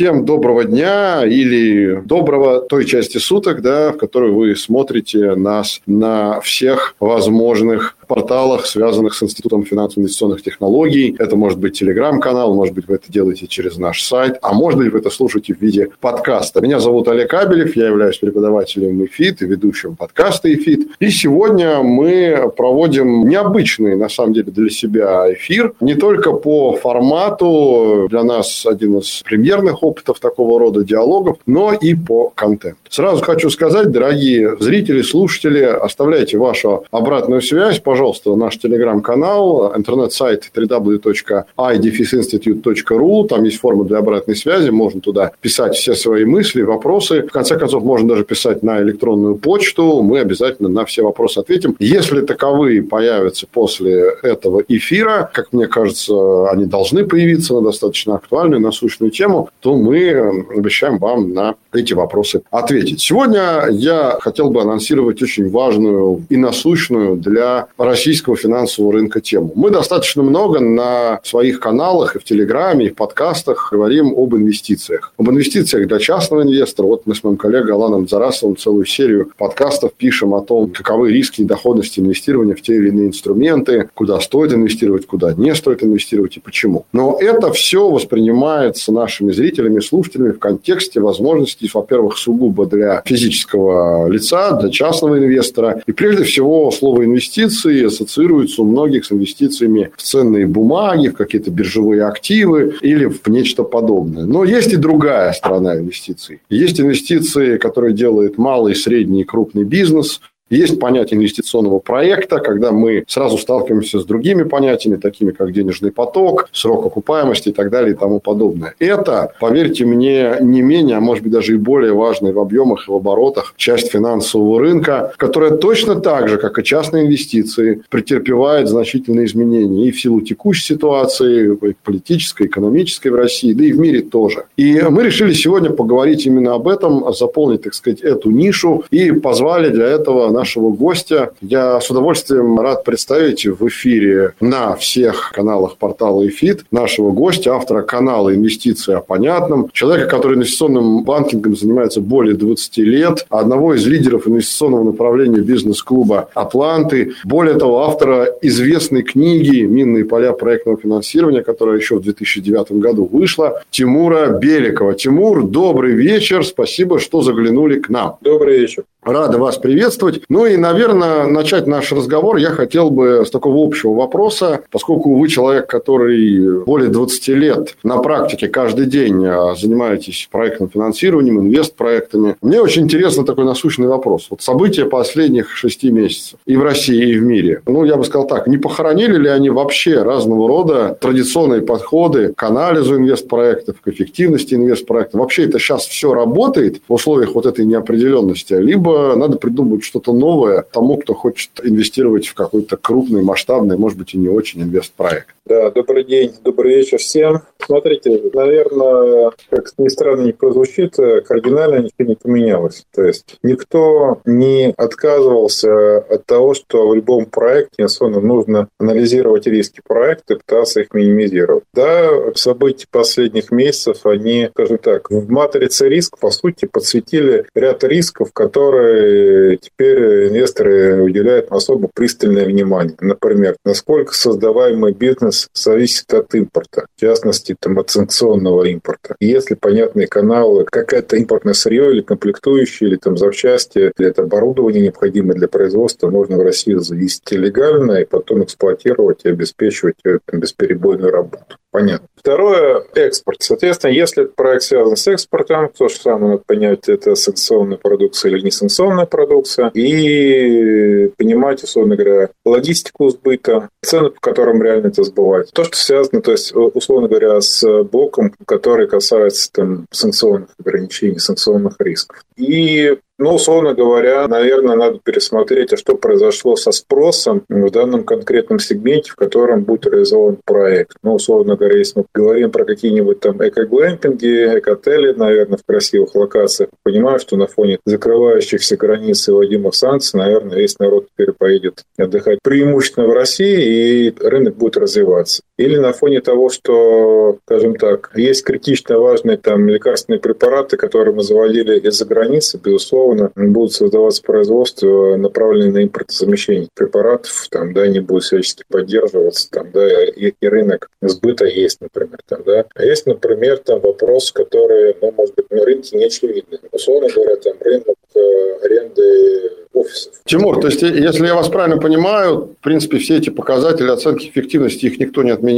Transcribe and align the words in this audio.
Всем 0.00 0.24
доброго 0.24 0.64
дня 0.64 1.26
или 1.26 2.00
доброго 2.02 2.62
той 2.62 2.86
части 2.86 3.18
суток, 3.18 3.60
да, 3.60 3.92
в 3.92 3.98
которой 3.98 4.30
вы 4.30 4.56
смотрите 4.56 5.34
нас 5.34 5.82
на 5.84 6.40
всех 6.40 6.94
возможных 7.00 7.98
порталах, 8.10 8.66
связанных 8.66 9.14
с 9.14 9.22
Институтом 9.22 9.64
финансово-инвестиционных 9.64 10.42
технологий. 10.42 11.14
Это 11.16 11.36
может 11.36 11.60
быть 11.60 11.78
телеграм-канал, 11.78 12.52
может 12.54 12.74
быть, 12.74 12.88
вы 12.88 12.96
это 12.96 13.04
делаете 13.08 13.46
через 13.46 13.78
наш 13.78 14.02
сайт, 14.02 14.36
а 14.42 14.52
может 14.52 14.80
быть, 14.80 14.92
вы 14.92 14.98
это 14.98 15.10
слушаете 15.10 15.54
в 15.54 15.60
виде 15.62 15.90
подкаста. 16.00 16.60
Меня 16.60 16.80
зовут 16.80 17.06
Олег 17.06 17.32
Абелев, 17.32 17.76
я 17.76 17.86
являюсь 17.86 18.18
преподавателем 18.18 19.04
ИФИТ 19.04 19.42
и 19.42 19.44
ведущим 19.44 19.94
подкаста 19.94 20.52
ИФИТ. 20.52 20.88
И 20.98 21.08
сегодня 21.10 21.84
мы 21.84 22.50
проводим 22.56 23.28
необычный, 23.28 23.94
на 23.94 24.08
самом 24.08 24.32
деле, 24.32 24.50
для 24.50 24.70
себя 24.70 25.32
эфир. 25.32 25.74
Не 25.80 25.94
только 25.94 26.32
по 26.32 26.72
формату, 26.72 28.08
для 28.10 28.24
нас 28.24 28.66
один 28.66 28.98
из 28.98 29.22
премьерных 29.24 29.84
опытов 29.84 30.18
такого 30.18 30.58
рода 30.58 30.82
диалогов, 30.82 31.36
но 31.46 31.74
и 31.74 31.94
по 31.94 32.32
контенту. 32.34 32.78
Сразу 32.88 33.22
хочу 33.22 33.50
сказать, 33.50 33.92
дорогие 33.92 34.56
зрители, 34.58 35.02
слушатели, 35.02 35.62
оставляйте 35.62 36.38
вашу 36.38 36.84
обратную 36.90 37.40
связь, 37.40 37.78
пожалуйста, 37.78 37.99
пожалуйста, 38.00 38.34
наш 38.34 38.56
телеграм-канал, 38.56 39.76
интернет-сайт 39.76 40.50
www.idefisinstitute.ru. 40.54 43.28
Там 43.28 43.44
есть 43.44 43.58
форма 43.58 43.84
для 43.84 43.98
обратной 43.98 44.36
связи. 44.36 44.70
Можно 44.70 45.02
туда 45.02 45.32
писать 45.42 45.76
все 45.76 45.94
свои 45.94 46.24
мысли, 46.24 46.62
вопросы. 46.62 47.24
В 47.24 47.30
конце 47.30 47.58
концов, 47.58 47.84
можно 47.84 48.08
даже 48.08 48.24
писать 48.24 48.62
на 48.62 48.80
электронную 48.80 49.36
почту. 49.36 50.00
Мы 50.00 50.20
обязательно 50.20 50.70
на 50.70 50.86
все 50.86 51.02
вопросы 51.02 51.40
ответим. 51.40 51.76
Если 51.78 52.22
таковые 52.22 52.82
появятся 52.82 53.46
после 53.46 54.14
этого 54.22 54.64
эфира, 54.66 55.28
как 55.34 55.52
мне 55.52 55.66
кажется, 55.66 56.48
они 56.48 56.64
должны 56.64 57.04
появиться 57.04 57.52
на 57.52 57.60
достаточно 57.60 58.14
актуальную, 58.14 58.62
насущную 58.62 59.10
тему, 59.10 59.50
то 59.60 59.76
мы 59.76 60.46
обещаем 60.56 60.96
вам 60.96 61.34
на 61.34 61.54
эти 61.74 61.92
вопросы 61.92 62.40
ответить. 62.50 63.02
Сегодня 63.02 63.66
я 63.70 64.16
хотел 64.20 64.48
бы 64.48 64.62
анонсировать 64.62 65.22
очень 65.22 65.50
важную 65.50 66.24
и 66.30 66.38
насущную 66.38 67.16
для 67.16 67.66
российского 67.90 68.36
финансового 68.36 68.92
рынка 68.92 69.20
тему. 69.20 69.52
Мы 69.54 69.70
достаточно 69.70 70.22
много 70.22 70.60
на 70.60 71.20
своих 71.24 71.60
каналах 71.60 72.16
и 72.16 72.18
в 72.18 72.24
Телеграме, 72.24 72.86
и 72.86 72.90
в 72.90 72.94
подкастах 72.94 73.70
говорим 73.72 74.14
об 74.16 74.34
инвестициях. 74.34 75.12
Об 75.18 75.30
инвестициях 75.30 75.88
для 75.88 75.98
частного 75.98 76.42
инвестора. 76.42 76.86
Вот 76.86 77.02
мы 77.06 77.14
с 77.14 77.24
моим 77.24 77.36
коллегой 77.36 77.72
Аланом 77.74 78.08
Зарасовым 78.08 78.56
целую 78.56 78.86
серию 78.86 79.30
подкастов 79.36 79.92
пишем 79.94 80.34
о 80.34 80.40
том, 80.40 80.70
каковы 80.70 81.12
риски 81.12 81.42
и 81.42 81.44
доходности 81.44 82.00
инвестирования 82.00 82.54
в 82.54 82.62
те 82.62 82.76
или 82.76 82.88
иные 82.88 83.08
инструменты, 83.08 83.88
куда 83.94 84.20
стоит 84.20 84.52
инвестировать, 84.52 85.06
куда 85.06 85.34
не 85.34 85.54
стоит 85.54 85.82
инвестировать 85.82 86.36
и 86.36 86.40
почему. 86.40 86.86
Но 86.92 87.18
это 87.20 87.52
все 87.52 87.90
воспринимается 87.90 88.92
нашими 88.92 89.32
зрителями 89.32 89.80
слушателями 89.80 90.32
в 90.32 90.38
контексте 90.38 91.00
возможностей, 91.00 91.70
во-первых, 91.72 92.16
сугубо 92.16 92.66
для 92.66 93.02
физического 93.04 94.08
лица, 94.08 94.52
для 94.60 94.70
частного 94.70 95.18
инвестора. 95.18 95.82
И 95.86 95.92
прежде 95.92 96.24
всего 96.24 96.70
слово 96.70 97.04
инвестиции 97.04 97.79
ассоциируются 97.86 98.62
у 98.62 98.64
многих 98.64 99.04
с 99.04 99.12
инвестициями 99.12 99.90
в 99.96 100.02
ценные 100.02 100.46
бумаги, 100.46 101.08
в 101.08 101.14
какие-то 101.14 101.50
биржевые 101.50 102.04
активы 102.04 102.76
или 102.80 103.06
в 103.06 103.26
нечто 103.28 103.62
подобное. 103.62 104.24
Но 104.24 104.44
есть 104.44 104.72
и 104.72 104.76
другая 104.76 105.32
сторона 105.32 105.76
инвестиций. 105.76 106.40
Есть 106.48 106.80
инвестиции, 106.80 107.58
которые 107.58 107.94
делает 107.94 108.38
малый, 108.38 108.74
средний 108.74 109.22
и 109.22 109.24
крупный 109.24 109.64
бизнес, 109.64 110.20
есть 110.50 110.78
понятие 110.80 111.18
инвестиционного 111.18 111.78
проекта, 111.78 112.38
когда 112.38 112.72
мы 112.72 113.04
сразу 113.06 113.38
сталкиваемся 113.38 114.00
с 114.00 114.04
другими 114.04 114.42
понятиями, 114.42 114.96
такими 114.96 115.30
как 115.30 115.52
денежный 115.52 115.92
поток, 115.92 116.48
срок 116.52 116.86
окупаемости 116.86 117.50
и 117.50 117.52
так 117.52 117.70
далее 117.70 117.94
и 117.94 117.96
тому 117.96 118.20
подобное. 118.20 118.74
Это, 118.78 119.32
поверьте 119.40 119.84
мне, 119.84 120.36
не 120.40 120.62
менее, 120.62 120.96
а 120.96 121.00
может 121.00 121.22
быть 121.22 121.32
даже 121.32 121.54
и 121.54 121.56
более 121.56 121.92
важная 121.92 122.32
в 122.32 122.38
объемах 122.38 122.88
и 122.88 122.90
в 122.90 122.94
оборотах 122.94 123.54
часть 123.56 123.90
финансового 123.90 124.60
рынка, 124.60 125.12
которая 125.16 125.52
точно 125.56 126.00
так 126.00 126.28
же, 126.28 126.36
как 126.36 126.58
и 126.58 126.64
частные 126.64 127.06
инвестиции, 127.06 127.82
претерпевает 127.88 128.68
значительные 128.68 129.26
изменения 129.26 129.88
и 129.88 129.90
в 129.90 130.00
силу 130.00 130.20
текущей 130.20 130.74
ситуации, 130.74 131.56
политической, 131.84 132.46
экономической 132.46 133.08
в 133.08 133.14
России, 133.14 133.52
да 133.52 133.64
и 133.64 133.72
в 133.72 133.78
мире 133.78 134.00
тоже. 134.00 134.44
И 134.56 134.80
мы 134.88 135.04
решили 135.04 135.32
сегодня 135.32 135.70
поговорить 135.70 136.26
именно 136.26 136.54
об 136.54 136.68
этом, 136.68 137.12
заполнить, 137.12 137.62
так 137.62 137.74
сказать, 137.74 138.00
эту 138.00 138.30
нишу 138.30 138.84
и 138.90 139.12
позвали 139.12 139.68
для 139.70 139.86
этого 139.86 140.30
нашего 140.40 140.70
гостя. 140.70 141.32
Я 141.42 141.78
с 141.80 141.90
удовольствием 141.90 142.58
рад 142.58 142.82
представить 142.82 143.44
в 143.44 143.68
эфире 143.68 144.32
на 144.40 144.74
всех 144.74 145.32
каналах 145.34 145.76
портала 145.76 146.22
EFIT 146.26 146.60
нашего 146.70 147.10
гостя, 147.10 147.54
автора 147.56 147.82
канала 147.82 148.34
«Инвестиции 148.34 148.94
о 148.94 149.00
понятном», 149.00 149.68
человека, 149.74 150.08
который 150.08 150.36
инвестиционным 150.36 151.04
банкингом 151.04 151.56
занимается 151.56 152.00
более 152.00 152.34
20 152.36 152.78
лет, 152.78 153.26
одного 153.28 153.74
из 153.74 153.86
лидеров 153.86 154.26
инвестиционного 154.26 154.84
направления 154.84 155.40
бизнес-клуба 155.40 156.30
«Атланты», 156.32 157.12
более 157.24 157.58
того, 157.58 157.84
автора 157.84 158.26
известной 158.40 159.02
книги 159.02 159.60
«Минные 159.60 160.06
поля 160.06 160.32
проектного 160.32 160.78
финансирования», 160.78 161.42
которая 161.42 161.76
еще 161.76 161.96
в 161.96 162.00
2009 162.00 162.72
году 162.72 163.04
вышла, 163.12 163.62
Тимура 163.70 164.38
Беликова. 164.38 164.94
Тимур, 164.94 165.44
добрый 165.44 165.92
вечер, 165.92 166.46
спасибо, 166.46 166.98
что 166.98 167.20
заглянули 167.20 167.78
к 167.78 167.90
нам. 167.90 168.16
Добрый 168.22 168.60
вечер. 168.60 168.84
Рада 169.02 169.38
вас 169.38 169.56
приветствовать. 169.56 170.22
Ну 170.30 170.46
и, 170.46 170.56
наверное, 170.56 171.26
начать 171.26 171.66
наш 171.66 171.90
разговор 171.90 172.36
я 172.36 172.50
хотел 172.50 172.90
бы 172.90 173.24
с 173.26 173.30
такого 173.30 173.66
общего 173.66 173.94
вопроса, 173.94 174.60
поскольку 174.70 175.16
вы 175.16 175.26
человек, 175.26 175.66
который 175.66 176.62
более 176.64 176.88
20 176.88 177.28
лет 177.30 177.76
на 177.82 177.98
практике 177.98 178.46
каждый 178.46 178.86
день 178.86 179.26
а, 179.26 179.56
занимаетесь 179.56 180.28
проектным 180.30 180.70
финансированием, 180.70 181.40
инвест-проектами. 181.40 182.36
Мне 182.42 182.60
очень 182.60 182.84
интересно 182.84 183.24
такой 183.24 183.44
насущный 183.44 183.88
вопрос. 183.88 184.28
Вот 184.30 184.40
события 184.40 184.84
последних 184.84 185.50
шести 185.56 185.90
месяцев 185.90 186.38
и 186.46 186.56
в 186.56 186.62
России, 186.62 187.10
и 187.10 187.18
в 187.18 187.22
мире. 187.22 187.62
Ну, 187.66 187.84
я 187.84 187.96
бы 187.96 188.04
сказал 188.04 188.28
так, 188.28 188.46
не 188.46 188.56
похоронили 188.56 189.18
ли 189.18 189.28
они 189.28 189.50
вообще 189.50 190.00
разного 190.00 190.46
рода 190.46 190.96
традиционные 191.00 191.62
подходы 191.62 192.34
к 192.34 192.42
анализу 192.44 192.98
инвест-проектов, 192.98 193.80
к 193.80 193.88
эффективности 193.88 194.54
инвест-проектов? 194.54 195.20
Вообще 195.20 195.46
это 195.46 195.58
сейчас 195.58 195.86
все 195.86 196.14
работает 196.14 196.82
в 196.86 196.92
условиях 196.92 197.34
вот 197.34 197.46
этой 197.46 197.64
неопределенности? 197.64 198.54
Либо 198.54 199.16
надо 199.16 199.36
придумать 199.36 199.82
что-то 199.82 200.19
новое 200.20 200.62
тому, 200.62 200.98
кто 200.98 201.14
хочет 201.14 201.50
инвестировать 201.62 202.28
в 202.28 202.34
какой-то 202.34 202.76
крупный, 202.76 203.22
масштабный, 203.22 203.76
может 203.76 203.98
быть, 203.98 204.14
и 204.14 204.18
не 204.18 204.28
очень 204.28 204.62
инвест-проект. 204.62 205.34
Да, 205.46 205.70
добрый 205.70 206.04
день, 206.04 206.32
добрый 206.44 206.76
вечер 206.76 206.98
всем. 206.98 207.42
Смотрите, 207.58 208.20
наверное, 208.32 209.32
как 209.48 209.72
ни 209.78 209.88
странно 209.88 210.22
не 210.22 210.32
прозвучит, 210.32 210.94
кардинально 211.26 211.78
ничего 211.78 212.08
не 212.08 212.14
поменялось. 212.14 212.84
То 212.94 213.02
есть 213.02 213.38
никто 213.42 214.20
не 214.24 214.72
отказывался 214.76 215.98
от 215.98 216.24
того, 216.26 216.54
что 216.54 216.88
в 216.88 216.94
любом 216.94 217.24
проекте 217.26 217.84
особенно 217.84 218.20
нужно 218.20 218.68
анализировать 218.78 219.46
риски 219.46 219.80
проекта 219.84 220.34
и 220.34 220.36
пытаться 220.36 220.82
их 220.82 220.94
минимизировать. 220.94 221.64
Да, 221.74 222.10
события 222.34 222.86
последних 222.90 223.50
месяцев, 223.50 224.06
они, 224.06 224.50
скажем 224.52 224.78
так, 224.78 225.10
в 225.10 225.30
матрице 225.30 225.88
риск, 225.88 226.18
по 226.18 226.30
сути, 226.30 226.66
подсветили 226.66 227.46
ряд 227.54 227.82
рисков, 227.82 228.32
которые 228.32 229.56
теперь 229.56 230.09
инвесторы 230.28 231.02
уделяют 231.02 231.46
особо 231.50 231.88
пристальное 231.92 232.44
внимание. 232.44 232.96
Например, 233.00 233.56
насколько 233.64 234.14
создаваемый 234.14 234.92
бизнес 234.92 235.48
зависит 235.54 236.12
от 236.12 236.34
импорта, 236.34 236.86
в 236.96 237.00
частности, 237.00 237.56
там, 237.58 237.78
от 237.78 237.90
санкционного 237.90 238.64
импорта. 238.64 239.16
Если 239.20 239.54
понятные 239.54 240.06
каналы, 240.06 240.64
какое-то 240.64 241.16
импортное 241.16 241.54
сырье 241.54 241.92
или 241.92 242.00
комплектующие, 242.02 242.90
или 242.90 242.96
там 242.96 243.16
запчасти, 243.16 243.92
или 243.98 244.08
это 244.08 244.22
оборудование 244.22 244.82
необходимое 244.82 245.34
для 245.34 245.48
производства, 245.48 246.10
можно 246.10 246.36
в 246.36 246.42
Россию 246.42 246.80
завести 246.80 247.36
легально 247.36 248.00
и 248.00 248.04
потом 248.04 248.44
эксплуатировать 248.44 249.20
и 249.24 249.28
обеспечивать 249.30 249.96
там, 250.02 250.40
бесперебойную 250.40 251.10
работу. 251.10 251.56
Понятно. 251.72 252.08
Второе– 252.16 252.84
экспорт. 252.94 253.38
Соответственно, 253.40 253.92
если 253.92 254.24
проект 254.24 254.64
связан 254.64 254.96
с 254.96 255.06
экспортом, 255.06 255.70
то 255.76 255.88
же 255.88 255.94
самое 255.94 256.32
надо 256.32 256.42
понять, 256.44 256.88
это 256.88 257.14
санкционная 257.14 257.78
продукция 257.78 258.32
или 258.32 258.40
не 258.40 258.50
санкционная 258.50 259.06
продукция, 259.06 259.70
и 259.72 261.08
понимать, 261.16 261.62
условно 261.62 261.96
говоря, 261.96 262.30
логистику 262.44 263.08
сбыта, 263.08 263.68
цены, 263.82 264.10
по 264.10 264.20
которым 264.20 264.62
реально 264.62 264.88
это 264.88 265.04
сбывать. 265.04 265.50
То, 265.52 265.64
что 265.64 265.76
связано, 265.76 266.20
то 266.20 266.32
есть, 266.32 266.52
условно 266.54 267.08
говоря, 267.08 267.40
с 267.40 267.64
блоком, 267.84 268.34
который 268.46 268.88
касается 268.88 269.50
там, 269.52 269.86
санкционных 269.90 270.50
ограничений, 270.58 271.18
санкционных 271.20 271.76
рисков. 271.78 272.22
И 272.36 272.98
ну, 273.20 273.34
условно 273.34 273.74
говоря, 273.74 274.26
наверное, 274.26 274.76
надо 274.76 274.98
пересмотреть, 274.98 275.74
а 275.74 275.76
что 275.76 275.94
произошло 275.94 276.56
со 276.56 276.72
спросом 276.72 277.44
в 277.50 277.70
данном 277.70 278.02
конкретном 278.04 278.58
сегменте, 278.58 279.12
в 279.12 279.16
котором 279.16 279.64
будет 279.64 279.86
реализован 279.86 280.38
проект. 280.42 280.96
Ну, 281.02 281.14
условно 281.14 281.56
говоря, 281.56 281.76
если 281.76 282.00
мы 282.00 282.06
говорим 282.14 282.50
про 282.50 282.64
какие-нибудь 282.64 283.20
там 283.20 283.36
эко-глэмпинги, 283.46 284.58
эко-отели, 284.58 285.12
наверное, 285.12 285.58
в 285.58 285.66
красивых 285.66 286.14
локациях, 286.14 286.70
понимаю, 286.82 287.18
что 287.18 287.36
на 287.36 287.46
фоне 287.46 287.78
закрывающихся 287.84 288.78
границ 288.78 289.28
и 289.28 289.32
вводимых 289.32 289.74
санкций, 289.74 290.18
наверное, 290.18 290.56
весь 290.56 290.78
народ 290.78 291.08
теперь 291.12 291.32
поедет 291.32 291.84
отдыхать 291.98 292.38
преимущественно 292.42 293.06
в 293.06 293.12
России, 293.12 294.06
и 294.06 294.14
рынок 294.18 294.56
будет 294.56 294.78
развиваться. 294.78 295.42
Или 295.60 295.76
на 295.76 295.92
фоне 295.92 296.22
того, 296.22 296.48
что, 296.48 297.36
скажем 297.44 297.74
так, 297.74 298.12
есть 298.14 298.44
критично 298.44 298.98
важные 298.98 299.36
там 299.36 299.68
лекарственные 299.68 300.18
препараты, 300.18 300.78
которые 300.78 301.14
мы 301.14 301.22
заводили 301.22 301.78
из-за 301.80 302.06
границы, 302.06 302.58
безусловно, 302.64 303.30
будут 303.36 303.74
создаваться 303.74 304.22
производства, 304.22 305.16
направленные 305.16 305.72
на 305.72 305.84
импортозамещение 305.84 306.68
препаратов, 306.74 307.46
там, 307.50 307.74
да, 307.74 307.82
они 307.82 308.00
будут 308.00 308.24
всячески 308.24 308.64
поддерживаться, 308.70 309.50
там, 309.50 309.70
да, 309.70 310.04
и, 310.08 310.32
и 310.40 310.48
рынок 310.48 310.88
сбыта 311.02 311.44
есть, 311.44 311.82
например, 311.82 312.20
там, 312.26 312.42
да. 312.46 312.64
А 312.74 312.82
есть, 312.82 313.04
например, 313.04 313.58
там 313.58 313.80
вопрос, 313.80 314.32
который, 314.32 314.96
ну, 315.02 315.12
может 315.14 315.34
быть, 315.34 315.50
на 315.50 315.62
рынке 315.62 315.98
не 315.98 316.06
очевидный. 316.06 316.58
Условно 316.72 317.08
говоря, 317.14 317.36
там, 317.36 317.52
рынок 317.60 317.96
э, 318.14 318.64
аренды 318.64 319.50
офисов. 319.72 320.12
Тимур, 320.24 320.60
то 320.60 320.68
есть, 320.68 320.82
если 320.82 321.26
я 321.26 321.34
вас 321.34 321.48
правильно 321.48 321.78
понимаю, 321.78 322.54
в 322.60 322.62
принципе, 322.62 322.98
все 322.98 323.16
эти 323.16 323.30
показатели 323.30 323.88
оценки 323.88 324.28
эффективности, 324.28 324.86
их 324.86 324.98
никто 324.98 325.22
не 325.22 325.30
отменял, 325.30 325.49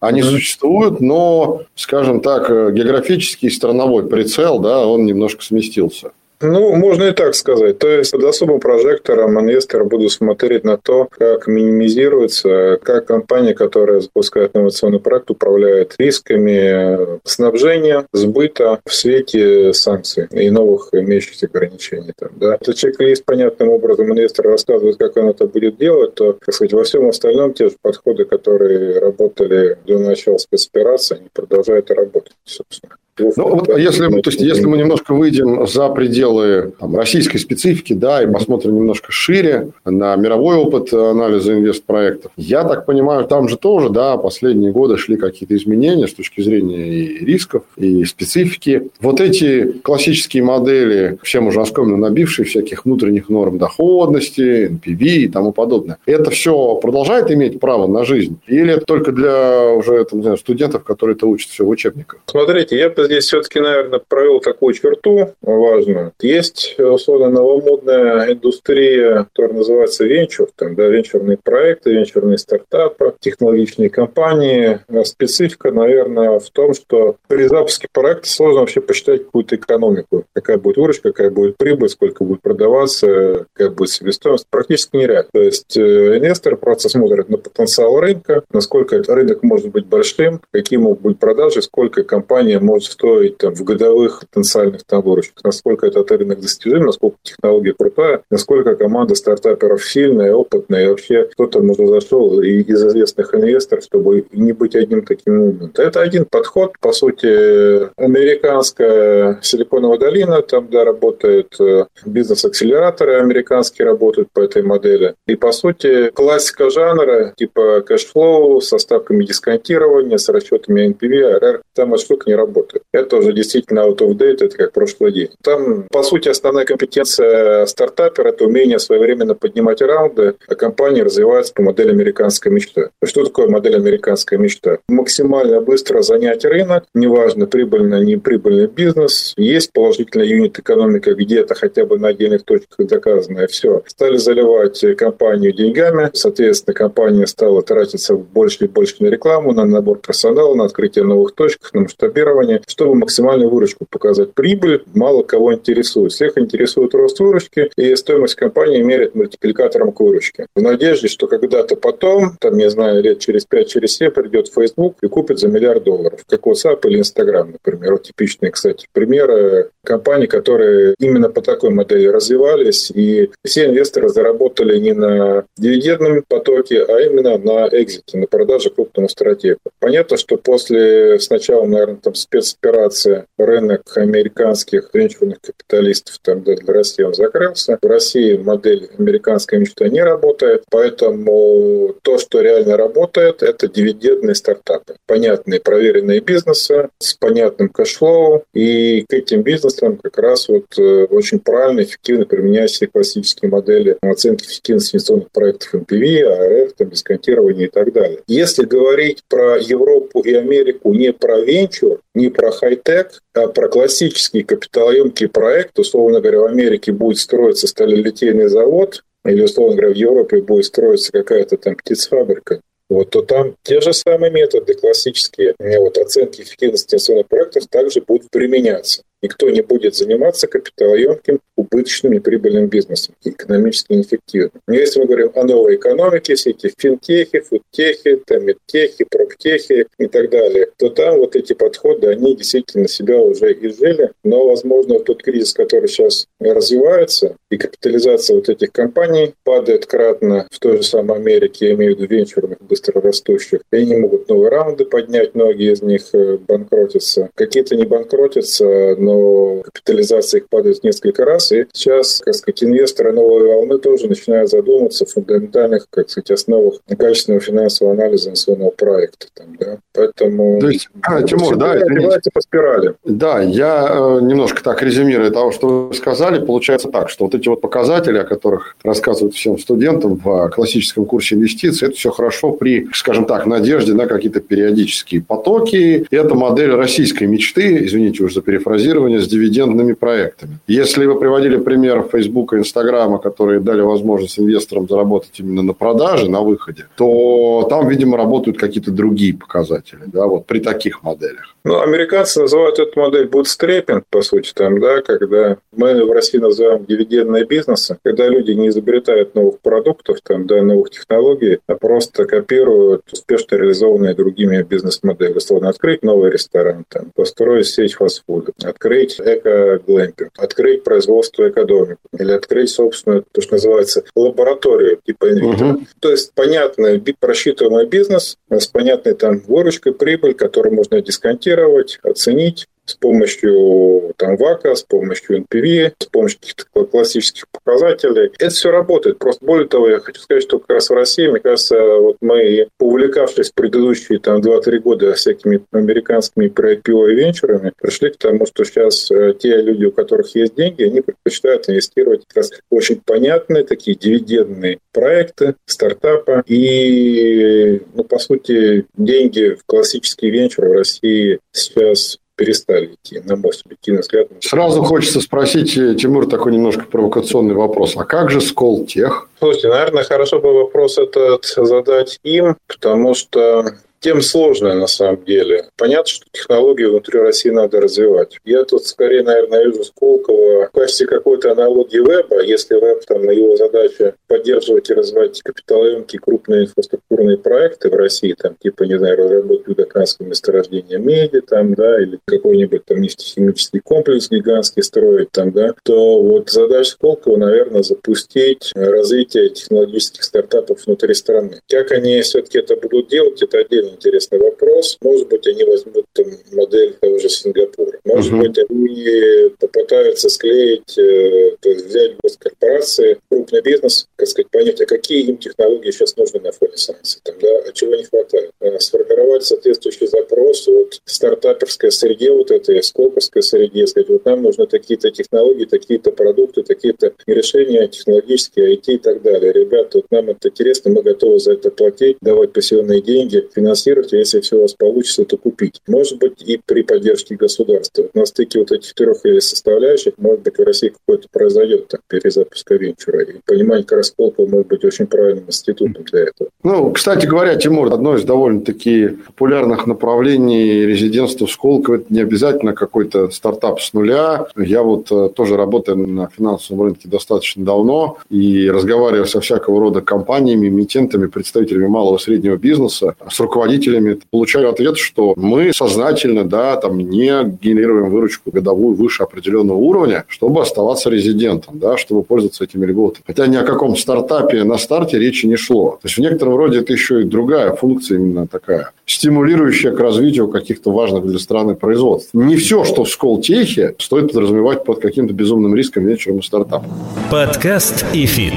они 0.00 0.20
mm-hmm. 0.20 0.30
существуют, 0.30 1.00
но, 1.00 1.62
скажем 1.74 2.20
так, 2.20 2.50
э, 2.50 2.72
географический 2.72 3.50
страновой 3.50 4.06
прицел, 4.06 4.58
да, 4.58 4.86
он 4.86 5.04
немножко 5.04 5.42
сместился. 5.44 6.12
Ну, 6.42 6.74
можно 6.74 7.04
и 7.04 7.12
так 7.12 7.34
сказать. 7.34 7.78
То 7.78 7.88
есть 7.88 8.12
под 8.12 8.24
особым 8.24 8.60
прожектором 8.60 9.38
инвесторы 9.38 9.84
будут 9.84 10.12
смотреть 10.12 10.64
на 10.64 10.78
то, 10.78 11.06
как 11.10 11.46
минимизируется, 11.46 12.78
как 12.82 13.06
компания, 13.06 13.52
которая 13.54 14.00
запускает 14.00 14.56
инновационный 14.56 15.00
проект, 15.00 15.30
управляет 15.30 15.94
рисками 15.98 17.18
снабжения, 17.24 18.06
сбыта 18.12 18.80
в 18.86 18.94
свете 18.94 19.74
санкций 19.74 20.28
и 20.30 20.48
новых 20.50 20.88
имеющихся 20.92 21.46
ограничений. 21.46 22.12
Там, 22.18 22.30
да. 22.36 22.56
Если 22.60 22.72
чек-лист 22.72 23.24
понятным 23.26 23.68
образом 23.68 24.10
инвестор 24.10 24.46
рассказывает, 24.46 24.96
как 24.96 25.16
он 25.18 25.28
это 25.28 25.46
будет 25.46 25.76
делать, 25.76 26.14
то, 26.14 26.32
так 26.32 26.54
сказать, 26.54 26.72
во 26.72 26.84
всем 26.84 27.06
остальном 27.06 27.52
те 27.52 27.68
же 27.68 27.76
подходы, 27.82 28.24
которые 28.24 28.98
работали 28.98 29.76
до 29.86 29.98
начала 29.98 30.38
спецоперации, 30.38 31.18
они 31.18 31.28
продолжают 31.32 31.90
работать, 31.90 32.32
собственно. 32.44 32.96
Ну, 33.36 33.48
вот 33.56 33.68
если, 33.78 34.08
то 34.08 34.30
есть, 34.30 34.40
если 34.40 34.66
мы 34.66 34.78
немножко 34.78 35.14
выйдем 35.14 35.66
за 35.66 35.88
пределы 35.88 36.72
там, 36.78 36.96
российской 36.96 37.38
специфики, 37.38 37.92
да, 37.92 38.22
и 38.22 38.30
посмотрим 38.30 38.76
немножко 38.76 39.12
шире 39.12 39.70
на 39.84 40.16
мировой 40.16 40.56
опыт 40.56 40.92
анализа 40.92 41.54
инвестпроектов, 41.54 42.32
я 42.36 42.64
так 42.64 42.86
понимаю, 42.86 43.24
там 43.24 43.48
же 43.48 43.56
тоже, 43.56 43.90
да, 43.90 44.16
последние 44.16 44.72
годы 44.72 44.96
шли 44.96 45.16
какие-то 45.16 45.56
изменения 45.56 46.06
с 46.06 46.14
точки 46.14 46.40
зрения 46.40 46.88
и 46.88 47.24
рисков, 47.24 47.62
и 47.76 48.04
специфики. 48.04 48.90
Вот 49.00 49.20
эти 49.20 49.72
классические 49.82 50.42
модели, 50.42 51.18
всем 51.22 51.46
уже 51.48 51.60
оскомно 51.60 51.96
набившие 51.96 52.46
всяких 52.46 52.84
внутренних 52.84 53.28
норм 53.28 53.58
доходности, 53.58 54.70
NPV 54.70 55.02
и 55.02 55.28
тому 55.28 55.52
подобное, 55.52 55.98
это 56.06 56.30
все 56.30 56.74
продолжает 56.76 57.30
иметь 57.30 57.60
право 57.60 57.86
на 57.86 58.04
жизнь? 58.04 58.38
Или 58.46 58.74
это 58.74 58.84
только 58.84 59.12
для 59.12 59.72
уже 59.72 60.04
там, 60.04 60.22
знаю, 60.22 60.36
студентов, 60.36 60.84
которые 60.84 61.16
это 61.16 61.26
учат 61.26 61.50
все 61.50 61.64
в 61.64 61.68
учебниках? 61.68 62.20
Смотрите, 62.26 62.76
я 62.76 62.90
здесь 63.10 63.24
все-таки, 63.24 63.58
наверное, 63.58 64.00
провел 64.06 64.40
такую 64.40 64.72
черту 64.74 65.34
важную. 65.42 66.12
Есть, 66.20 66.76
условно, 66.78 67.28
новомодная 67.28 68.32
индустрия, 68.32 69.24
которая 69.24 69.56
называется 69.58 70.04
венчур, 70.04 70.48
там, 70.54 70.76
да, 70.76 70.86
венчурные 70.86 71.36
проекты, 71.42 71.90
венчурные 71.90 72.38
стартапы, 72.38 73.14
технологичные 73.18 73.90
компании. 73.90 74.80
Специфика, 75.04 75.72
наверное, 75.72 76.38
в 76.38 76.50
том, 76.50 76.72
что 76.74 77.16
при 77.26 77.48
запуске 77.48 77.88
проекта 77.92 78.28
сложно 78.28 78.60
вообще 78.60 78.80
посчитать 78.80 79.24
какую-то 79.24 79.56
экономику. 79.56 80.24
Какая 80.32 80.58
будет 80.58 80.76
выручка, 80.76 81.10
какая 81.10 81.30
будет 81.30 81.56
прибыль, 81.56 81.88
сколько 81.88 82.22
будет 82.22 82.42
продаваться, 82.42 83.46
какая 83.52 83.70
будет 83.70 83.90
себестоимость. 83.90 84.46
Практически 84.50 84.96
нереально. 84.96 85.28
То 85.32 85.42
есть 85.42 85.76
э, 85.76 86.18
инвестор 86.18 86.56
просто 86.56 86.88
смотрит 86.88 87.28
на 87.28 87.38
потенциал 87.38 87.98
рынка, 87.98 88.44
насколько 88.52 88.96
этот 88.96 89.10
рынок 89.10 89.42
может 89.42 89.68
быть 89.68 89.86
большим, 89.86 90.40
какие 90.52 90.78
могут 90.78 91.00
быть 91.00 91.18
продажи, 91.18 91.62
сколько 91.62 92.04
компания 92.04 92.60
может 92.60 92.89
стоить 92.90 93.38
там, 93.38 93.54
в 93.54 93.64
годовых 93.64 94.20
потенциальных 94.20 94.84
там 94.84 95.02
выручках, 95.02 95.44
насколько 95.44 95.86
этот 95.86 96.10
рынок 96.10 96.40
достижим, 96.40 96.86
насколько 96.86 97.16
технология 97.22 97.72
крутая, 97.72 98.22
насколько 98.30 98.74
команда 98.76 99.14
стартаперов 99.14 99.84
сильная, 99.84 100.34
опытная, 100.34 100.84
и 100.84 100.88
вообще 100.88 101.28
кто-то 101.32 101.60
уже 101.60 101.86
зашел 101.86 102.40
из 102.40 102.84
известных 102.84 103.34
инвесторов, 103.34 103.84
чтобы 103.84 104.26
не 104.32 104.52
быть 104.52 104.74
одним 104.74 105.04
таким 105.04 105.40
умным. 105.40 105.72
Это 105.76 106.00
один 106.00 106.24
подход, 106.24 106.72
по 106.80 106.92
сути, 106.92 107.90
американская 108.00 109.38
силиконовая 109.42 109.98
долина, 109.98 110.42
там, 110.42 110.68
да, 110.70 110.84
работает 110.84 111.54
э, 111.60 111.86
бизнес-акселераторы 112.04 113.20
американские 113.20 113.86
работают 113.86 114.28
по 114.32 114.40
этой 114.40 114.62
модели. 114.62 115.14
И, 115.26 115.36
по 115.36 115.52
сути, 115.52 116.10
классика 116.10 116.70
жанра, 116.70 117.32
типа 117.36 117.82
cash 117.82 118.21
flow 118.21 118.60
со 118.60 118.78
ставками 118.78 119.24
дисконтирования, 119.24 120.18
с 120.18 120.28
расчетами 120.28 120.88
NPV, 120.88 121.40
IRR, 121.40 121.60
там 121.74 121.94
эта 121.94 122.02
штука 122.02 122.24
не 122.26 122.34
работает 122.34 122.79
это 122.92 123.16
уже 123.16 123.32
действительно 123.32 123.80
out 123.80 123.98
of 123.98 124.12
date, 124.16 124.44
это 124.44 124.56
как 124.56 124.72
прошлый 124.72 125.12
день. 125.12 125.30
Там, 125.42 125.86
по 125.90 126.02
сути, 126.02 126.28
основная 126.28 126.64
компетенция 126.64 127.66
стартапера– 127.66 128.28
это 128.30 128.44
умение 128.44 128.78
своевременно 128.78 129.34
поднимать 129.34 129.82
раунды, 129.82 130.34
а 130.48 130.54
компания 130.54 131.02
развивается 131.02 131.52
по 131.54 131.62
модели 131.62 131.90
американской 131.90 132.50
мечты. 132.52 132.90
Что 133.04 133.24
такое 133.24 133.48
модель 133.48 133.76
американской 133.76 134.38
мечты? 134.38 134.78
Максимально 134.88 135.60
быстро 135.60 136.02
занять 136.02 136.44
рынок, 136.44 136.84
неважно, 136.94 137.46
прибыльный, 137.46 138.04
не 138.04 138.16
прибыльный 138.16 138.66
бизнес, 138.66 139.34
есть 139.36 139.72
положительная 139.72 140.26
юнит-экономика 140.26 141.14
где-то 141.14 141.54
хотя 141.54 141.84
бы 141.84 141.98
на 141.98 142.08
отдельных 142.08 142.44
точках 142.44 142.86
доказанная, 142.86 143.46
все. 143.46 143.82
Стали 143.86 144.16
заливать 144.16 144.84
компанию 144.96 145.52
деньгами, 145.52 146.10
соответственно, 146.14 146.74
компания 146.74 147.26
стала 147.26 147.62
тратиться 147.62 148.14
больше 148.14 148.64
и 148.64 148.68
больше 148.68 148.96
на 149.00 149.06
рекламу, 149.06 149.52
на 149.52 149.64
набор 149.64 149.98
персонала, 149.98 150.54
на 150.54 150.64
открытие 150.64 151.04
новых 151.04 151.34
точек, 151.34 151.70
на 151.72 151.82
масштабирование, 151.82 152.62
чтобы 152.70 152.94
максимальную 152.94 153.50
выручку 153.50 153.86
показать. 153.88 154.32
Прибыль 154.34 154.82
мало 154.94 155.22
кого 155.22 155.54
интересует. 155.54 156.12
Всех 156.12 156.38
интересует 156.38 156.94
рост 156.94 157.20
выручки, 157.20 157.70
и 157.76 157.94
стоимость 157.96 158.36
компании 158.36 158.82
меряет 158.82 159.14
мультипликатором 159.14 159.92
к 159.92 160.00
выручке. 160.00 160.46
В 160.54 160.62
надежде, 160.62 161.08
что 161.08 161.26
когда-то 161.26 161.76
потом, 161.76 162.36
там, 162.40 162.56
я 162.58 162.70
знаю, 162.70 163.02
лет 163.02 163.18
через 163.18 163.44
5, 163.44 163.68
через 163.68 163.96
7 163.96 164.10
придет 164.10 164.48
Facebook 164.48 164.96
и 165.02 165.08
купит 165.08 165.38
за 165.38 165.48
миллиард 165.48 165.84
долларов, 165.84 166.20
как 166.28 166.46
WhatsApp 166.46 166.80
или 166.84 167.00
Instagram, 167.00 167.52
например. 167.52 167.92
Вот 167.92 168.04
типичные, 168.04 168.52
кстати, 168.52 168.86
примеры 168.92 169.70
компаний, 169.84 170.26
которые 170.26 170.94
именно 170.98 171.28
по 171.28 171.42
такой 171.42 171.70
модели 171.70 172.06
развивались, 172.06 172.90
и 172.90 173.30
все 173.44 173.66
инвесторы 173.66 174.08
заработали 174.08 174.78
не 174.78 174.92
на 174.92 175.44
дивидендном 175.56 176.22
потоке, 176.28 176.84
а 176.84 177.00
именно 177.00 177.38
на 177.38 177.68
экзите, 177.72 178.18
на 178.18 178.26
продаже 178.26 178.70
крупному 178.70 179.08
стратегу. 179.08 179.58
Понятно, 179.80 180.16
что 180.16 180.36
после 180.36 181.18
сначала, 181.18 181.64
наверное, 181.66 181.96
там 181.96 182.14
спецоперации 182.14 182.59
операция, 182.62 183.26
рынок 183.38 183.82
американских 183.96 184.90
венчурных 184.92 185.38
капиталистов 185.40 186.18
там, 186.22 186.42
да, 186.42 186.54
для 186.54 186.74
России 186.74 187.02
он 187.02 187.14
закрылся. 187.14 187.78
В 187.80 187.86
России 187.86 188.36
модель 188.36 188.90
американской 188.98 189.58
мечты 189.58 189.88
не 189.88 190.02
работает, 190.02 190.64
поэтому 190.70 191.94
то, 192.02 192.18
что 192.18 192.40
реально 192.40 192.76
работает, 192.76 193.42
это 193.42 193.68
дивидендные 193.68 194.34
стартапы. 194.34 194.96
Понятные, 195.06 195.60
проверенные 195.60 196.20
бизнесы 196.20 196.88
с 196.98 197.14
понятным 197.14 197.68
cash 197.68 198.02
flow, 198.02 198.44
и 198.54 199.04
к 199.08 199.12
этим 199.12 199.42
бизнесам 199.42 199.96
как 199.96 200.18
раз 200.18 200.48
вот 200.48 200.66
э, 200.78 201.06
очень 201.10 201.40
правильно, 201.40 201.82
эффективно 201.82 202.26
применяются 202.26 202.86
классические 202.86 203.50
модели 203.50 203.96
оценки 204.02 204.44
эффективности 204.44 204.96
инвестиционных 204.96 205.30
проектов 205.30 205.74
NPV, 205.74 206.22
IRR, 206.24 206.72
там, 206.76 206.90
дисконтирование 206.90 207.68
и 207.68 207.70
так 207.70 207.92
далее. 207.92 208.20
Если 208.26 208.64
говорить 208.64 209.22
про 209.28 209.58
Европу 209.58 210.20
и 210.20 210.34
Америку 210.34 210.92
не 210.92 211.12
про 211.12 211.40
венчур, 211.40 212.00
не 212.14 212.28
про 212.28 212.49
хай-тек, 212.50 213.22
а 213.34 213.48
про 213.48 213.68
классический 213.68 214.42
капиталоемкий 214.42 215.28
проект. 215.28 215.78
Условно 215.78 216.20
говоря, 216.20 216.40
в 216.40 216.46
Америке 216.46 216.92
будет 216.92 217.18
строиться 217.18 217.66
сталелитейный 217.66 218.48
завод, 218.48 219.04
или, 219.24 219.42
условно 219.42 219.76
говоря, 219.76 219.94
в 219.94 219.96
Европе 219.96 220.40
будет 220.40 220.66
строиться 220.66 221.12
какая-то 221.12 221.56
там 221.56 221.76
птицфабрика. 221.76 222.60
вот, 222.88 223.10
то 223.10 223.22
там 223.22 223.54
те 223.62 223.80
же 223.80 223.92
самые 223.92 224.30
методы 224.32 224.74
классические 224.74 225.54
вот, 225.58 225.98
оценки 225.98 226.42
эффективности 226.42 226.94
инвестиционных 226.94 227.28
проектов 227.28 227.66
также 227.68 228.00
будут 228.00 228.30
применяться. 228.30 229.02
Никто 229.22 229.50
не 229.50 229.60
будет 229.60 229.94
заниматься 229.94 230.46
капиталоемким, 230.46 231.40
убыточным, 231.56 232.14
неприбыльным 232.14 232.68
бизнесом, 232.68 233.14
экономически 233.22 233.92
неэффективным. 233.92 234.62
Но 234.66 234.74
если 234.74 235.00
мы 235.00 235.06
говорим 235.06 235.30
о 235.34 235.44
новой 235.44 235.76
экономике, 235.76 236.34
все 236.34 236.50
эти 236.50 236.72
финтехи, 236.76 237.40
фудтехи, 237.40 238.22
там, 238.26 238.46
медтехи, 238.46 239.04
проптехи 239.08 239.86
и 239.98 240.06
так 240.06 240.30
далее, 240.30 240.68
то 240.78 240.88
там 240.88 241.18
вот 241.18 241.36
эти 241.36 241.52
подходы, 241.52 242.08
они 242.08 242.34
действительно 242.34 242.88
себя 242.88 243.18
уже 243.18 243.52
изжили. 243.52 244.10
Но, 244.24 244.48
возможно, 244.48 245.00
тот 245.00 245.22
кризис, 245.22 245.52
который 245.52 245.88
сейчас 245.88 246.26
развивается, 246.38 247.36
и 247.50 247.56
капитализация 247.56 248.36
вот 248.36 248.48
этих 248.48 248.72
компаний 248.72 249.34
падает 249.44 249.86
кратно 249.86 250.46
в 250.50 250.58
той 250.58 250.78
же 250.78 250.82
самой 250.82 251.16
Америке, 251.16 251.68
я 251.68 251.74
имею 251.74 251.94
в 251.94 252.00
виду 252.00 252.14
венчурных, 252.14 252.58
быстро 252.60 253.00
растущих, 253.00 253.60
и 253.72 253.76
они 253.76 253.96
могут 253.96 254.28
новые 254.28 254.50
раунды 254.50 254.84
поднять, 254.84 255.34
многие 255.34 255.72
из 255.72 255.82
них 255.82 256.02
э, 256.14 256.38
банкротятся. 256.38 257.28
Какие-то 257.34 257.76
не 257.76 257.84
банкротятся, 257.84 258.96
но 258.96 259.09
но 259.10 259.62
капитализация 259.62 260.40
их 260.40 260.48
падает 260.48 260.82
несколько 260.84 261.24
раз, 261.24 261.52
и 261.52 261.66
сейчас, 261.72 262.20
как 262.24 262.34
сказать, 262.34 262.62
инвесторы 262.62 263.12
новой 263.12 263.46
волны 263.46 263.78
тоже 263.78 264.08
начинают 264.08 264.50
задумываться 264.50 265.04
о 265.04 265.06
фундаментальных, 265.06 265.86
как 265.90 266.10
сказать, 266.10 266.30
основах 266.30 266.74
качественного 266.98 267.40
финансового 267.40 267.94
анализа 267.94 268.28
инвестиционного 268.28 268.70
проекта. 268.70 269.26
Там, 269.34 269.56
да? 269.58 269.78
Поэтому... 269.92 270.60
То 270.60 270.68
есть, 270.68 270.88
а, 271.02 271.22
Тимур, 271.22 271.56
да, 271.56 271.76
извините. 271.76 272.30
по 272.32 272.40
спирали. 272.40 272.94
Да, 273.04 273.40
я 273.40 273.88
э, 273.90 274.20
немножко 274.22 274.62
так 274.62 274.82
резюмирую 274.82 275.30
того, 275.30 275.52
что 275.52 275.88
вы 275.88 275.94
сказали. 275.94 276.44
Получается 276.44 276.88
так, 276.88 277.08
что 277.10 277.24
вот 277.24 277.34
эти 277.34 277.48
вот 277.48 277.60
показатели, 277.60 278.18
о 278.18 278.24
которых 278.24 278.76
рассказывают 278.82 279.34
всем 279.34 279.58
студентам 279.58 280.16
в 280.16 280.48
классическом 280.50 281.04
курсе 281.04 281.34
инвестиций, 281.34 281.88
это 281.88 281.96
все 281.96 282.10
хорошо 282.10 282.52
при, 282.52 282.88
скажем 282.92 283.24
так, 283.24 283.46
надежде 283.46 283.94
на 283.94 284.06
какие-то 284.06 284.40
периодические 284.40 285.22
потоки. 285.22 286.06
И 286.08 286.16
это 286.16 286.34
модель 286.34 286.72
российской 286.72 287.24
мечты, 287.24 287.84
извините 287.84 288.22
уже 288.22 288.34
за 288.34 288.42
перефразирование, 288.42 288.99
инвестирования 289.00 289.20
с 289.20 289.28
дивидендными 289.28 289.92
проектами. 289.92 290.58
Если 290.66 291.06
вы 291.06 291.18
приводили 291.18 291.56
пример 291.56 292.06
Facebook 292.10 292.52
и 292.52 292.56
Инстаграма, 292.56 293.18
которые 293.18 293.60
дали 293.60 293.80
возможность 293.80 294.38
инвесторам 294.38 294.88
заработать 294.88 295.40
именно 295.40 295.62
на 295.62 295.72
продаже, 295.72 296.30
на 296.30 296.40
выходе, 296.42 296.86
то 296.96 297.66
там, 297.68 297.88
видимо, 297.88 298.16
работают 298.16 298.58
какие-то 298.58 298.90
другие 298.90 299.34
показатели, 299.34 300.00
да, 300.06 300.26
вот 300.26 300.46
при 300.46 300.60
таких 300.60 301.02
моделях. 301.02 301.54
Ну, 301.62 301.80
американцы 301.80 302.40
называют 302.40 302.78
эту 302.78 302.98
модель 302.98 303.26
bootstrapping, 303.26 304.02
по 304.08 304.22
сути, 304.22 304.52
там, 304.54 304.80
да, 304.80 305.02
когда 305.02 305.58
мы 305.76 306.04
в 306.06 306.12
России 306.12 306.38
называем 306.38 306.86
дивидендные 306.86 307.44
бизнесы, 307.44 307.98
когда 308.02 308.28
люди 308.28 308.52
не 308.52 308.68
изобретают 308.68 309.34
новых 309.34 309.60
продуктов, 309.60 310.18
там, 310.22 310.46
да, 310.46 310.62
новых 310.62 310.90
технологий, 310.90 311.58
а 311.66 311.74
просто 311.74 312.24
копируют 312.24 313.02
успешно 313.12 313.56
реализованные 313.56 314.14
другими 314.14 314.62
бизнес-модели. 314.62 315.34
Условно, 315.34 315.68
открыть 315.68 316.02
новый 316.02 316.30
ресторан, 316.30 316.84
там, 316.88 317.10
построить 317.14 317.66
сеть 317.66 317.94
фастфуда, 317.94 318.52
открыть 318.64 318.89
эко-глэмпинг, 318.92 320.30
открыть 320.36 320.84
производство 320.84 321.48
экономики 321.48 321.98
или 322.18 322.32
открыть 322.32 322.70
собственную, 322.70 323.24
то, 323.32 323.40
что 323.40 323.54
называется, 323.54 324.04
лабораторию 324.14 325.00
типа 325.04 325.30
инвитро. 325.30 325.66
Угу. 325.66 325.86
То 326.00 326.10
есть 326.10 326.32
понятный, 326.34 327.00
просчитываемый 327.18 327.86
бизнес 327.86 328.36
с 328.50 328.66
понятной 328.66 329.14
там 329.14 329.40
выручкой, 329.40 329.94
прибыль, 329.94 330.34
которую 330.34 330.74
можно 330.74 331.00
дисконтировать, 331.00 331.98
оценить, 332.02 332.66
с 332.90 332.94
помощью 332.94 334.12
там, 334.16 334.36
ВАКа, 334.36 334.74
с 334.74 334.82
помощью 334.82 335.38
NPV, 335.38 335.92
с 335.98 336.06
помощью 336.06 336.40
каких-то 336.40 336.84
классических 336.86 337.44
показателей. 337.48 338.30
Это 338.38 338.50
все 338.50 338.70
работает. 338.70 339.18
Просто 339.18 339.44
более 339.44 339.68
того, 339.68 339.88
я 339.88 340.00
хочу 340.00 340.20
сказать, 340.20 340.42
что 340.42 340.58
как 340.58 340.70
раз 340.70 340.90
в 340.90 340.94
России, 340.94 341.28
мне 341.28 341.40
кажется, 341.40 341.78
вот 341.98 342.16
мы, 342.20 342.68
увлекавшись 342.78 343.50
предыдущие 343.50 344.18
там 344.18 344.40
2-3 344.40 344.78
года 344.78 345.12
всякими 345.14 345.62
американскими 345.72 346.48
IPO 346.48 347.12
и 347.12 347.14
венчурами, 347.14 347.72
пришли 347.80 348.10
к 348.10 348.16
тому, 348.16 348.46
что 348.46 348.64
сейчас 348.64 349.10
э, 349.10 349.34
те 349.38 349.56
люди, 349.56 349.86
у 349.86 349.92
которых 349.92 350.34
есть 350.34 350.54
деньги, 350.54 350.82
они 350.82 351.00
предпочитают 351.00 351.68
инвестировать 351.68 352.24
как 352.26 352.38
раз 352.38 352.50
очень 352.70 353.00
понятные 353.00 353.64
такие 353.64 353.96
дивидендные 353.96 354.78
проекты, 354.92 355.54
стартапы. 355.66 356.42
И, 356.46 357.82
ну, 357.94 358.04
по 358.04 358.18
сути, 358.18 358.86
деньги 358.96 359.54
в 359.54 359.64
классические 359.64 360.30
венчуры 360.30 360.70
в 360.70 360.72
России 360.72 361.40
сейчас 361.52 362.18
перестали 362.40 362.94
идти, 362.94 363.20
на 363.20 363.36
мой 363.36 363.52
субъективный 363.52 364.00
взгляд. 364.00 364.28
Сразу 364.40 364.82
хочется 364.82 365.20
спросить, 365.20 365.76
э, 365.76 365.94
Тимур, 365.94 366.26
такой 366.26 366.52
немножко 366.52 366.86
провокационный 366.86 367.54
вопрос. 367.54 367.94
А 367.96 368.04
как 368.04 368.30
же 368.30 368.40
Сколтех? 368.40 369.28
Слушайте, 369.38 369.68
наверное, 369.68 370.04
хорошо 370.04 370.40
бы 370.40 370.54
вопрос 370.54 370.96
этот 370.96 371.44
задать 371.44 372.18
им, 372.22 372.56
потому 372.66 373.12
что 373.12 373.74
тем 374.00 374.22
сложная 374.22 374.74
на 374.74 374.86
самом 374.86 375.24
деле. 375.24 375.66
Понятно, 375.76 376.06
что 376.06 376.24
технологии 376.32 376.84
внутри 376.84 377.20
России 377.20 377.50
надо 377.50 377.80
развивать. 377.80 378.38
Я 378.44 378.64
тут 378.64 378.86
скорее, 378.86 379.22
наверное, 379.22 379.66
вижу 379.66 379.84
Сколково 379.84 380.66
в 380.66 380.70
качестве 380.70 381.06
какой-то 381.06 381.52
аналогии 381.52 381.98
веба, 381.98 382.42
если 382.42 382.76
веб, 382.76 383.04
там, 383.04 383.24
на 383.24 383.30
его 383.30 383.56
задача 383.56 384.14
поддерживать 384.26 384.88
и 384.90 384.94
развивать 384.94 385.42
капиталоемкие 385.42 386.20
крупные 386.20 386.64
инфраструктурные 386.64 387.36
проекты 387.36 387.90
в 387.90 387.94
России, 387.94 388.34
там, 388.38 388.56
типа, 388.58 388.84
не 388.84 388.98
знаю, 388.98 389.18
разработки 389.18 389.74
доканского 389.74 390.26
месторождения 390.26 390.98
меди, 390.98 391.40
там, 391.40 391.74
да, 391.74 392.00
или 392.02 392.18
какой-нибудь 392.24 392.84
там 392.86 393.00
нефтехимический 393.02 393.80
комплекс 393.80 394.30
гигантский 394.30 394.82
строить, 394.82 395.30
там, 395.30 395.52
да, 395.52 395.74
то 395.82 396.22
вот 396.22 396.50
задача 396.50 396.90
Сколково, 396.90 397.36
наверное, 397.36 397.82
запустить 397.82 398.72
развитие 398.74 399.50
технологических 399.50 400.24
стартапов 400.24 400.86
внутри 400.86 401.12
страны. 401.14 401.60
Как 401.68 401.92
они 401.92 402.20
все-таки 402.22 402.58
это 402.58 402.76
будут 402.76 403.08
делать, 403.08 403.42
это 403.42 403.58
отдельно 403.58 403.89
интересный 403.90 404.38
вопрос. 404.38 404.98
Может 405.00 405.28
быть, 405.28 405.46
они 405.46 405.64
возьмут 405.64 406.04
там, 406.12 406.26
модель 406.52 406.94
того 407.00 407.18
же 407.18 407.28
Сингапура. 407.28 407.98
Может 408.04 408.32
uh-huh. 408.32 408.40
быть, 408.40 408.58
они 408.58 409.50
попытаются 409.58 410.28
склеить, 410.28 410.98
э, 410.98 411.56
то 411.60 411.68
есть 411.68 411.86
взять 411.86 412.16
госкорпорации, 412.22 413.18
крупный 413.30 413.62
бизнес, 413.62 414.06
как 414.16 414.28
сказать, 414.28 414.50
понять, 414.50 414.80
а 414.80 414.86
какие 414.86 415.24
им 415.24 415.36
технологии 415.36 415.90
сейчас 415.90 416.16
нужны 416.16 416.40
на 416.40 416.52
фоне 416.52 416.76
санкций, 416.76 417.20
там, 417.24 417.34
да, 417.40 417.48
а 417.68 417.72
чего 417.72 417.94
не 417.94 418.04
хватает. 418.04 418.50
А 418.60 418.78
сформировать 418.78 419.44
соответствующий 419.44 420.06
запрос 420.06 420.66
вот 420.66 421.00
стартаперской 421.04 421.90
среде, 421.90 422.30
вот 422.32 422.50
этой 422.50 422.82
скоповской 422.82 423.42
среде, 423.42 423.86
сказать, 423.86 424.08
вот 424.08 424.24
нам 424.24 424.42
нужны 424.42 424.66
такие-то 424.66 425.10
технологии, 425.10 425.64
такие-то 425.64 426.12
продукты, 426.12 426.62
такие-то 426.62 427.12
решения 427.26 427.86
технологические, 427.88 428.76
IT 428.76 428.84
и 428.86 428.98
так 428.98 429.22
далее. 429.22 429.52
Ребята, 429.52 429.98
вот 429.98 430.06
нам 430.10 430.30
это 430.30 430.48
интересно, 430.48 430.90
мы 430.90 431.02
готовы 431.02 431.38
за 431.38 431.52
это 431.52 431.70
платить, 431.70 432.18
давать 432.20 432.52
пассивные 432.52 433.00
деньги, 433.00 433.40
финансировать 433.80 433.90
финансировать, 433.90 434.12
если 434.12 434.40
все 434.40 434.56
у 434.56 434.62
вас 434.62 434.74
получится, 434.74 435.24
то 435.24 435.36
купить. 435.36 435.80
Может 435.86 436.18
быть, 436.18 436.42
и 436.42 436.60
при 436.64 436.82
поддержке 436.82 437.36
государства. 437.36 438.04
На 438.14 438.26
стыке 438.26 438.58
вот 438.60 438.72
этих 438.72 438.94
трех 438.94 439.18
составляющих, 439.40 440.14
может 440.18 440.42
быть, 440.42 440.58
в 440.58 440.62
России 440.62 440.88
какой-то 440.88 441.28
произойдет 441.30 441.88
там, 441.88 442.00
перезапуск 442.08 442.70
венчура. 442.70 443.22
И 443.22 443.34
понимание 443.44 443.84
Колпа 444.16 444.46
может 444.46 444.68
быть 444.68 444.84
очень 444.84 445.06
правильным 445.06 445.44
институтом 445.46 446.04
для 446.04 446.22
этого. 446.22 446.50
Ну, 446.62 446.90
кстати 446.92 447.26
говоря, 447.26 447.56
Тимур, 447.56 447.92
одно 447.92 448.16
из 448.16 448.24
довольно-таки 448.24 449.08
популярных 449.26 449.86
направлений 449.86 450.86
резидентства 450.86 451.46
в 451.46 451.50
Сколково– 451.50 451.94
это 451.96 452.06
не 452.10 452.20
обязательно 452.20 452.74
какой-то 452.74 453.30
стартап 453.30 453.80
с 453.80 453.92
нуля. 453.92 454.46
Я 454.56 454.82
вот 454.82 455.10
э, 455.10 455.30
тоже 455.34 455.56
работаю 455.56 455.98
на 455.98 456.28
финансовом 456.28 456.82
рынке 456.82 457.08
достаточно 457.08 457.64
давно 457.64 458.18
и 458.28 458.70
разговариваю 458.70 459.26
со 459.26 459.40
всякого 459.40 459.80
рода 459.80 460.00
компаниями, 460.00 460.68
эмитентами, 460.68 461.26
представителями 461.26 461.86
малого 461.86 462.16
и 462.16 462.20
среднего 462.20 462.56
бизнеса, 462.56 463.14
с 463.28 463.40
руководителями 463.40 463.69
руководителями, 463.70 464.18
получаю 464.30 464.70
ответ, 464.70 464.98
что 464.98 465.34
мы 465.36 465.72
сознательно 465.72 466.44
да, 466.44 466.76
там, 466.76 466.98
не 466.98 467.30
генерируем 467.62 468.10
выручку 468.10 468.50
годовую 468.50 468.94
выше 468.94 469.22
определенного 469.22 469.76
уровня, 469.76 470.24
чтобы 470.28 470.62
оставаться 470.62 471.10
резидентом, 471.10 471.78
да, 471.78 471.96
чтобы 471.96 472.22
пользоваться 472.22 472.64
этими 472.64 472.86
льготами. 472.86 473.24
Хотя 473.26 473.46
ни 473.46 473.56
о 473.56 473.62
каком 473.62 473.96
стартапе 473.96 474.64
на 474.64 474.78
старте 474.78 475.18
речи 475.18 475.46
не 475.46 475.56
шло. 475.56 475.98
То 476.02 476.06
есть, 476.06 476.16
в 476.16 476.20
некотором 476.20 476.56
роде 476.56 476.80
это 476.80 476.92
еще 476.92 477.22
и 477.22 477.24
другая 477.24 477.74
функция 477.74 478.18
именно 478.18 478.46
такая, 478.46 478.92
стимулирующая 479.14 479.92
к 479.92 480.00
развитию 480.00 480.48
каких-то 480.48 480.92
важных 480.92 481.26
для 481.26 481.38
страны 481.38 481.74
производств. 481.74 482.30
Не 482.32 482.56
все, 482.56 482.84
что 482.84 483.04
в 483.04 483.08
Сколтехе, 483.08 483.94
стоит 483.98 484.32
подразумевать 484.32 484.84
под 484.84 485.00
каким-то 485.00 485.34
безумным 485.34 485.74
риском, 485.74 486.06
венчуром 486.06 486.38
и 486.38 486.42
стартапом. 486.42 486.90
Подкаст 487.30 488.04
ИФИТ. 488.12 488.54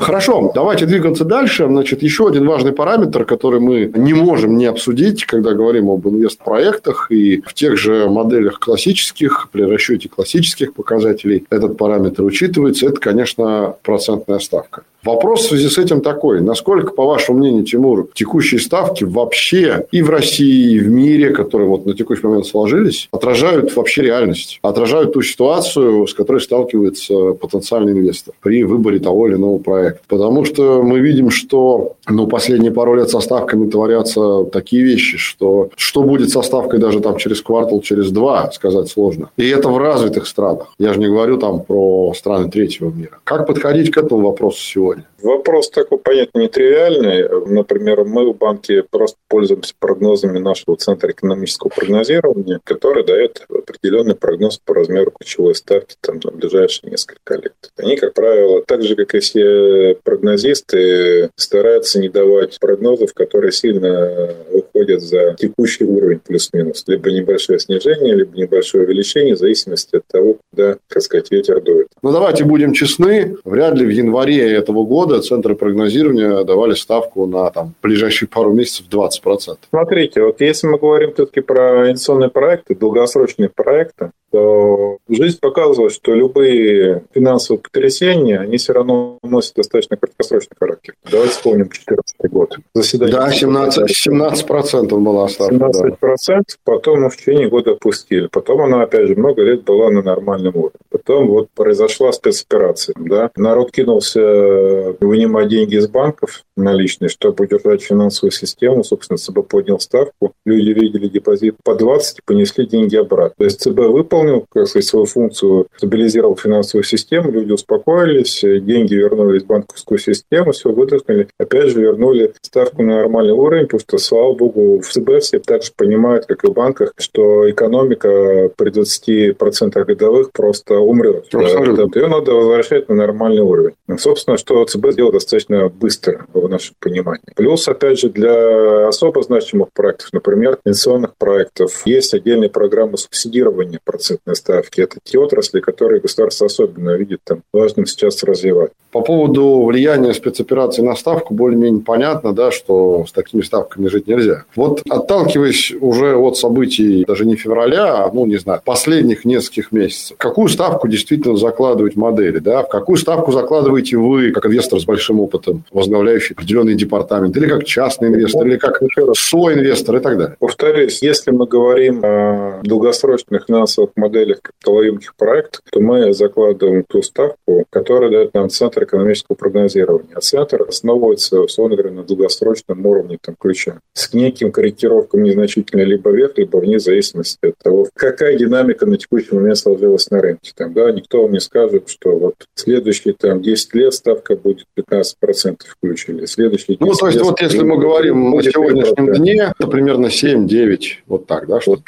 Хорошо, 0.00 0.50
давайте 0.54 0.86
двигаться 0.86 1.24
дальше. 1.24 1.66
Значит, 1.66 2.02
еще 2.02 2.26
один 2.26 2.46
важный 2.46 2.72
параметр, 2.72 3.26
который 3.26 3.60
мы 3.60 3.92
не 3.94 4.14
можем 4.14 4.56
не 4.56 4.64
обсудить, 4.64 5.26
когда 5.26 5.52
говорим 5.52 5.90
об 5.90 6.08
инвестпроектах 6.08 7.10
и 7.10 7.42
в 7.42 7.52
тех 7.52 7.76
же 7.76 8.08
моделях 8.08 8.60
классических, 8.60 9.50
при 9.52 9.62
расчете 9.62 10.08
классических 10.08 10.72
показателей 10.72 11.44
этот 11.50 11.76
параметр 11.76 12.22
учитывается, 12.22 12.86
это, 12.86 12.98
конечно, 12.98 13.74
процентная 13.82 14.38
ставка. 14.38 14.84
Вопрос 15.04 15.42
в 15.42 15.48
связи 15.48 15.68
с 15.68 15.78
этим 15.78 16.00
такой. 16.00 16.40
Насколько, 16.40 16.92
по 16.92 17.06
вашему 17.06 17.38
мнению, 17.38 17.64
Тимур, 17.64 18.08
текущие 18.14 18.60
ставки 18.60 19.04
вообще 19.04 19.86
и 19.90 20.02
в 20.02 20.10
России, 20.10 20.74
и 20.74 20.78
в 20.78 20.88
мире, 20.88 21.30
которые 21.30 21.68
вот 21.68 21.86
на 21.86 21.94
текущий 21.94 22.26
момент 22.26 22.46
сложились, 22.46 23.08
отражают 23.10 23.74
вообще 23.76 24.02
реальность, 24.02 24.58
отражают 24.62 25.12
ту 25.12 25.22
ситуацию, 25.22 26.06
с 26.06 26.14
которой 26.14 26.40
сталкивается 26.40 27.32
потенциальный 27.32 27.92
инвестор 27.92 28.34
при 28.42 28.64
выборе 28.64 28.98
того 28.98 29.28
или 29.28 29.36
иного 29.36 29.58
проекта. 29.58 30.00
Потому 30.08 30.44
что 30.44 30.82
мы 30.82 31.00
видим, 31.00 31.30
что 31.30 31.94
ну, 32.08 32.26
последние 32.26 32.72
пару 32.72 32.94
лет 32.94 33.08
со 33.08 33.20
ставками 33.20 33.70
творятся 33.70 34.44
такие 34.44 34.82
вещи, 34.82 35.16
что 35.16 35.70
что 35.76 36.02
будет 36.02 36.30
со 36.30 36.42
ставкой 36.42 36.78
даже 36.78 37.00
там 37.00 37.16
через 37.16 37.40
квартал, 37.40 37.80
через 37.80 38.10
два, 38.10 38.50
сказать 38.52 38.88
сложно. 38.88 39.30
И 39.36 39.48
это 39.48 39.68
в 39.68 39.78
развитых 39.78 40.26
странах. 40.26 40.68
Я 40.78 40.92
же 40.92 41.00
не 41.00 41.06
говорю 41.06 41.38
там 41.38 41.62
про 41.62 42.12
страны 42.14 42.50
третьего 42.50 42.90
мира. 42.90 43.18
Как 43.24 43.46
подходить 43.46 43.90
к 43.90 43.96
этому 43.96 44.22
вопросу 44.28 44.60
сегодня? 44.60 44.89
Вопрос 45.22 45.70
такой, 45.70 45.98
понятно, 45.98 46.40
нетривиальный. 46.40 47.28
Например, 47.46 48.04
мы 48.04 48.32
в 48.32 48.36
банке 48.36 48.82
просто 48.88 49.18
пользуемся 49.28 49.74
прогнозами 49.78 50.38
нашего 50.38 50.76
Центра 50.76 51.10
экономического 51.10 51.68
прогнозирования, 51.68 52.60
который 52.64 53.04
дает 53.04 53.46
определенный 53.48 54.14
прогноз 54.14 54.58
по 54.64 54.74
размеру 54.74 55.12
ключевой 55.18 55.54
ставки 55.54 55.96
там, 56.00 56.20
на 56.24 56.30
ближайшие 56.30 56.90
несколько 56.90 57.34
лет. 57.34 57.54
Они, 57.76 57.96
как 57.96 58.14
правило, 58.14 58.62
так 58.66 58.82
же, 58.82 58.96
как 58.96 59.14
и 59.14 59.20
все 59.20 59.96
прогнозисты, 60.02 61.30
стараются 61.36 62.00
не 62.00 62.08
давать 62.08 62.58
прогнозов, 62.58 63.12
которые 63.14 63.52
сильно 63.52 64.34
выходят 64.50 65.02
за 65.02 65.34
текущий 65.38 65.84
уровень 65.84 66.20
плюс-минус. 66.20 66.84
Либо 66.86 67.10
небольшое 67.10 67.58
снижение, 67.58 68.14
либо 68.14 68.36
небольшое 68.36 68.84
увеличение, 68.84 69.34
в 69.34 69.38
зависимости 69.38 69.96
от 69.96 70.06
того, 70.06 70.36
куда, 70.50 70.76
так 70.88 71.02
сказать, 71.02 71.30
ветер 71.30 71.60
дует. 71.60 71.88
Ну, 72.02 72.12
давайте 72.12 72.44
будем 72.44 72.72
честны. 72.72 73.36
Вряд 73.44 73.74
ли 73.74 73.84
в 73.84 73.90
январе 73.90 74.52
этого 74.52 74.79
года 74.84 75.20
центры 75.20 75.54
прогнозирования 75.54 76.44
давали 76.44 76.74
ставку 76.74 77.26
на 77.26 77.50
там, 77.50 77.74
ближайшие 77.82 78.28
пару 78.28 78.52
месяцев 78.52 78.86
20%. 78.90 79.58
Смотрите, 79.68 80.22
вот 80.22 80.40
если 80.40 80.66
мы 80.66 80.78
говорим 80.78 81.12
все-таки 81.14 81.40
про 81.40 81.88
инвестиционные 81.88 82.30
проекты, 82.30 82.74
долгосрочные 82.74 83.48
проекты, 83.48 84.10
то 84.30 84.98
жизнь 85.08 85.38
показывает, 85.40 85.92
что 85.92 86.14
любые 86.14 87.04
финансовые 87.12 87.60
потрясения, 87.60 88.38
они 88.38 88.56
все 88.56 88.72
равно 88.72 89.18
носят 89.22 89.56
достаточно 89.56 89.96
краткосрочный 89.96 90.56
характер. 90.58 90.94
Давайте 91.10 91.32
вспомним 91.32 91.64
2014 91.68 92.30
год. 92.30 92.56
Заседание 92.74 93.16
да, 93.16 93.30
17, 93.30 93.90
17 93.90 94.46
процентов 94.46 95.00
была 95.00 95.28
ставка. 95.28 95.54
17 95.54 95.98
процентов, 95.98 96.58
да. 96.66 96.72
потом 96.72 97.08
в 97.08 97.16
течение 97.16 97.48
года 97.48 97.72
опустили. 97.72 98.28
Потом 98.28 98.62
она, 98.62 98.82
опять 98.82 99.08
же, 99.08 99.16
много 99.16 99.42
лет 99.42 99.64
была 99.64 99.90
на 99.90 100.02
нормальном 100.02 100.56
уровне. 100.56 100.78
Потом 100.90 101.28
вот 101.28 101.48
произошла 101.54 102.12
спецоперация. 102.12 102.94
Да? 102.98 103.30
Народ 103.36 103.72
кинулся 103.72 104.96
вынимать 105.00 105.48
деньги 105.48 105.76
из 105.76 105.88
банков 105.88 106.44
наличные, 106.56 107.08
чтобы 107.08 107.44
удержать 107.44 107.82
финансовую 107.82 108.32
систему. 108.32 108.84
Собственно, 108.84 109.18
ЦБ 109.18 109.46
поднял 109.48 109.80
ставку. 109.80 110.32
Люди 110.44 110.70
видели 110.70 111.08
депозит 111.08 111.56
по 111.64 111.74
20 111.74 112.18
и 112.18 112.22
понесли 112.24 112.66
деньги 112.66 112.96
обратно. 112.96 113.34
То 113.38 113.44
есть 113.44 113.60
ЦБ 113.60 113.78
выполнил, 114.20 114.46
как 114.50 114.66
сказать, 114.66 114.86
свою 114.86 115.06
функцию, 115.06 115.66
стабилизировал 115.76 116.36
финансовую 116.36 116.84
систему, 116.84 117.30
люди 117.30 117.52
успокоились, 117.52 118.40
деньги 118.42 118.94
вернулись 118.94 119.42
в 119.42 119.46
банковскую 119.46 119.98
систему, 119.98 120.52
все 120.52 120.70
выдохнули. 120.70 121.28
Опять 121.38 121.70
же, 121.70 121.80
вернули 121.80 122.32
ставку 122.42 122.82
на 122.82 122.96
нормальный 122.96 123.32
уровень, 123.32 123.64
потому 123.64 123.80
что, 123.80 123.98
слава 123.98 124.34
богу, 124.34 124.80
в 124.80 124.88
ЦБ 124.88 125.20
все 125.20 125.38
также 125.38 125.72
понимают, 125.76 126.26
как 126.26 126.44
и 126.44 126.48
в 126.48 126.52
банках, 126.52 126.92
что 126.98 127.50
экономика 127.50 128.50
при 128.56 128.70
20% 128.70 129.84
годовых 129.84 130.32
просто 130.32 130.78
умрет. 130.78 131.26
Абсолютно. 131.32 131.98
Ее 131.98 132.08
надо 132.08 132.32
возвращать 132.32 132.88
на 132.88 132.94
нормальный 132.94 133.42
уровень. 133.42 133.74
Собственно, 133.98 134.36
что 134.36 134.64
ЦБ 134.64 134.92
сделал 134.92 135.12
достаточно 135.12 135.68
быстро 135.68 136.26
в 136.32 136.48
нашем 136.48 136.74
понимании. 136.80 137.22
Плюс, 137.36 137.66
опять 137.68 137.98
же, 137.98 138.10
для 138.10 138.88
особо 138.88 139.22
значимых 139.22 139.68
проектов, 139.72 140.08
например, 140.12 140.58
пенсионных 140.62 141.16
проектов, 141.16 141.82
есть 141.84 142.14
отдельные 142.14 142.50
программы 142.50 142.96
субсидирования 142.96 143.80
процентной 144.10 144.36
ставки. 144.36 144.80
Это 144.80 144.98
те 145.02 145.18
отрасли, 145.18 145.60
которые 145.60 146.00
государство 146.00 146.46
особенно 146.46 146.96
видит 146.96 147.20
там 147.24 147.42
важным 147.52 147.86
сейчас 147.86 148.22
развивать. 148.22 148.70
По 148.92 149.02
поводу 149.02 149.62
влияния 149.64 150.12
спецопераций 150.12 150.82
на 150.82 150.96
ставку 150.96 151.32
более-менее 151.32 151.82
понятно, 151.82 152.32
да, 152.32 152.50
что 152.50 153.04
с 153.06 153.12
такими 153.12 153.42
ставками 153.42 153.86
жить 153.86 154.08
нельзя. 154.08 154.44
Вот 154.56 154.82
отталкиваясь 154.88 155.72
уже 155.80 156.16
от 156.16 156.36
событий 156.36 157.04
даже 157.06 157.24
не 157.24 157.36
февраля, 157.36 158.04
а, 158.04 158.10
ну, 158.12 158.26
не 158.26 158.36
знаю, 158.36 158.60
последних 158.64 159.24
нескольких 159.24 159.70
месяцев, 159.70 160.16
какую 160.18 160.48
ставку 160.48 160.88
действительно 160.88 161.36
закладывать 161.36 161.94
модели, 161.94 162.38
да, 162.38 162.64
в 162.64 162.68
какую 162.68 162.96
ставку 162.96 163.30
закладываете 163.30 163.96
вы, 163.96 164.32
как 164.32 164.46
инвестор 164.46 164.80
с 164.80 164.84
большим 164.84 165.20
опытом, 165.20 165.64
возглавляющий 165.70 166.34
определенный 166.34 166.74
департамент, 166.74 167.36
или 167.36 167.48
как 167.48 167.64
частный 167.64 168.08
инвестор, 168.08 168.46
или 168.46 168.56
как 168.56 168.80
свой 169.14 169.54
инвестор 169.54 169.96
и 169.96 170.00
так 170.00 170.18
далее? 170.18 170.36
Повторюсь, 170.40 171.00
если 171.00 171.30
мы 171.30 171.46
говорим 171.46 172.00
о 172.02 172.60
долгосрочных 172.64 173.44
финансовых 173.46 173.90
моделях 174.00 174.40
капиталоемких 174.42 175.14
проектов, 175.14 175.62
то 175.70 175.80
мы 175.80 176.12
закладываем 176.12 176.84
ту 176.84 177.02
ставку, 177.02 177.64
которая 177.70 178.10
дает 178.10 178.34
нам 178.34 178.48
центр 178.50 178.84
экономического 178.84 179.36
прогнозирования. 179.36 180.14
А 180.14 180.20
Центр 180.20 180.62
основывается, 180.62 181.40
условно 181.40 181.76
говоря, 181.76 181.94
на 181.94 182.02
долгосрочном 182.02 182.84
уровне 182.84 183.18
там, 183.20 183.36
ключа. 183.38 183.80
С 183.94 184.12
неким 184.12 184.52
корректировкам 184.52 185.22
незначительно 185.22 185.82
либо 185.82 186.10
вверх, 186.10 186.36
либо 186.36 186.58
вниз, 186.58 186.82
в 186.82 186.84
зависимости 186.86 187.38
от 187.46 187.58
того, 187.58 187.88
какая 187.94 188.36
динамика 188.36 188.86
на 188.86 188.96
текущий 188.96 189.34
момент 189.34 189.58
сложилась 189.58 190.10
на 190.10 190.20
рынке. 190.20 190.52
Там, 190.54 190.72
да, 190.72 190.90
никто 190.92 191.22
вам 191.22 191.32
не 191.32 191.40
скажет, 191.40 191.88
что 191.88 192.16
вот 192.16 192.34
следующие 192.54 193.14
там, 193.14 193.42
10 193.42 193.74
лет 193.74 193.94
ставка 193.94 194.36
будет 194.36 194.66
15% 194.78 195.58
включили. 195.66 196.26
Следующие 196.26 196.76
10 196.76 196.80
ну, 196.80 196.94
то 196.94 197.06
есть, 197.06 197.20
вот 197.20 197.40
если 197.40 197.62
мы 197.62 197.78
говорим 197.78 198.34
о 198.34 198.42
сегодняшнем 198.42 199.12
дне, 199.12 199.52
это 199.58 199.68
примерно 199.68 200.06
7-9, 200.06 200.78
вот 201.06 201.26
так, 201.26 201.46
да? 201.46 201.60
Что 201.60 201.72
вот, 201.72 201.80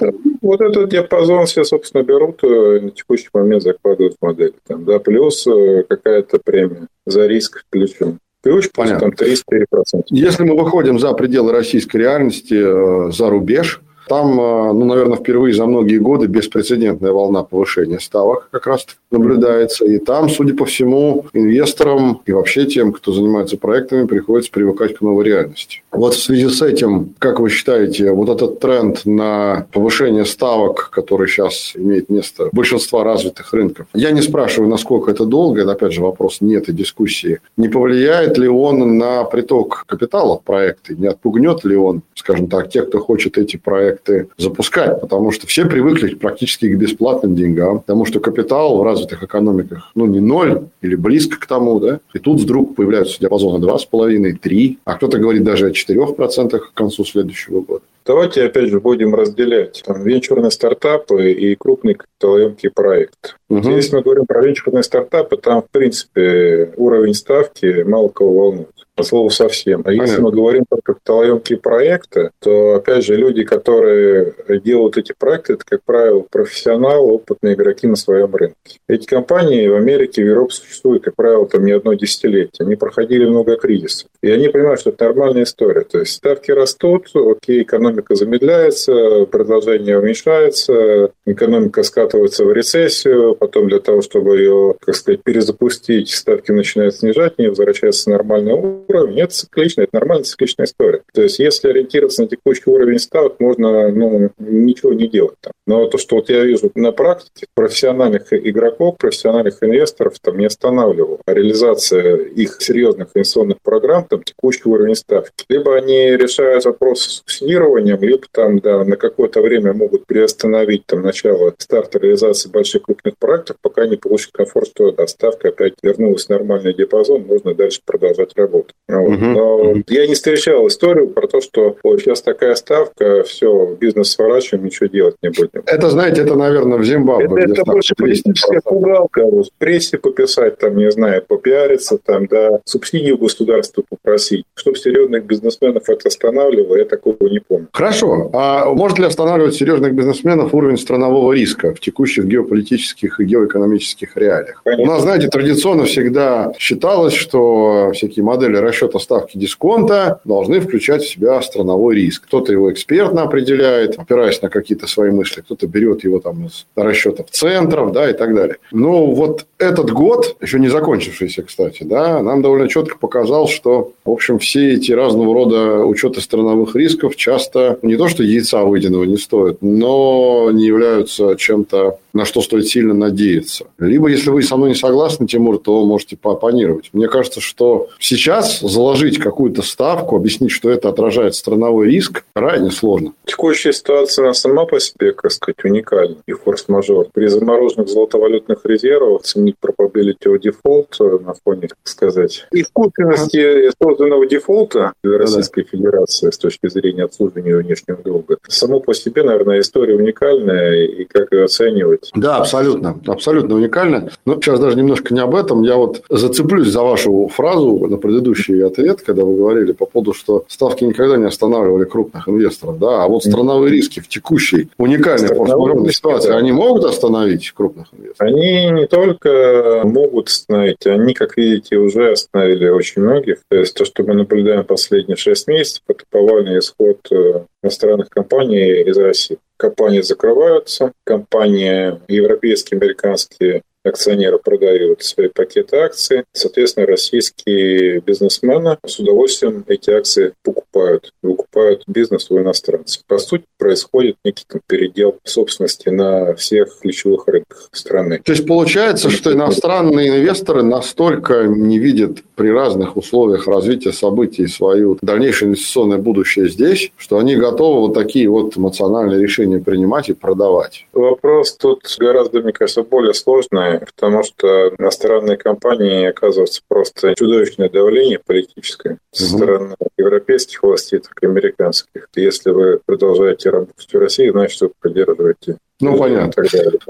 вот 0.42 0.60
этот 0.60 0.88
диапазон 0.90 1.46
все, 1.46 1.64
собственно, 1.64 2.01
берут, 2.02 2.42
э, 2.44 2.80
на 2.80 2.90
текущий 2.90 3.28
момент 3.32 3.62
закладывают 3.62 4.16
в 4.20 4.24
модель. 4.24 4.54
Там, 4.66 4.84
да, 4.84 4.98
плюс 4.98 5.46
э, 5.46 5.84
какая-то 5.88 6.38
премия 6.44 6.86
за 7.06 7.26
риск 7.26 7.64
ключом. 7.70 8.18
Ключ 8.42 8.70
Понятно. 8.74 9.10
там 9.10 9.10
3-4%. 9.10 10.04
Если 10.08 10.42
мы 10.42 10.56
выходим 10.56 10.98
за 10.98 11.12
пределы 11.12 11.52
российской 11.52 11.98
реальности, 11.98 12.54
э, 12.54 13.12
за 13.12 13.30
рубеж– 13.30 13.80
там, 14.12 14.38
э, 14.38 14.72
ну, 14.74 14.84
наверное, 14.84 15.16
впервые 15.16 15.54
за 15.54 15.64
многие 15.64 15.96
годы 15.96 16.26
беспрецедентная 16.26 17.12
волна 17.12 17.44
повышения 17.44 17.98
ставок 17.98 18.48
как 18.50 18.66
раз 18.66 18.86
наблюдается. 19.10 19.86
И 19.86 19.96
там, 19.96 20.28
судя 20.28 20.54
по 20.54 20.66
всему, 20.66 21.24
инвесторам 21.32 22.20
и 22.26 22.32
вообще 22.32 22.66
тем, 22.66 22.92
кто 22.92 23.12
занимается 23.12 23.56
проектами, 23.56 24.06
приходится 24.06 24.52
привыкать 24.52 24.98
к 24.98 25.00
новой 25.00 25.24
реальности. 25.24 25.82
Вот 25.92 26.12
в 26.12 26.22
связи 26.22 26.48
с 26.50 26.60
этим, 26.60 27.14
как 27.18 27.40
вы 27.40 27.48
считаете, 27.48 28.12
вот 28.12 28.28
этот 28.28 28.60
тренд 28.60 29.00
на 29.06 29.66
повышение 29.72 30.26
ставок, 30.26 30.90
который 30.90 31.26
сейчас 31.26 31.72
имеет 31.74 32.10
место 32.10 32.50
в 32.50 32.54
большинстве 32.54 33.02
развитых 33.02 33.54
рынков, 33.54 33.86
я 33.94 34.10
не 34.10 34.20
спрашиваю, 34.20 34.68
насколько 34.68 35.10
это 35.10 35.24
долго, 35.24 35.62
это, 35.62 35.72
опять 35.72 35.94
же, 35.94 36.02
вопрос 36.02 36.42
нет 36.42 36.68
и 36.68 36.72
дискуссии. 36.74 37.40
Не 37.56 37.68
повлияет 37.68 38.36
ли 38.36 38.46
он 38.46 38.98
на 38.98 39.24
приток 39.24 39.84
капитала 39.86 40.38
в 40.38 40.42
проекты? 40.42 40.96
Не 40.96 41.06
отпугнет 41.06 41.64
ли 41.64 41.76
он, 41.76 42.02
скажем 42.14 42.48
так, 42.48 42.68
тех, 42.68 42.88
кто 42.88 42.98
хочет 42.98 43.38
эти 43.38 43.56
проекты 43.56 44.01
проекты 44.02 44.28
запускать, 44.36 45.00
потому 45.00 45.30
что 45.32 45.46
все 45.46 45.66
привыкли 45.66 46.14
практически 46.14 46.68
к 46.68 46.78
бесплатным 46.78 47.34
деньгам, 47.34 47.80
потому 47.80 48.04
что 48.04 48.20
капитал 48.20 48.78
в 48.78 48.82
развитых 48.82 49.22
экономиках, 49.22 49.90
ну, 49.94 50.06
не 50.06 50.20
ноль 50.20 50.62
или 50.80 50.94
близко 50.94 51.38
к 51.38 51.46
тому, 51.46 51.80
да, 51.80 52.00
и 52.14 52.18
тут 52.18 52.40
вдруг 52.40 52.74
появляются 52.76 53.20
диапазоны 53.20 53.64
2,5, 53.64 54.38
3, 54.40 54.78
а 54.84 54.94
кто-то 54.94 55.18
говорит 55.18 55.44
даже 55.44 55.66
о 55.66 55.70
4% 55.70 56.58
к 56.58 56.74
концу 56.74 57.04
следующего 57.04 57.60
года. 57.60 57.82
Давайте, 58.04 58.44
опять 58.44 58.68
же, 58.68 58.80
будем 58.80 59.14
разделять 59.14 59.80
там, 59.86 60.02
венчурные 60.02 60.50
стартапы 60.50 61.30
и 61.30 61.54
крупный 61.54 61.94
капиталоемкий 61.94 62.70
проект. 62.70 63.36
Угу. 63.48 63.70
Если 63.70 63.94
мы 63.94 64.02
говорим 64.02 64.26
про 64.26 64.42
венчурные 64.42 64.82
стартапы, 64.82 65.36
там, 65.36 65.62
в 65.62 65.70
принципе, 65.70 66.72
уровень 66.76 67.14
ставки 67.14 67.84
мало 67.84 68.08
кого 68.08 68.32
волнует 68.32 68.68
по 68.94 69.02
слову 69.02 69.30
совсем. 69.30 69.82
А 69.84 69.92
если 69.92 70.20
мы 70.20 70.30
говорим 70.30 70.64
про 70.68 70.80
капиталоемкие 70.82 71.58
проекты, 71.58 72.30
то, 72.40 72.74
опять 72.76 73.04
же, 73.04 73.16
люди, 73.16 73.44
которые 73.44 74.34
делают 74.64 74.98
эти 74.98 75.14
проекты, 75.18 75.54
это, 75.54 75.64
как 75.64 75.82
правило, 75.84 76.24
профессионалы, 76.30 77.12
опытные 77.12 77.54
игроки 77.54 77.86
на 77.86 77.96
своем 77.96 78.34
рынке. 78.34 78.78
Эти 78.88 79.06
компании 79.06 79.66
в 79.68 79.74
Америке, 79.74 80.22
в 80.22 80.26
Европе 80.26 80.54
существуют, 80.54 81.04
как 81.04 81.14
правило, 81.14 81.46
там 81.46 81.64
не 81.64 81.72
одно 81.72 81.94
десятилетие. 81.94 82.66
Они 82.66 82.76
проходили 82.76 83.24
много 83.24 83.56
кризисов. 83.56 84.08
И 84.22 84.30
они 84.30 84.48
понимают, 84.48 84.80
что 84.80 84.90
это 84.90 85.04
нормальная 85.04 85.44
история. 85.44 85.82
То 85.82 86.00
есть 86.00 86.12
ставки 86.12 86.50
растут, 86.50 87.08
окей, 87.14 87.62
экономика 87.62 88.14
замедляется, 88.14 89.26
предложение 89.26 89.98
уменьшается, 89.98 91.12
экономика 91.26 91.82
скатывается 91.82 92.44
в 92.44 92.52
рецессию, 92.52 93.34
потом 93.34 93.68
для 93.68 93.80
того, 93.80 94.02
чтобы 94.02 94.38
ее, 94.38 94.74
как 94.80 94.94
сказать, 94.94 95.22
перезапустить, 95.22 96.10
ставки 96.10 96.50
начинают 96.50 96.96
снижать, 96.96 97.38
не 97.38 97.48
возвращается 97.48 98.10
на 98.10 98.16
нормальный 98.16 98.52
уровень. 98.88 99.20
Это 99.20 99.34
циклично, 99.34 99.82
это 99.82 99.90
нормальная 99.94 100.24
цикличная 100.24 100.66
история. 100.66 101.02
То 101.12 101.22
есть, 101.22 101.38
если 101.38 101.68
ориентироваться 101.68 102.22
на 102.22 102.28
текущий 102.28 102.70
уровень 102.70 102.98
ставок, 102.98 103.40
можно 103.40 103.90
ну, 103.90 104.30
ничего 104.38 104.92
не 104.92 105.08
делать 105.08 105.36
там. 105.40 105.52
Но 105.66 105.86
то, 105.86 105.98
что 105.98 106.16
вот 106.16 106.28
я 106.28 106.44
вижу 106.44 106.70
на 106.74 106.92
практике, 106.92 107.46
профессиональных 107.54 108.32
игроков, 108.32 108.96
профессиональных 108.98 109.62
инвесторов 109.62 110.14
там 110.20 110.38
не 110.38 110.46
останавливало. 110.46 111.18
реализация 111.26 112.16
их 112.16 112.56
серьезных 112.60 113.08
инвестиционных 113.14 113.58
программ, 113.62 114.04
там 114.04 114.22
текущий 114.22 114.68
уровень 114.68 114.96
ставки. 114.96 115.44
Либо 115.48 115.76
они 115.76 116.16
решают 116.16 116.64
вопрос 116.64 117.00
с 117.00 117.16
субсидированием, 117.18 118.00
либо 118.00 118.26
там 118.30 118.58
да, 118.58 118.84
на 118.84 118.96
какое-то 118.96 119.40
время 119.40 119.72
могут 119.72 120.06
приостановить 120.06 120.86
там 120.86 121.02
начало 121.02 121.54
старта 121.58 121.98
реализации 121.98 122.50
больших 122.50 122.82
крупных 122.82 123.16
проектов, 123.18 123.56
пока 123.60 123.86
не 123.86 123.96
получат 123.96 124.32
комфорт, 124.32 124.68
что 124.68 124.90
да, 124.92 125.06
ставка 125.06 125.48
опять 125.48 125.74
вернулась 125.82 126.26
в 126.26 126.30
нормальный 126.30 126.74
диапазон, 126.74 127.22
можно 127.22 127.54
дальше 127.54 127.80
продолжать 127.84 128.32
работать. 128.36 128.71
Вот. 128.88 129.18
Но 129.18 129.74
я 129.88 130.06
не 130.06 130.14
встречал 130.14 130.66
историю 130.68 131.08
про 131.08 131.26
то, 131.26 131.40
что 131.40 131.76
вот 131.82 132.00
сейчас 132.00 132.20
такая 132.20 132.54
ставка, 132.54 133.22
все, 133.22 133.74
бизнес 133.80 134.12
сворачиваем, 134.12 134.66
ничего 134.66 134.86
делать 134.86 135.16
не 135.22 135.30
будем. 135.30 135.62
Это, 135.66 135.88
знаете, 135.88 136.22
это, 136.22 136.34
наверное, 136.34 136.78
в 136.78 136.84
Зимбабве. 136.84 137.26
Это, 137.42 137.52
это 137.52 137.64
больше 137.64 137.94
политическая 137.96 138.60
пугалка. 138.62 139.24
Вот, 139.24 139.46
в 139.46 139.52
прессе 139.58 139.98
пописать, 139.98 140.58
там, 140.58 140.76
не 140.76 140.90
знаю, 140.90 141.22
попиариться, 141.26 141.98
там, 141.98 142.26
да, 142.26 142.60
субсидию 142.64 143.16
государству 143.16 143.84
попросить. 143.88 144.44
Чтобы 144.54 144.76
серьезных 144.76 145.24
бизнесменов 145.24 145.88
это 145.88 146.08
останавливало, 146.08 146.76
я 146.76 146.84
такого 146.84 147.16
не 147.28 147.40
помню. 147.40 147.68
Хорошо. 147.72 148.30
А 148.34 148.66
может 148.72 148.98
ли 148.98 149.06
останавливать 149.06 149.54
серьезных 149.54 149.94
бизнесменов 149.94 150.54
уровень 150.54 150.78
странового 150.78 151.32
риска 151.32 151.74
в 151.74 151.80
текущих 151.80 152.24
геополитических 152.26 153.20
и 153.20 153.24
геоэкономических 153.24 154.16
реалиях? 154.16 154.60
Конечно. 154.64 154.82
У 154.84 154.86
нас, 154.94 155.02
знаете, 155.02 155.28
традиционно 155.28 155.84
всегда 155.84 156.52
считалось, 156.58 157.14
что 157.14 157.92
всякие 157.94 158.24
модели 158.24 158.56
расчета 158.62 158.98
ставки 158.98 159.38
дисконта 159.38 160.20
должны 160.24 160.60
включать 160.60 161.02
в 161.02 161.08
себя 161.08 161.40
страновой 161.42 161.96
риск. 161.96 162.24
Кто-то 162.24 162.52
его 162.52 162.72
экспертно 162.72 163.22
определяет, 163.22 163.98
опираясь 163.98 164.40
на 164.42 164.48
какие-то 164.48 164.86
свои 164.86 165.10
мысли, 165.10 165.40
кто-то 165.40 165.66
берет 165.66 166.04
его 166.04 166.20
там 166.20 166.46
из 166.46 166.66
расчетов 166.76 167.30
центров, 167.30 167.92
да, 167.92 168.10
и 168.10 168.12
так 168.12 168.34
далее. 168.34 168.56
Но 168.70 169.06
вот 169.06 169.46
этот 169.58 169.90
год, 169.90 170.36
еще 170.40 170.58
не 170.58 170.68
закончившийся, 170.68 171.42
кстати, 171.42 171.82
да, 171.82 172.22
нам 172.22 172.42
довольно 172.42 172.68
четко 172.68 172.98
показал, 172.98 173.48
что, 173.48 173.92
в 174.04 174.10
общем, 174.10 174.38
все 174.38 174.74
эти 174.74 174.92
разного 174.92 175.34
рода 175.34 175.84
учеты 175.84 176.20
страновых 176.20 176.74
рисков 176.76 177.16
часто 177.16 177.78
не 177.82 177.96
то, 177.96 178.08
что 178.08 178.22
яйца 178.22 178.64
выеденного 178.64 179.04
не 179.04 179.16
стоят, 179.16 179.58
но 179.60 180.50
не 180.52 180.66
являются 180.66 181.36
чем-то 181.36 181.98
на 182.12 182.24
что 182.24 182.42
стоит 182.42 182.68
сильно 182.68 182.94
надеяться. 182.94 183.66
Либо, 183.78 184.08
если 184.08 184.30
вы 184.30 184.42
со 184.42 184.56
мной 184.56 184.70
не 184.70 184.74
согласны, 184.74 185.26
Тимур, 185.26 185.58
то 185.58 185.84
можете 185.86 186.16
поопонировать. 186.16 186.90
Мне 186.92 187.08
кажется, 187.08 187.40
что 187.40 187.88
сейчас 187.98 188.51
заложить 188.60 189.18
какую-то 189.18 189.62
ставку, 189.62 190.16
объяснить, 190.16 190.50
что 190.50 190.70
это 190.70 190.88
отражает 190.88 191.34
страновой 191.34 191.88
риск, 191.88 192.24
крайне 192.34 192.70
сложно. 192.70 193.12
Текущая 193.24 193.72
ситуация 193.72 194.32
сама 194.32 194.64
по 194.64 194.80
себе, 194.80 195.12
как 195.12 195.30
сказать, 195.30 195.64
уникальна 195.64 196.16
и 196.26 196.32
форс-мажор. 196.32 197.08
При 197.12 197.26
замороженных 197.26 197.88
золотовалютных 197.88 198.64
резервах 198.64 199.22
ценить 199.22 199.56
probability 199.62 200.26
of 200.26 200.40
default 200.40 201.22
на 201.24 201.34
фоне, 201.44 201.68
так 201.68 201.78
сказать, 201.84 202.46
искусственности 202.52 203.70
созданного 203.82 204.26
дефолта 204.26 204.92
для 205.02 205.18
Российской 205.18 205.64
Федерации 205.64 206.30
с 206.30 206.38
точки 206.38 206.68
зрения 206.68 207.04
обслуживания 207.04 207.56
внешнего 207.56 207.98
долга. 208.02 208.38
Само 208.48 208.80
по 208.80 208.94
себе, 208.94 209.22
наверное, 209.22 209.60
история 209.60 209.94
уникальная, 209.94 210.84
и 210.84 211.04
как 211.04 211.32
ее 211.32 211.44
оценивать. 211.44 212.10
Да, 212.14 212.38
абсолютно. 212.38 213.00
Абсолютно 213.06 213.56
уникально. 213.56 214.10
Но 214.24 214.34
сейчас 214.34 214.60
даже 214.60 214.76
немножко 214.76 215.14
не 215.14 215.20
об 215.20 215.34
этом. 215.34 215.62
Я 215.62 215.76
вот 215.76 216.02
зацеплюсь 216.08 216.68
за 216.68 216.82
вашу 216.82 217.28
фразу 217.28 217.86
на 217.88 217.96
предыдущий 218.42 218.64
ответ, 218.64 219.02
когда 219.02 219.24
вы 219.24 219.36
говорили 219.36 219.72
по 219.72 219.86
поводу, 219.86 220.12
что 220.12 220.44
ставки 220.48 220.84
никогда 220.84 221.16
не 221.16 221.26
останавливали 221.26 221.84
крупных 221.84 222.28
инвесторов. 222.28 222.78
Да? 222.78 223.04
А 223.04 223.08
вот 223.08 223.24
страновые 223.24 223.70
риски 223.70 224.00
в 224.00 224.08
текущей 224.08 224.68
уникальной 224.78 225.34
форс 225.34 225.94
ситуации, 225.94 226.28
да. 226.28 226.36
они 226.36 226.52
могут 226.52 226.84
остановить 226.84 227.50
крупных 227.52 227.88
инвесторов? 227.92 228.32
Они 228.32 228.70
не 228.70 228.86
только 228.86 229.82
могут 229.84 230.28
остановить, 230.28 230.86
они, 230.86 231.14
как 231.14 231.36
видите, 231.36 231.76
уже 231.76 232.12
остановили 232.12 232.68
очень 232.68 233.02
многих. 233.02 233.38
То 233.48 233.58
есть 233.58 233.74
то, 233.74 233.84
что 233.84 234.02
мы 234.02 234.14
наблюдаем 234.14 234.64
последние 234.64 235.16
шесть 235.16 235.46
месяцев, 235.48 235.82
это 235.88 236.04
повальный 236.10 236.58
исход 236.58 236.98
э, 237.10 237.44
иностранных 237.62 238.08
компаний 238.08 238.82
из 238.82 238.96
России 238.96 239.38
компании 239.62 240.00
закрываются, 240.00 240.90
компании 241.04 242.00
европейские, 242.08 242.78
американские 242.78 243.62
акционеры 243.84 244.38
продают 244.38 245.02
свои 245.02 245.28
пакеты 245.28 245.76
акций. 245.76 246.24
Соответственно, 246.32 246.86
российские 246.86 248.00
бизнесмены 248.00 248.78
с 248.86 248.98
удовольствием 248.98 249.64
эти 249.66 249.90
акции 249.90 250.34
покупают. 250.42 251.12
Выкупают 251.22 251.82
бизнес 251.86 252.30
у 252.30 252.38
иностранцев. 252.38 253.02
По 253.06 253.18
сути, 253.18 253.44
происходит 253.58 254.16
некий 254.24 254.44
там, 254.46 254.60
передел 254.66 255.16
собственности 255.24 255.88
на 255.88 256.34
всех 256.34 256.78
ключевых 256.80 257.26
рынках 257.26 257.68
страны. 257.72 258.20
То 258.24 258.32
есть 258.32 258.46
получается, 258.46 259.10
что 259.10 259.32
иностранные 259.32 260.08
инвесторы 260.08 260.62
настолько 260.62 261.44
не 261.44 261.78
видят 261.78 262.18
при 262.34 262.48
разных 262.48 262.96
условиях 262.96 263.46
развития 263.46 263.92
событий 263.92 264.46
свое 264.46 264.96
дальнейшее 265.02 265.50
инвестиционное 265.50 265.98
будущее 265.98 266.48
здесь, 266.48 266.90
что 266.96 267.18
они 267.18 267.36
готовы 267.36 267.80
вот 267.80 267.94
такие 267.94 268.28
вот 268.28 268.56
эмоциональные 268.56 269.20
решения 269.20 269.58
принимать 269.58 270.08
и 270.08 270.14
продавать. 270.14 270.86
Вопрос 270.92 271.56
тут 271.56 271.82
гораздо, 271.98 272.40
мне 272.40 272.52
кажется, 272.52 272.82
более 272.82 273.14
сложный 273.14 273.71
потому 273.80 274.22
что 274.22 274.74
иностранные 274.78 275.36
компании 275.36 276.06
оказывается 276.06 276.62
просто 276.68 277.14
чудовищное 277.14 277.68
давление 277.68 278.18
политическое 278.18 278.98
со 279.12 279.24
стороны 279.24 279.74
европейских 279.96 280.62
властей, 280.62 280.98
так 280.98 281.14
и 281.22 281.26
американских. 281.26 282.08
Если 282.14 282.50
вы 282.50 282.80
продолжаете 282.84 283.50
работать 283.50 283.92
в 283.92 283.98
России, 283.98 284.30
значит, 284.30 284.60
вы 284.60 284.72
поддерживаете 284.80 285.56
ну, 285.82 285.98
понятно. 285.98 286.44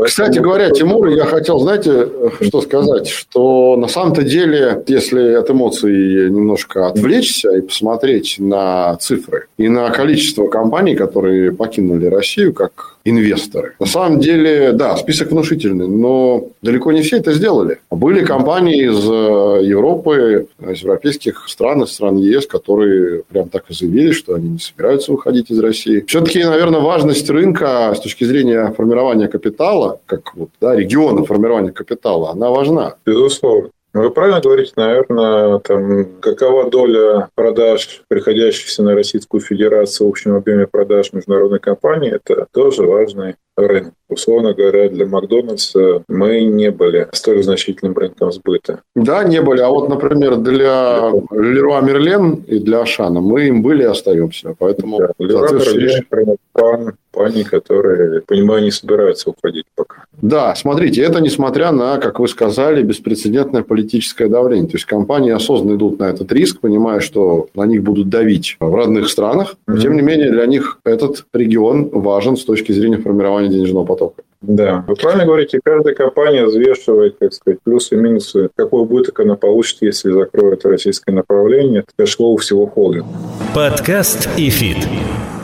Кстати 0.05 0.39
говоря, 0.39 0.69
Тимур, 0.71 1.09
я 1.09 1.25
хотел, 1.25 1.59
знаете, 1.61 2.09
что 2.43 2.61
сказать, 2.61 3.09
что 3.09 3.75
на 3.77 3.89
самом-то 3.89 4.23
деле, 4.23 4.85
если 4.87 5.33
от 5.33 5.51
эмоций 5.51 6.29
немножко 6.29 6.87
отвлечься 6.89 7.53
и 7.57 7.63
посмотреть 7.63 8.37
на 8.39 8.95
цифры 8.97 9.47
и 9.57 9.69
на 9.69 9.89
количество 9.91 10.47
компаний, 10.49 10.95
которые 10.95 11.53
покинули 11.53 12.05
Россию 12.07 12.53
как 12.53 12.92
инвесторы. 13.05 13.75
На 13.81 13.87
самом 13.87 14.21
деле, 14.21 14.73
да, 14.73 14.97
список 14.97 15.31
внушительный, 15.31 15.89
но 15.89 16.49
далеко 16.63 16.93
не 16.93 17.03
все 17.03 17.19
это 17.19 17.33
сделали. 17.33 17.81
Были 17.91 18.25
компании 18.25 18.87
из 18.87 18.99
э, 19.09 19.67
Европы, 19.67 20.49
из 20.61 20.83
европейских 20.83 21.49
стран, 21.49 21.83
из 21.83 21.93
стран 21.93 22.17
ЕС, 22.17 22.47
которые 22.47 23.23
прям 23.29 23.49
так 23.49 23.65
и 23.69 23.75
заявили, 23.75 24.13
что 24.13 24.35
они 24.35 24.49
не 24.51 24.59
собираются 24.59 25.13
выходить 25.13 25.51
из 25.51 25.59
России. 25.59 26.05
Все-таки, 26.07 26.45
наверное, 26.45 26.81
важность 26.81 27.29
рынка 27.31 27.93
с 27.97 28.01
точки 28.01 28.25
зрения 28.25 28.73
формирования 28.77 29.29
капитала, 29.29 30.01
как 30.07 30.35
вот, 30.35 30.51
да, 30.61 30.75
региона 30.75 31.25
формирования 31.25 31.73
капитала, 31.73 32.31
она 32.31 32.51
важна. 32.51 32.95
Безусловно. 33.05 33.71
Вы 33.95 34.11
правильно 34.11 34.41
говорите, 34.41 34.73
наверное, 34.77 35.59
там, 35.59 36.21
какова 36.21 36.71
доля 36.71 37.29
продаж, 37.35 38.03
приходящихся 38.09 38.83
на 38.83 38.95
Российскую 38.95 39.43
Федерацию 39.43 40.07
в 40.07 40.11
общем 40.11 40.35
объеме 40.35 40.67
продаж 40.67 41.13
международной 41.13 41.61
компании, 41.61 42.15
это 42.15 42.47
тоже 42.53 42.85
важный 42.85 43.37
рынок. 43.57 43.95
Условно 44.09 44.53
говоря, 44.53 44.89
для 44.89 45.07
Макдональдса 45.07 46.03
мы 46.09 46.43
не 46.43 46.71
были 46.71 47.09
столь 47.13 47.43
значительным 47.43 47.97
рынком 47.97 48.31
сбыта. 48.31 48.83
Да, 48.95 49.25
не 49.25 49.41
были. 49.41 49.61
А 49.61 49.69
вот, 49.69 49.89
например, 49.89 50.37
для 50.37 51.11
Леруа 51.31 51.81
Мерлен 51.81 52.45
и 52.47 52.59
для 52.59 52.83
Ашана 52.83 53.21
мы 53.21 53.49
им 53.49 53.63
были 53.63 53.83
и 53.83 53.87
остаемся. 53.87 54.55
Поэтому 54.59 54.99
да, 54.99 55.11
Леруа 55.19 55.53
Мерлен, 55.53 56.37
Пан, 56.53 56.93
Пани, 57.11 57.43
которые, 57.43 58.21
понимаю, 58.23 58.63
не 58.63 58.71
собираются 58.71 59.31
уходить 59.31 59.65
пока. 59.75 60.05
Да, 60.21 60.55
смотрите, 60.55 61.03
это 61.03 61.21
несмотря 61.21 61.73
на, 61.73 61.97
как 61.99 62.21
вы 62.21 62.29
сказали, 62.29 62.83
беспрецедентное 62.83 63.63
политическое 63.63 64.29
давление. 64.29 64.69
То 64.69 64.77
есть 64.77 64.85
компании 64.85 65.33
осознанно 65.33 65.77
идут 65.77 65.99
на 65.99 66.05
этот 66.05 66.31
риск, 66.33 66.61
понимая, 66.61 67.01
что 67.01 67.49
на 67.55 67.65
них 67.65 67.83
будут 67.83 68.09
давить 68.11 68.57
в 68.61 68.75
родных 68.75 69.09
странах. 69.09 69.57
Но, 69.67 69.79
тем 69.79 69.95
не 69.95 70.03
менее, 70.03 70.31
для 70.31 70.47
них 70.47 70.79
этот 70.85 71.25
регион 71.33 71.89
важен 71.89 72.37
с 72.37 72.45
точки 72.45 72.73
зрения 72.73 72.99
формирования 72.99 73.42
денежного 73.49 73.85
потока. 73.85 74.23
Да, 74.41 74.85
вы 74.89 74.97
правильно 74.97 75.25
говорите, 75.25 75.61
каждая 75.63 75.95
компания 75.95 76.45
взвешивает, 76.45 77.17
как 77.21 77.33
сказать, 77.33 77.61
плюсы 77.63 77.95
и 77.95 77.99
минусы, 77.99 78.51
какой 78.57 78.83
убыток 78.83 79.21
она 79.21 79.37
получит, 79.37 79.79
если 79.83 80.11
закроет 80.11 80.67
российское 80.67 81.13
направление. 81.13 81.81
Это 81.81 81.93
cash 81.97 82.17
flow 82.17 82.37
всего 82.39 82.67
холдинга. 82.67 83.07
Подкаст 83.55 84.29
ИФИТ. 84.37 84.79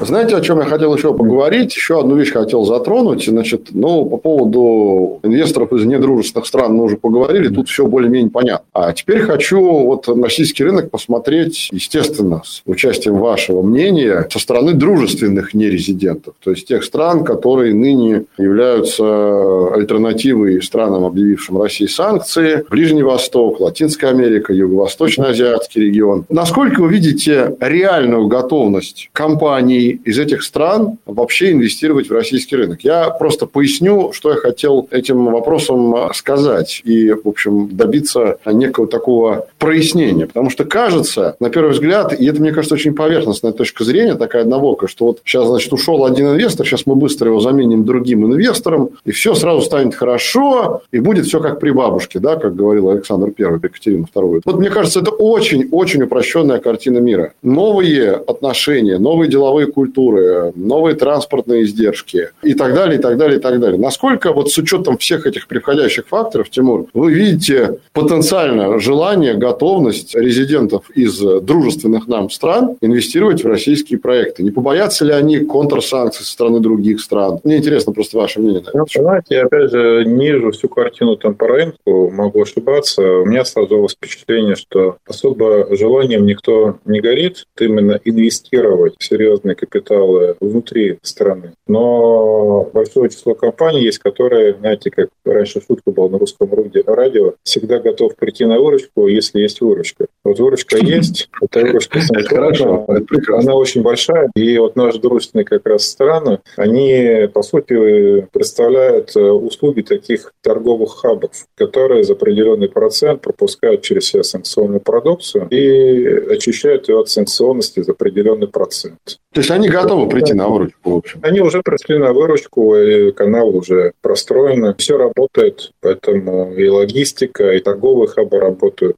Знаете, 0.00 0.36
о 0.36 0.40
чем 0.40 0.60
я 0.60 0.64
хотел 0.64 0.94
еще 0.94 1.12
поговорить? 1.12 1.74
Еще 1.74 2.00
одну 2.00 2.16
вещь 2.16 2.32
хотел 2.32 2.64
затронуть. 2.64 3.24
Значит, 3.24 3.68
ну, 3.72 4.04
по 4.04 4.16
поводу 4.16 5.20
инвесторов 5.22 5.72
из 5.72 5.84
недружественных 5.84 6.46
стран 6.46 6.74
мы 6.74 6.84
уже 6.84 6.96
поговорили, 6.96 7.48
тут 7.48 7.68
все 7.68 7.86
более-менее 7.86 8.30
понятно. 8.30 8.66
А 8.72 8.92
теперь 8.92 9.20
хочу 9.20 9.60
вот 9.60 10.08
российский 10.08 10.64
рынок 10.64 10.90
посмотреть, 10.90 11.68
естественно, 11.72 12.42
с 12.44 12.62
участием 12.66 13.18
вашего 13.18 13.62
мнения, 13.62 14.26
со 14.30 14.38
стороны 14.38 14.72
дружественных 14.72 15.54
нерезидентов, 15.54 16.34
то 16.42 16.50
есть 16.50 16.66
тех 16.66 16.84
стран, 16.84 17.24
которые 17.24 17.74
ныне 17.74 18.24
являются 18.38 19.74
альтернативой 19.74 20.62
странам, 20.62 21.04
объявившим 21.04 21.60
России 21.60 21.86
санкции, 21.86 22.64
Ближний 22.70 23.02
Восток, 23.02 23.60
Латинская 23.60 24.08
Америка, 24.08 24.52
Юго-Восточно-Азиатский 24.52 25.82
регион. 25.86 26.24
Насколько 26.28 26.82
вы 26.82 26.90
видите 26.92 27.56
реальную 27.60 28.26
готовность 28.28 29.10
компаний 29.12 29.87
из 29.90 30.18
этих 30.18 30.42
стран 30.42 30.98
вообще 31.06 31.52
инвестировать 31.52 32.08
в 32.08 32.12
российский 32.12 32.56
рынок? 32.56 32.80
Я 32.82 33.10
просто 33.10 33.46
поясню, 33.46 34.12
что 34.12 34.30
я 34.30 34.36
хотел 34.36 34.88
этим 34.90 35.24
вопросом 35.26 36.12
сказать 36.14 36.80
и, 36.84 37.10
в 37.10 37.26
общем, 37.26 37.68
добиться 37.72 38.38
некого 38.46 38.86
такого 38.86 39.46
прояснения. 39.58 40.26
Потому 40.26 40.50
что 40.50 40.64
кажется, 40.64 41.36
на 41.40 41.50
первый 41.50 41.72
взгляд, 41.72 42.18
и 42.18 42.26
это, 42.26 42.40
мне 42.40 42.52
кажется, 42.52 42.74
очень 42.74 42.94
поверхностная 42.94 43.52
точка 43.52 43.84
зрения, 43.84 44.14
такая 44.14 44.42
однобокая, 44.42 44.88
что 44.88 45.06
вот 45.06 45.20
сейчас, 45.24 45.46
значит, 45.46 45.72
ушел 45.72 46.04
один 46.04 46.28
инвестор, 46.28 46.66
сейчас 46.66 46.86
мы 46.86 46.94
быстро 46.94 47.28
его 47.28 47.40
заменим 47.40 47.84
другим 47.84 48.26
инвестором, 48.26 48.90
и 49.04 49.10
все 49.10 49.34
сразу 49.34 49.62
станет 49.62 49.94
хорошо, 49.94 50.82
и 50.92 51.00
будет 51.00 51.26
все 51.26 51.40
как 51.40 51.60
при 51.60 51.70
бабушке, 51.70 52.18
да, 52.18 52.36
как 52.36 52.56
говорил 52.56 52.90
Александр 52.90 53.32
I, 53.38 53.54
Екатерина 53.62 54.06
II. 54.14 54.42
Вот 54.44 54.58
мне 54.58 54.70
кажется, 54.70 55.00
это 55.00 55.10
очень-очень 55.10 56.02
упрощенная 56.02 56.58
картина 56.58 56.98
мира. 56.98 57.32
Новые 57.42 58.12
отношения, 58.12 58.98
новые 58.98 59.30
деловые 59.30 59.66
культуры, 59.78 60.52
новые 60.56 60.96
транспортные 60.96 61.62
издержки 61.62 62.30
и 62.42 62.54
так 62.54 62.74
далее, 62.74 62.98
и 62.98 63.00
так 63.00 63.16
далее, 63.16 63.38
и 63.38 63.40
так 63.40 63.60
далее. 63.60 63.78
Насколько 63.78 64.32
вот 64.32 64.50
с 64.50 64.58
учетом 64.58 64.98
всех 64.98 65.24
этих 65.24 65.46
приходящих 65.46 66.08
факторов, 66.08 66.50
Тимур, 66.50 66.86
вы 66.94 67.12
видите 67.12 67.78
потенциально 67.92 68.80
желание, 68.80 69.34
готовность 69.34 70.16
резидентов 70.16 70.90
из 70.96 71.20
дружественных 71.20 72.08
нам 72.08 72.28
стран 72.28 72.76
инвестировать 72.80 73.44
в 73.44 73.46
российские 73.46 74.00
проекты? 74.00 74.42
Не 74.42 74.50
побоятся 74.50 75.04
ли 75.04 75.12
они 75.12 75.38
контрсанкций 75.38 76.24
со 76.24 76.32
стороны 76.32 76.58
других 76.58 77.00
стран? 77.00 77.38
Мне 77.44 77.58
интересно 77.58 77.92
просто 77.92 78.18
ваше 78.18 78.40
мнение. 78.40 78.64
Ну, 78.74 78.84
знаете, 78.92 79.36
я 79.36 79.42
опять 79.44 79.70
же 79.70 80.04
не 80.06 80.32
вижу 80.32 80.50
всю 80.50 80.68
картину 80.68 81.14
там 81.14 81.36
по 81.36 81.46
рынку, 81.46 82.10
могу 82.10 82.42
ошибаться. 82.42 83.02
У 83.02 83.26
меня 83.26 83.44
сложилось 83.44 83.92
впечатление, 83.92 84.56
что 84.56 84.96
особо 85.06 85.68
желанием 85.76 86.26
никто 86.26 86.78
не 86.84 87.00
горит 87.00 87.46
именно 87.60 88.00
инвестировать 88.04 88.94
в 88.98 89.04
серьезные 89.04 89.54
капиталы 89.68 90.36
внутри 90.40 90.98
страны. 91.02 91.52
Но 91.66 92.68
большое 92.72 93.10
число 93.10 93.34
компаний 93.34 93.82
есть, 93.82 93.98
которые, 93.98 94.54
знаете, 94.54 94.90
как 94.90 95.08
раньше 95.24 95.60
шутка 95.60 95.90
была 95.90 96.08
на 96.08 96.18
русском 96.18 96.50
радио, 96.86 97.34
всегда 97.42 97.78
готов 97.78 98.16
прийти 98.16 98.44
на 98.44 98.58
выручку, 98.58 99.06
если 99.08 99.40
есть 99.40 99.60
выручка. 99.60 100.06
Вот 100.24 100.38
выручка 100.38 100.78
есть, 100.84 101.28
эта 101.40 101.60
выручка 101.60 102.00
хорошо, 102.26 102.86
она 103.28 103.54
очень 103.54 103.82
большая, 103.82 104.30
и 104.34 104.58
вот 104.58 104.76
наши 104.76 104.98
дружественные 104.98 105.44
как 105.44 105.66
раз 105.66 105.84
страны, 105.84 106.40
они, 106.56 107.28
по 107.32 107.42
сути, 107.42 108.26
представляют 108.32 109.14
э, 109.16 109.20
услуги 109.20 109.82
таких 109.82 110.32
торговых 110.42 110.96
хабов, 110.96 111.46
которые 111.56 112.04
за 112.04 112.14
определенный 112.14 112.68
процент 112.68 113.22
пропускают 113.22 113.82
через 113.82 114.06
себя 114.06 114.22
санкционную 114.22 114.80
продукцию 114.80 115.48
и 115.48 116.06
очищают 116.30 116.88
ее 116.88 117.00
от 117.00 117.08
санкционности 117.08 117.82
за 117.82 117.92
определенный 117.92 118.48
процент. 118.48 119.18
То 119.32 119.40
есть 119.40 119.50
они 119.58 119.68
готовы 119.68 120.08
прийти 120.08 120.34
на 120.34 120.48
выручку, 120.48 120.90
в 120.90 120.96
общем? 120.96 121.20
Они 121.22 121.40
уже 121.40 121.62
пришли 121.62 121.98
на 121.98 122.12
выручку, 122.12 122.76
и 122.76 123.12
канал 123.12 123.54
уже 123.54 123.92
простроен, 124.00 124.74
все 124.78 124.96
работает, 124.96 125.72
поэтому 125.80 126.52
и 126.54 126.68
логистика, 126.68 127.52
и 127.52 127.60
торговые 127.60 128.08
хабы 128.08 128.40
работают. 128.40 128.96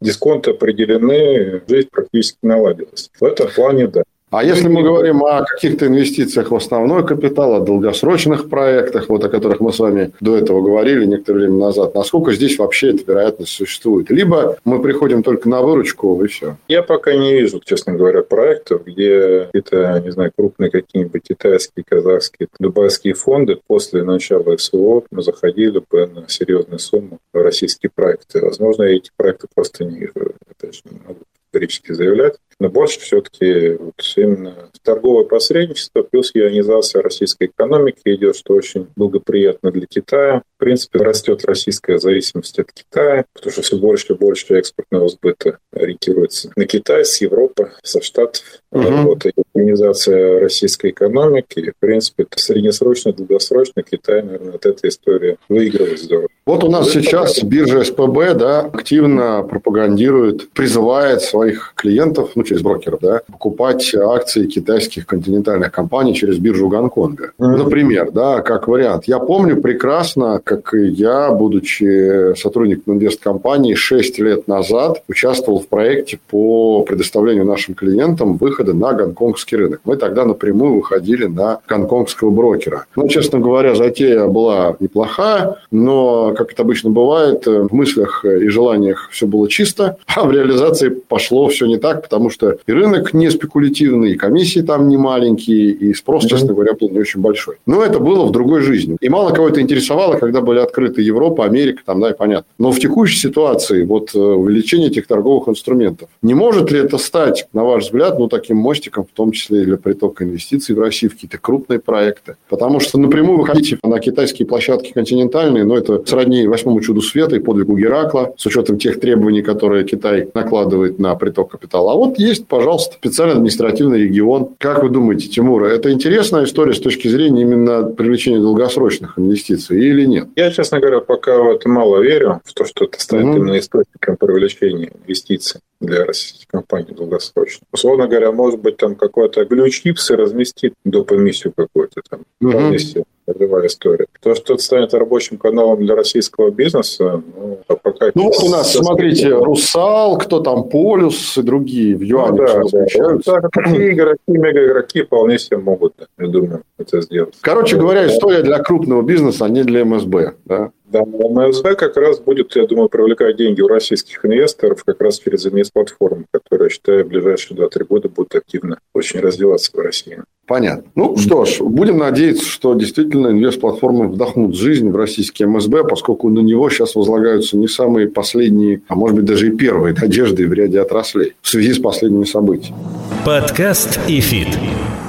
Дисконты 0.00 0.50
определены, 0.50 1.62
жизнь 1.68 1.88
практически 1.90 2.38
наладилась. 2.42 3.10
В 3.20 3.24
этом 3.24 3.48
плане, 3.48 3.86
да. 3.88 4.02
А 4.30 4.44
если 4.44 4.68
мы 4.68 4.82
говорим 4.82 5.24
о 5.24 5.44
каких-то 5.44 5.86
инвестициях 5.86 6.50
в 6.50 6.56
основной 6.56 7.06
капитал, 7.06 7.54
о 7.54 7.60
долгосрочных 7.60 8.50
проектах, 8.50 9.08
вот 9.08 9.24
о 9.24 9.30
которых 9.30 9.60
мы 9.60 9.72
с 9.72 9.78
вами 9.78 10.12
до 10.20 10.36
этого 10.36 10.60
говорили 10.60 11.06
некоторое 11.06 11.40
время 11.40 11.58
назад, 11.58 11.94
насколько 11.94 12.32
здесь 12.32 12.58
вообще 12.58 12.90
эта 12.90 13.04
вероятность 13.06 13.52
существует? 13.52 14.10
Либо 14.10 14.58
мы 14.64 14.82
приходим 14.82 15.22
только 15.22 15.48
на 15.48 15.62
выручку, 15.62 16.22
и 16.22 16.28
все. 16.28 16.56
Я 16.68 16.82
пока 16.82 17.14
не 17.14 17.32
вижу, 17.32 17.60
честно 17.64 17.94
говоря, 17.94 18.22
проектов, 18.22 18.84
где 18.84 19.46
какие-то, 19.46 20.02
не 20.04 20.12
знаю, 20.12 20.30
крупные 20.36 20.70
какие-нибудь 20.70 21.22
китайские, 21.22 21.84
казахские, 21.88 22.48
дубайские 22.58 23.14
фонды 23.14 23.58
после 23.66 24.02
начала 24.02 24.56
СВО 24.56 25.04
заходили 25.10 25.82
бы 25.90 26.06
на 26.06 26.28
серьезную 26.28 26.78
сумму 26.78 27.18
в 27.32 27.42
российские 27.42 27.90
проекты. 27.94 28.40
Возможно, 28.40 28.82
эти 28.82 29.10
проекты 29.16 29.46
просто 29.54 29.84
не 29.84 30.00
вижу. 30.00 30.12
Опять 30.50 30.74
же, 30.74 30.82
могу 31.06 31.20
категорически 31.50 31.92
заявлять 31.92 32.34
но 32.60 32.68
больше 32.68 33.00
все-таки 33.00 33.70
вот 33.72 33.94
именно 34.16 34.70
торговое 34.82 35.24
посредничество 35.24 36.02
плюс 36.02 36.30
ионизация 36.34 37.02
российской 37.02 37.46
экономики 37.46 38.00
идет, 38.04 38.36
что 38.36 38.54
очень 38.54 38.88
благоприятно 38.96 39.70
для 39.70 39.86
Китая. 39.86 40.42
В 40.56 40.60
принципе, 40.60 40.98
растет 40.98 41.44
российская 41.44 41.98
зависимость 41.98 42.58
от 42.58 42.72
Китая, 42.72 43.24
потому 43.32 43.52
что 43.52 43.62
все 43.62 43.78
больше 43.78 44.12
и 44.12 44.16
больше 44.16 44.58
экспортного 44.58 45.08
сбыта 45.08 45.58
ориентируется 45.72 46.50
на 46.56 46.66
Китай 46.66 47.04
с 47.04 47.20
Европы, 47.20 47.72
со 47.82 48.02
Штатов. 48.02 48.42
Угу. 48.70 48.84
Вот 49.02 49.26
ионизация 49.54 50.40
российской 50.40 50.90
экономики. 50.90 51.58
И, 51.58 51.70
в 51.70 51.76
принципе, 51.78 52.26
среднесрочно, 52.36 53.12
долгосрочно 53.12 53.82
Китай, 53.82 54.22
наверное, 54.22 54.54
от 54.54 54.66
этой 54.66 54.90
истории 54.90 55.38
выигрывает 55.48 55.98
здорово. 56.00 56.28
Вот 56.48 56.64
у 56.64 56.70
нас 56.70 56.90
сейчас 56.90 57.42
биржа 57.42 57.84
СПБ 57.84 58.34
да, 58.34 58.60
активно 58.60 59.42
пропагандирует, 59.42 60.50
призывает 60.52 61.20
своих 61.20 61.74
клиентов, 61.76 62.30
ну, 62.36 62.42
через 62.42 62.62
брокеров, 62.62 63.00
да, 63.00 63.20
покупать 63.30 63.94
акции 63.94 64.46
китайских 64.46 65.06
континентальных 65.06 65.70
компаний 65.70 66.14
через 66.14 66.38
биржу 66.38 66.68
Гонконга. 66.68 67.32
Mm-hmm. 67.38 67.56
Например, 67.56 68.10
да, 68.10 68.40
как 68.40 68.66
вариант. 68.66 69.04
Я 69.04 69.18
помню 69.18 69.60
прекрасно, 69.60 70.40
как 70.42 70.72
я, 70.72 71.32
будучи 71.32 72.34
сотрудником 72.34 72.94
инвесткомпании, 72.94 73.74
6 73.74 74.18
лет 74.18 74.48
назад 74.48 75.02
участвовал 75.06 75.60
в 75.60 75.68
проекте 75.68 76.18
по 76.30 76.82
предоставлению 76.82 77.44
нашим 77.44 77.74
клиентам 77.74 78.38
выхода 78.58 78.74
на 78.74 78.92
гонконгский 78.92 79.56
рынок. 79.56 79.80
Мы 79.84 79.96
тогда 79.96 80.24
напрямую 80.24 80.76
выходили 80.76 81.26
на 81.26 81.60
гонконгского 81.68 82.30
брокера. 82.30 82.86
Ну, 82.96 83.08
честно 83.08 83.38
говоря, 83.38 83.74
затея 83.74 84.26
была 84.26 84.76
неплохая, 84.80 85.56
но, 85.70 86.34
как 86.36 86.52
это 86.52 86.62
обычно 86.62 86.90
бывает, 86.90 87.46
в 87.46 87.72
мыслях 87.72 88.24
и 88.24 88.48
желаниях 88.48 89.08
все 89.12 89.26
было 89.26 89.48
чисто, 89.48 89.96
а 90.06 90.24
в 90.24 90.32
реализации 90.32 90.88
пошло 90.88 91.48
все 91.48 91.66
не 91.66 91.76
так, 91.76 92.02
потому 92.02 92.30
что 92.30 92.38
что 92.38 92.56
и 92.66 92.72
рынок 92.72 93.14
не 93.14 93.30
спекулятивный, 93.30 94.12
и 94.12 94.16
комиссии 94.16 94.60
там 94.60 94.88
не 94.88 94.96
маленькие, 94.96 95.70
и 95.70 95.92
спрос, 95.92 96.24
mm-hmm. 96.24 96.28
честно 96.28 96.54
говоря, 96.54 96.74
был 96.74 96.88
не 96.88 97.00
очень 97.00 97.20
большой. 97.20 97.56
Но 97.66 97.82
это 97.82 97.98
было 97.98 98.24
в 98.24 98.30
другой 98.30 98.60
жизни. 98.60 98.96
И 99.00 99.08
мало 99.08 99.32
кого 99.32 99.48
это 99.48 99.60
интересовало, 99.60 100.16
когда 100.18 100.40
были 100.40 100.60
открыты 100.60 101.02
Европа, 101.02 101.44
Америка, 101.44 101.82
там, 101.84 102.00
да, 102.00 102.10
и 102.10 102.16
понятно. 102.16 102.46
Но 102.58 102.70
в 102.70 102.78
текущей 102.78 103.18
ситуации 103.18 103.82
вот 103.82 104.14
э, 104.14 104.18
увеличение 104.18 104.88
этих 104.88 105.08
торговых 105.08 105.48
инструментов, 105.48 106.08
не 106.22 106.34
может 106.34 106.70
ли 106.70 106.78
это 106.78 106.96
стать, 106.96 107.48
на 107.52 107.64
ваш 107.64 107.86
взгляд, 107.86 108.18
ну, 108.20 108.28
таким 108.28 108.47
мостиком, 108.56 109.04
в 109.04 109.14
том 109.14 109.32
числе 109.32 109.62
и 109.62 109.64
для 109.64 109.76
притока 109.76 110.24
инвестиций 110.24 110.74
в 110.74 110.80
Россию, 110.80 111.10
в 111.10 111.14
какие-то 111.14 111.38
крупные 111.38 111.78
проекты? 111.78 112.36
Потому 112.48 112.80
что 112.80 112.98
напрямую 112.98 113.38
выходить 113.38 113.76
на 113.82 113.98
китайские 113.98 114.46
площадки 114.46 114.92
континентальные, 114.92 115.64
ну, 115.64 115.76
это 115.76 116.02
сродни 116.06 116.46
восьмому 116.46 116.80
чуду 116.80 117.00
света 117.00 117.36
и 117.36 117.40
подвигу 117.40 117.76
Геракла, 117.76 118.34
с 118.36 118.46
учетом 118.46 118.78
тех 118.78 119.00
требований, 119.00 119.42
которые 119.42 119.84
Китай 119.84 120.28
накладывает 120.34 120.98
на 120.98 121.14
приток 121.14 121.52
капитала. 121.52 121.92
А 121.92 121.94
вот 121.94 122.18
есть, 122.18 122.46
пожалуйста, 122.46 122.94
специальный 122.94 123.34
административный 123.34 124.00
регион. 124.00 124.50
Как 124.58 124.82
вы 124.82 124.90
думаете, 124.90 125.28
Тимур, 125.28 125.64
это 125.64 125.92
интересная 125.92 126.44
история 126.44 126.74
с 126.74 126.80
точки 126.80 127.08
зрения 127.08 127.42
именно 127.42 127.84
привлечения 127.84 128.40
долгосрочных 128.40 129.18
инвестиций 129.18 129.80
или 129.80 130.04
нет? 130.04 130.28
Я, 130.36 130.50
честно 130.50 130.80
говоря, 130.80 131.00
пока 131.00 131.38
в 131.38 131.50
это 131.50 131.68
мало 131.68 132.00
верю, 132.00 132.40
в 132.44 132.52
то, 132.52 132.64
что 132.64 132.84
это 132.84 133.00
станет 133.00 133.26
угу. 133.26 133.36
именно 133.36 133.58
источником 133.58 134.16
привлечения 134.16 134.92
инвестиций 135.04 135.60
для 135.80 136.04
российских 136.04 136.46
компаний 136.48 136.92
долгосрочно. 136.92 137.66
Условно 137.72 138.08
говоря, 138.08 138.32
может 138.32 138.60
быть, 138.60 138.76
там 138.76 138.94
какой-то 138.94 139.44
ключ 139.44 139.82
чипсы 139.82 140.16
разместит 140.16 140.74
доп. 140.84 141.12
эмиссию 141.12 141.52
какую-то 141.56 142.02
там. 142.08 142.20
Угу 142.40 143.04
ролевая 143.28 143.66
история. 143.66 144.06
То, 144.20 144.34
что 144.34 144.54
это 144.54 144.62
станет 144.62 144.94
рабочим 144.94 145.38
каналом 145.38 145.84
для 145.84 145.94
российского 145.94 146.50
бизнеса, 146.50 147.22
ну, 147.36 147.58
а 147.68 147.76
пока... 147.76 148.10
Ну, 148.14 148.24
вот 148.24 148.42
у 148.42 148.48
нас, 148.48 148.72
смотрите, 148.72 149.30
Русал, 149.30 150.18
кто 150.18 150.40
там, 150.40 150.68
Полюс 150.68 151.36
и 151.36 151.42
другие 151.42 151.96
в 151.96 152.02
юане 152.02 152.40
ну, 152.40 152.68
да, 152.70 152.86
да. 152.94 153.40
да, 153.40 153.48
такие 153.52 153.92
игроки, 153.92 154.20
мега-игроки 154.28 155.02
вполне 155.02 155.38
себе 155.38 155.58
могут, 155.58 155.94
я 156.18 156.26
думаю, 156.26 156.62
это 156.78 157.00
сделать. 157.00 157.34
Короче 157.40 157.76
говоря, 157.76 158.06
история 158.06 158.42
для 158.42 158.58
крупного 158.58 159.02
бизнеса, 159.02 159.44
а 159.44 159.48
не 159.48 159.62
для 159.62 159.84
МСБ, 159.84 160.34
да? 160.44 160.70
Да, 160.90 161.04
МСБ 161.04 161.76
как 161.76 161.96
раз 161.98 162.18
будет, 162.18 162.56
я 162.56 162.66
думаю, 162.66 162.88
привлекать 162.88 163.36
деньги 163.36 163.60
у 163.60 163.68
российских 163.68 164.24
инвесторов 164.24 164.84
как 164.84 165.00
раз 165.02 165.18
через 165.18 165.46
инвест-платформу, 165.46 166.24
которая, 166.30 166.68
я 166.68 166.70
считаю, 166.70 167.04
в 167.04 167.08
ближайшие 167.08 167.58
2-3 167.58 167.84
года 167.84 168.08
будет 168.08 168.34
активно 168.34 168.78
очень 168.94 169.20
развиваться 169.20 169.70
в 169.74 169.78
России. 169.78 170.22
Понятно. 170.48 170.84
Ну 170.94 171.16
что 171.18 171.44
ж, 171.44 171.58
будем 171.60 171.98
надеяться, 171.98 172.46
что 172.46 172.72
действительно 172.72 173.28
инвест-платформы 173.28 174.08
вдохнут 174.08 174.56
жизнь 174.56 174.88
в 174.88 174.96
российский 174.96 175.44
МСБ, 175.44 175.84
поскольку 175.84 176.30
на 176.30 176.40
него 176.40 176.70
сейчас 176.70 176.94
возлагаются 176.94 177.58
не 177.58 177.68
самые 177.68 178.08
последние, 178.08 178.80
а 178.88 178.94
может 178.94 179.14
быть 179.14 179.26
даже 179.26 179.48
и 179.48 179.50
первые 179.50 179.94
надежды 179.94 180.48
в 180.48 180.52
ряде 180.54 180.80
отраслей 180.80 181.34
в 181.42 181.48
связи 181.48 181.74
с 181.74 181.78
последними 181.78 182.24
событиями. 182.24 182.78
Подкаст 183.26 184.00
ИФИТ. 184.08 184.48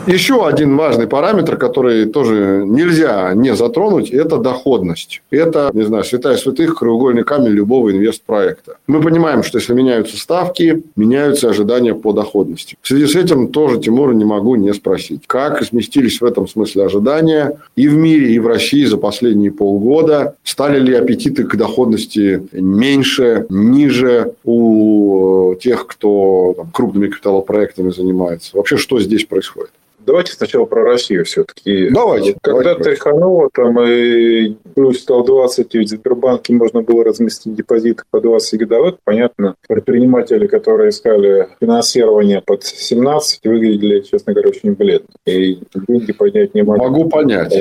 Еще 0.09 0.43
один 0.43 0.75
важный 0.75 1.05
параметр, 1.05 1.55
который 1.55 2.05
тоже 2.05 2.63
нельзя 2.65 3.31
не 3.35 3.53
затронуть, 3.53 4.09
это 4.09 4.37
доходность. 4.37 5.21
Это, 5.29 5.69
не 5.73 5.83
знаю, 5.83 6.03
святая 6.03 6.35
святых, 6.35 6.79
краеугольный 6.79 7.23
камень 7.23 7.51
любого 7.51 7.91
инвестпроекта. 7.91 8.77
Мы 8.87 9.01
понимаем, 9.01 9.43
что 9.43 9.59
если 9.59 9.73
меняются 9.73 10.17
ставки, 10.17 10.81
меняются 10.95 11.49
ожидания 11.49 11.93
по 11.93 12.11
доходности. 12.11 12.75
В 12.81 12.87
связи 12.87 13.05
с 13.05 13.15
этим 13.15 13.49
тоже 13.49 13.79
Тимура 13.79 14.13
не 14.13 14.25
могу 14.25 14.55
не 14.55 14.73
спросить, 14.73 15.27
как 15.29 15.63
сместились 15.63 16.21
в 16.21 16.25
этом 16.25 16.47
смысле 16.47 16.85
ожидания 16.85 17.59
и 17.75 17.87
в 17.87 17.93
мире, 17.93 18.33
и 18.33 18.39
в 18.39 18.47
России 18.47 18.83
за 18.85 18.97
последние 18.97 19.51
полгода. 19.51 20.35
Стали 20.43 20.79
ли 20.79 20.95
аппетиты 20.95 21.43
к 21.43 21.55
доходности 21.55 22.41
меньше, 22.51 23.45
ниже 23.51 24.33
у 24.43 25.53
тех, 25.61 25.85
кто 25.85 26.55
там, 26.57 26.71
крупными 26.71 27.09
капиталопроектами 27.09 27.91
занимается? 27.91 28.57
Вообще, 28.57 28.77
что 28.77 28.99
здесь 28.99 29.23
происходит? 29.25 29.69
Давайте 30.09 30.31
сначала 30.31 30.65
про 30.65 30.83
Россию 30.83 31.23
все-таки. 31.23 31.89
Давайте. 31.91 32.35
Когда 32.41 32.73
давайте. 32.73 32.83
тряхануло, 32.83 33.47
там 33.53 33.79
и 33.79 34.55
плюс 34.73 35.01
стал 35.01 35.23
20, 35.23 35.71
ведь 35.75 35.91
в 35.91 35.97
Сбербанке 35.97 36.51
можно 36.51 36.81
было 36.81 37.03
разместить 37.03 37.53
депозиты 37.53 38.01
по 38.09 38.19
20 38.19 38.59
годовых. 38.59 38.95
Понятно, 39.03 39.53
предприниматели, 39.67 40.47
которые 40.47 40.89
искали 40.89 41.49
финансирование 41.59 42.41
под 42.41 42.63
17, 42.63 43.41
выглядели, 43.45 43.99
честно 43.99 44.33
говоря, 44.33 44.49
очень 44.49 44.73
бледно. 44.73 45.09
И 45.27 45.59
деньги 45.87 46.11
поднять 46.11 46.55
не 46.55 46.63
могли. 46.63 46.87
Могу 46.87 47.07
понять. 47.07 47.53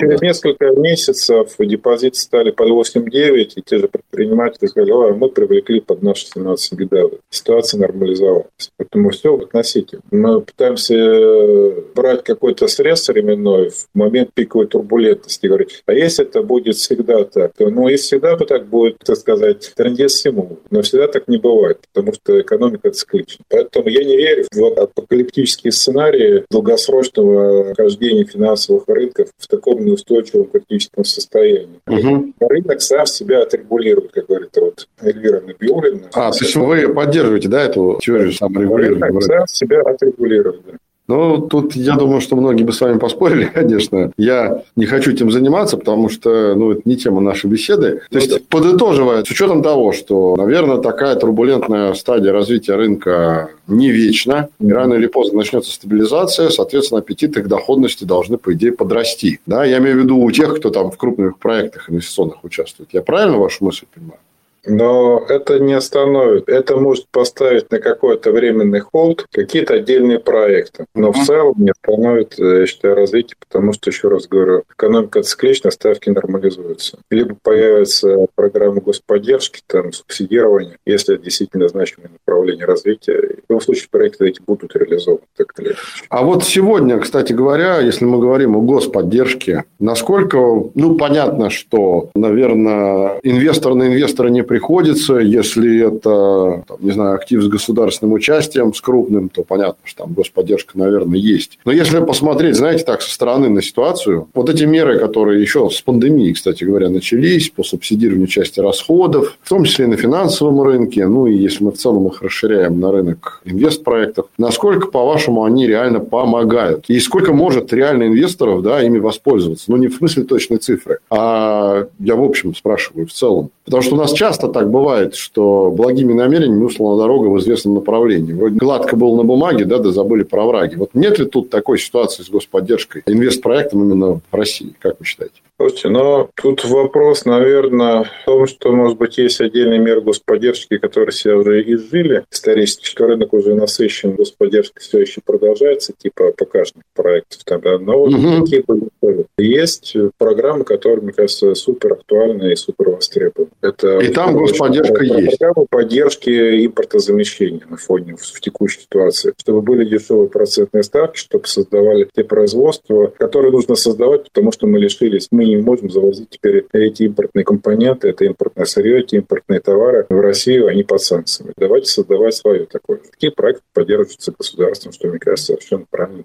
Через 0.00 0.20
несколько 0.20 0.70
месяцев 0.72 1.54
депозиты 1.56 2.18
стали 2.18 2.50
под 2.50 2.68
8-9, 2.68 3.52
и 3.54 3.62
те 3.62 3.78
же 3.78 3.86
предприниматели 3.86 4.66
сказали, 4.66 4.90
Ой, 4.90 5.14
мы 5.14 5.28
привлекли 5.28 5.80
под 5.80 6.02
наши 6.02 6.26
17 6.26 6.74
годовых. 6.74 7.20
Ситуация 7.30 7.78
нормализовалась. 7.78 8.72
Поэтому 8.76 9.10
все 9.10 9.36
относительно. 9.36 10.02
Мы 10.10 10.40
пытаемся 10.40 11.91
брать 11.94 12.24
какой-то 12.24 12.68
срез 12.68 13.08
временной 13.08 13.70
в 13.70 13.86
момент 13.94 14.30
пиковой 14.34 14.66
турбулентности. 14.66 15.46
Говорить, 15.46 15.82
а 15.86 15.92
если 15.92 16.24
это 16.24 16.42
будет 16.42 16.76
всегда 16.76 17.24
так? 17.24 17.52
то 17.56 17.68
Ну, 17.68 17.88
если 17.88 18.04
всегда 18.04 18.36
то 18.36 18.44
так 18.44 18.66
будет, 18.66 18.98
так 18.98 19.16
сказать, 19.16 19.72
трендец 19.76 20.12
всему. 20.12 20.58
Но 20.70 20.82
всегда 20.82 21.08
так 21.08 21.28
не 21.28 21.38
бывает, 21.38 21.78
потому 21.92 22.12
что 22.14 22.40
экономика 22.40 22.90
циклична. 22.90 23.44
Поэтому 23.48 23.88
я 23.88 24.04
не 24.04 24.16
верю 24.16 24.46
в 24.52 24.64
апокалиптические 24.64 25.72
сценарии 25.72 26.44
долгосрочного 26.50 27.74
хождения 27.74 28.24
финансовых 28.24 28.84
рынков 28.86 29.28
в 29.38 29.46
таком 29.46 29.84
неустойчивом 29.84 30.46
критическом 30.46 31.04
состоянии. 31.04 31.80
Угу. 31.86 32.32
Рынок 32.40 32.80
сам 32.82 33.06
себя 33.06 33.42
отрегулирует, 33.42 34.12
как 34.12 34.26
говорит 34.26 34.50
вот 34.56 34.88
Эльвира 35.00 35.40
Набиулина. 35.40 36.08
А, 36.12 36.30
то 36.32 36.44
есть 36.44 36.56
вы 36.56 36.92
поддерживаете, 36.92 37.48
да, 37.48 37.62
эту 37.64 37.98
теорию 38.02 38.32
саморегулирования? 38.32 39.06
Рынок 39.06 39.22
сам 39.22 39.46
себя 39.46 39.80
отрегулирует, 39.82 40.60
да. 40.66 40.72
Ну, 41.08 41.38
тут 41.40 41.74
я 41.74 41.96
думаю, 41.96 42.20
что 42.20 42.36
многие 42.36 42.62
бы 42.62 42.72
с 42.72 42.80
вами 42.80 42.98
поспорили, 42.98 43.44
конечно. 43.54 44.12
Я 44.16 44.62
не 44.76 44.86
хочу 44.86 45.12
этим 45.12 45.30
заниматься, 45.30 45.76
потому 45.76 46.08
что 46.08 46.54
ну, 46.54 46.72
это 46.72 46.82
не 46.84 46.96
тема 46.96 47.20
нашей 47.20 47.50
беседы. 47.50 47.96
То 47.96 48.02
Ну 48.12 48.18
есть, 48.18 48.30
да. 48.30 48.38
подытоживая, 48.48 49.24
с 49.24 49.30
учетом 49.30 49.62
того, 49.62 49.92
что, 49.92 50.36
наверное, 50.36 50.78
такая 50.78 51.16
турбулентная 51.16 51.94
стадия 51.94 52.32
развития 52.32 52.76
рынка 52.76 53.50
не 53.66 53.90
вечна, 53.90 54.48
и 54.60 54.70
рано 54.70 54.94
или 54.94 55.06
поздно 55.06 55.38
начнется 55.38 55.72
стабилизация, 55.72 56.50
соответственно, 56.50 57.00
аппетиты 57.00 57.42
к 57.42 57.48
доходности 57.48 58.04
должны, 58.04 58.38
по 58.38 58.52
идее, 58.52 58.72
подрасти. 58.72 59.40
Да, 59.46 59.64
я 59.64 59.78
имею 59.78 59.96
в 59.96 60.00
виду 60.00 60.18
у 60.18 60.30
тех, 60.30 60.56
кто 60.56 60.70
там 60.70 60.90
в 60.90 60.96
крупных 60.96 61.38
проектах 61.38 61.90
инвестиционных 61.90 62.44
участвует. 62.44 62.90
Я 62.92 63.02
правильно 63.02 63.38
вашу 63.38 63.64
мысль 63.64 63.86
понимаю? 63.92 64.18
Но 64.64 65.24
это 65.28 65.58
не 65.58 65.72
остановит. 65.72 66.48
Это 66.48 66.76
может 66.76 67.06
поставить 67.10 67.70
на 67.70 67.78
какой-то 67.78 68.30
временный 68.30 68.80
холд 68.80 69.26
какие-то 69.32 69.74
отдельные 69.74 70.20
проекты. 70.20 70.86
Но 70.94 71.12
в 71.12 71.24
целом 71.24 71.54
не 71.58 71.70
остановит, 71.70 72.38
э, 72.38 72.60
я 72.60 72.66
считаю, 72.66 72.94
развитие, 72.94 73.36
потому 73.38 73.72
что, 73.72 73.90
еще 73.90 74.08
раз 74.08 74.28
говорю, 74.28 74.62
экономика 74.72 75.22
циклична, 75.22 75.70
ставки 75.70 76.10
нормализуются. 76.10 76.98
Либо 77.10 77.36
появятся 77.42 78.26
программы 78.34 78.80
господдержки, 78.80 79.62
там, 79.66 79.92
субсидирования, 79.92 80.76
если 80.86 81.16
это 81.16 81.24
действительно 81.24 81.68
значимое 81.68 82.10
направление 82.12 82.64
развития. 82.64 83.38
В 83.46 83.50
любом 83.50 83.60
случае 83.60 83.88
проекты 83.90 84.28
эти 84.28 84.40
будут 84.40 84.76
реализованы. 84.76 85.22
Так 85.36 85.52
или 85.58 85.68
иначе. 85.68 85.80
А 86.08 86.22
вот 86.22 86.44
сегодня, 86.44 86.98
кстати 86.98 87.32
говоря, 87.32 87.80
если 87.80 88.04
мы 88.04 88.20
говорим 88.20 88.56
о 88.56 88.60
господдержке, 88.60 89.64
насколько, 89.78 90.38
ну, 90.74 90.96
понятно, 90.96 91.50
что, 91.50 92.10
наверное, 92.14 93.18
инвестор 93.22 93.74
на 93.74 93.88
инвестора 93.88 94.28
не 94.28 94.42
приходится, 94.52 95.14
если 95.14 95.88
это, 95.88 96.62
там, 96.68 96.76
не 96.80 96.90
знаю, 96.90 97.14
актив 97.14 97.42
с 97.42 97.48
государственным 97.48 98.12
участием, 98.12 98.74
с 98.74 98.82
крупным, 98.82 99.30
то 99.30 99.44
понятно, 99.44 99.78
что 99.84 100.02
там 100.02 100.12
господдержка, 100.12 100.78
наверное, 100.78 101.18
есть. 101.18 101.58
Но 101.64 101.72
если 101.72 102.00
посмотреть, 102.00 102.56
знаете, 102.56 102.84
так, 102.84 103.00
со 103.00 103.10
стороны 103.10 103.48
на 103.48 103.62
ситуацию, 103.62 104.28
вот 104.34 104.50
эти 104.50 104.64
меры, 104.64 104.98
которые 104.98 105.40
еще 105.40 105.70
с 105.70 105.80
пандемией, 105.80 106.34
кстати 106.34 106.64
говоря, 106.64 106.90
начались 106.90 107.48
по 107.48 107.62
субсидированию 107.64 108.26
части 108.26 108.60
расходов, 108.60 109.38
в 109.42 109.48
том 109.48 109.64
числе 109.64 109.86
и 109.86 109.88
на 109.88 109.96
финансовом 109.96 110.60
рынке, 110.60 111.06
ну 111.06 111.26
и 111.26 111.34
если 111.34 111.64
мы 111.64 111.72
в 111.72 111.78
целом 111.78 112.08
их 112.08 112.20
расширяем 112.20 112.78
на 112.78 112.92
рынок 112.92 113.40
инвестпроектов, 113.46 114.26
насколько, 114.36 114.88
по-вашему, 114.88 115.44
они 115.44 115.66
реально 115.66 116.00
помогают? 116.00 116.84
И 116.88 117.00
сколько 117.00 117.32
может 117.32 117.72
реально 117.72 118.08
инвесторов 118.08 118.60
да, 118.60 118.82
ими 118.82 118.98
воспользоваться? 118.98 119.70
Ну, 119.70 119.78
не 119.78 119.88
в 119.88 119.94
смысле 119.94 120.24
точной 120.24 120.58
цифры, 120.58 120.98
а 121.08 121.86
я 121.98 122.16
в 122.16 122.22
общем 122.22 122.54
спрашиваю 122.54 123.06
в 123.06 123.12
целом. 123.12 123.48
Потому 123.64 123.82
что 123.82 123.94
у 123.94 123.98
нас 123.98 124.12
часто 124.12 124.41
так 124.48 124.70
бывает, 124.70 125.14
что 125.14 125.70
благими 125.70 126.12
намерениями 126.12 126.64
услана 126.64 126.98
дорога 126.98 127.28
в 127.28 127.38
известном 127.38 127.74
направлении. 127.74 128.32
Вроде 128.32 128.56
гладко 128.56 128.96
было 128.96 129.16
на 129.16 129.24
бумаге, 129.24 129.64
да, 129.64 129.78
да 129.78 129.92
забыли 129.92 130.22
про 130.22 130.44
враги. 130.44 130.76
Вот 130.76 130.90
нет 130.94 131.18
ли 131.18 131.24
тут 131.24 131.50
такой 131.50 131.78
ситуации 131.78 132.22
с 132.22 132.30
господдержкой, 132.30 133.02
инвестпроектом 133.06 133.82
именно 133.82 134.14
в 134.14 134.34
России? 134.34 134.74
Как 134.78 134.98
вы 134.98 135.06
считаете? 135.06 135.34
Слушайте, 135.62 135.90
но 135.90 136.28
тут 136.34 136.64
вопрос, 136.64 137.24
наверное, 137.24 138.02
в 138.02 138.24
том, 138.26 138.48
что, 138.48 138.72
может 138.72 138.98
быть, 138.98 139.16
есть 139.18 139.40
отдельные 139.40 139.78
меры 139.78 140.00
господдержки, 140.00 140.76
которые 140.76 141.12
себя 141.12 141.36
уже 141.36 141.62
изжили 141.62 142.24
исторически, 142.32 142.84
что 142.84 143.06
рынок 143.06 143.32
уже 143.32 143.54
насыщен, 143.54 144.16
господдержка 144.16 144.80
все 144.80 144.98
еще 144.98 145.20
продолжается, 145.24 145.92
типа 145.96 146.32
покажных 146.36 146.82
проектов. 146.96 147.44
Тогда. 147.44 147.78
Но 147.78 147.96
вот 148.00 148.10
Мгм. 148.10 148.40
такие 148.42 148.64
были. 148.66 149.26
Есть 149.38 149.94
программы, 150.18 150.64
которые, 150.64 151.02
мне 151.02 151.12
кажется, 151.12 151.54
супер 151.54 151.92
актуальны 151.92 152.52
и 152.52 152.56
супер 152.56 152.90
востребованы. 152.90 153.50
Это 153.60 153.98
И 154.00 154.08
там 154.08 154.36
господдержка 154.36 154.94
Программа 154.94 155.20
есть. 155.22 155.70
поддержки 155.70 156.66
импортозамещения 156.66 157.62
на 157.70 157.76
фоне 157.76 158.16
в, 158.16 158.22
в 158.22 158.40
текущей 158.40 158.80
ситуации, 158.80 159.32
чтобы 159.38 159.62
были 159.62 159.84
дешевые 159.84 160.28
процентные 160.28 160.82
ставки, 160.82 161.18
чтобы 161.18 161.46
создавали 161.46 162.08
те 162.14 162.24
производства, 162.24 163.12
которые 163.16 163.52
нужно 163.52 163.76
создавать, 163.76 164.24
потому 164.24 164.50
что 164.50 164.66
мы 164.66 164.80
лишились, 164.80 165.28
мы 165.30 165.51
не 165.56 165.62
можем 165.62 165.90
завозить 165.90 166.30
теперь 166.30 166.66
эти 166.72 167.04
импортные 167.04 167.44
компоненты, 167.44 168.08
это 168.08 168.24
импортное 168.24 168.64
сырье, 168.66 169.00
эти 169.00 169.16
импортные 169.16 169.60
товары 169.60 170.06
в 170.08 170.20
Россию, 170.20 170.68
они 170.68 170.82
под 170.82 171.00
санкциями. 171.02 171.52
Давайте 171.56 171.86
создавать 171.90 172.34
свое 172.34 172.66
такое. 172.66 172.98
Такие 173.10 173.32
проекты 173.32 173.62
поддерживаются 173.72 174.32
государством, 174.36 174.92
что, 174.92 175.08
мне 175.08 175.18
кажется, 175.18 175.46
совершенно 175.54 175.84
правильно. 175.90 176.24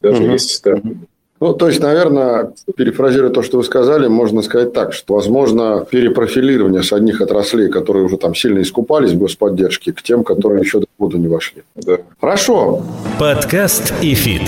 Даже 0.00 0.22
Мгм. 0.22 0.32
есть 0.32 0.50
ставки. 0.50 0.96
Ну, 1.40 1.54
то 1.54 1.66
есть, 1.66 1.80
наверное, 1.80 2.52
перефразируя 2.76 3.30
то, 3.30 3.42
что 3.42 3.56
вы 3.56 3.64
сказали, 3.64 4.06
можно 4.06 4.42
сказать 4.42 4.72
так, 4.72 4.92
что, 4.92 5.14
возможно, 5.14 5.84
перепрофилирование 5.90 6.84
с 6.84 6.92
одних 6.92 7.20
отраслей, 7.20 7.68
которые 7.68 8.04
уже 8.04 8.16
там 8.16 8.32
сильно 8.32 8.62
искупались 8.62 9.10
в 9.10 9.18
господдержке, 9.18 9.92
к 9.92 10.02
тем, 10.02 10.22
которые 10.22 10.60
еще 10.60 10.78
до 10.78 10.86
года 11.00 11.18
не 11.18 11.26
вошли. 11.26 11.64
Да. 11.74 11.98
Хорошо. 12.20 12.82
Подкаст 13.18 13.92
и 14.02 14.14
фит. 14.14 14.42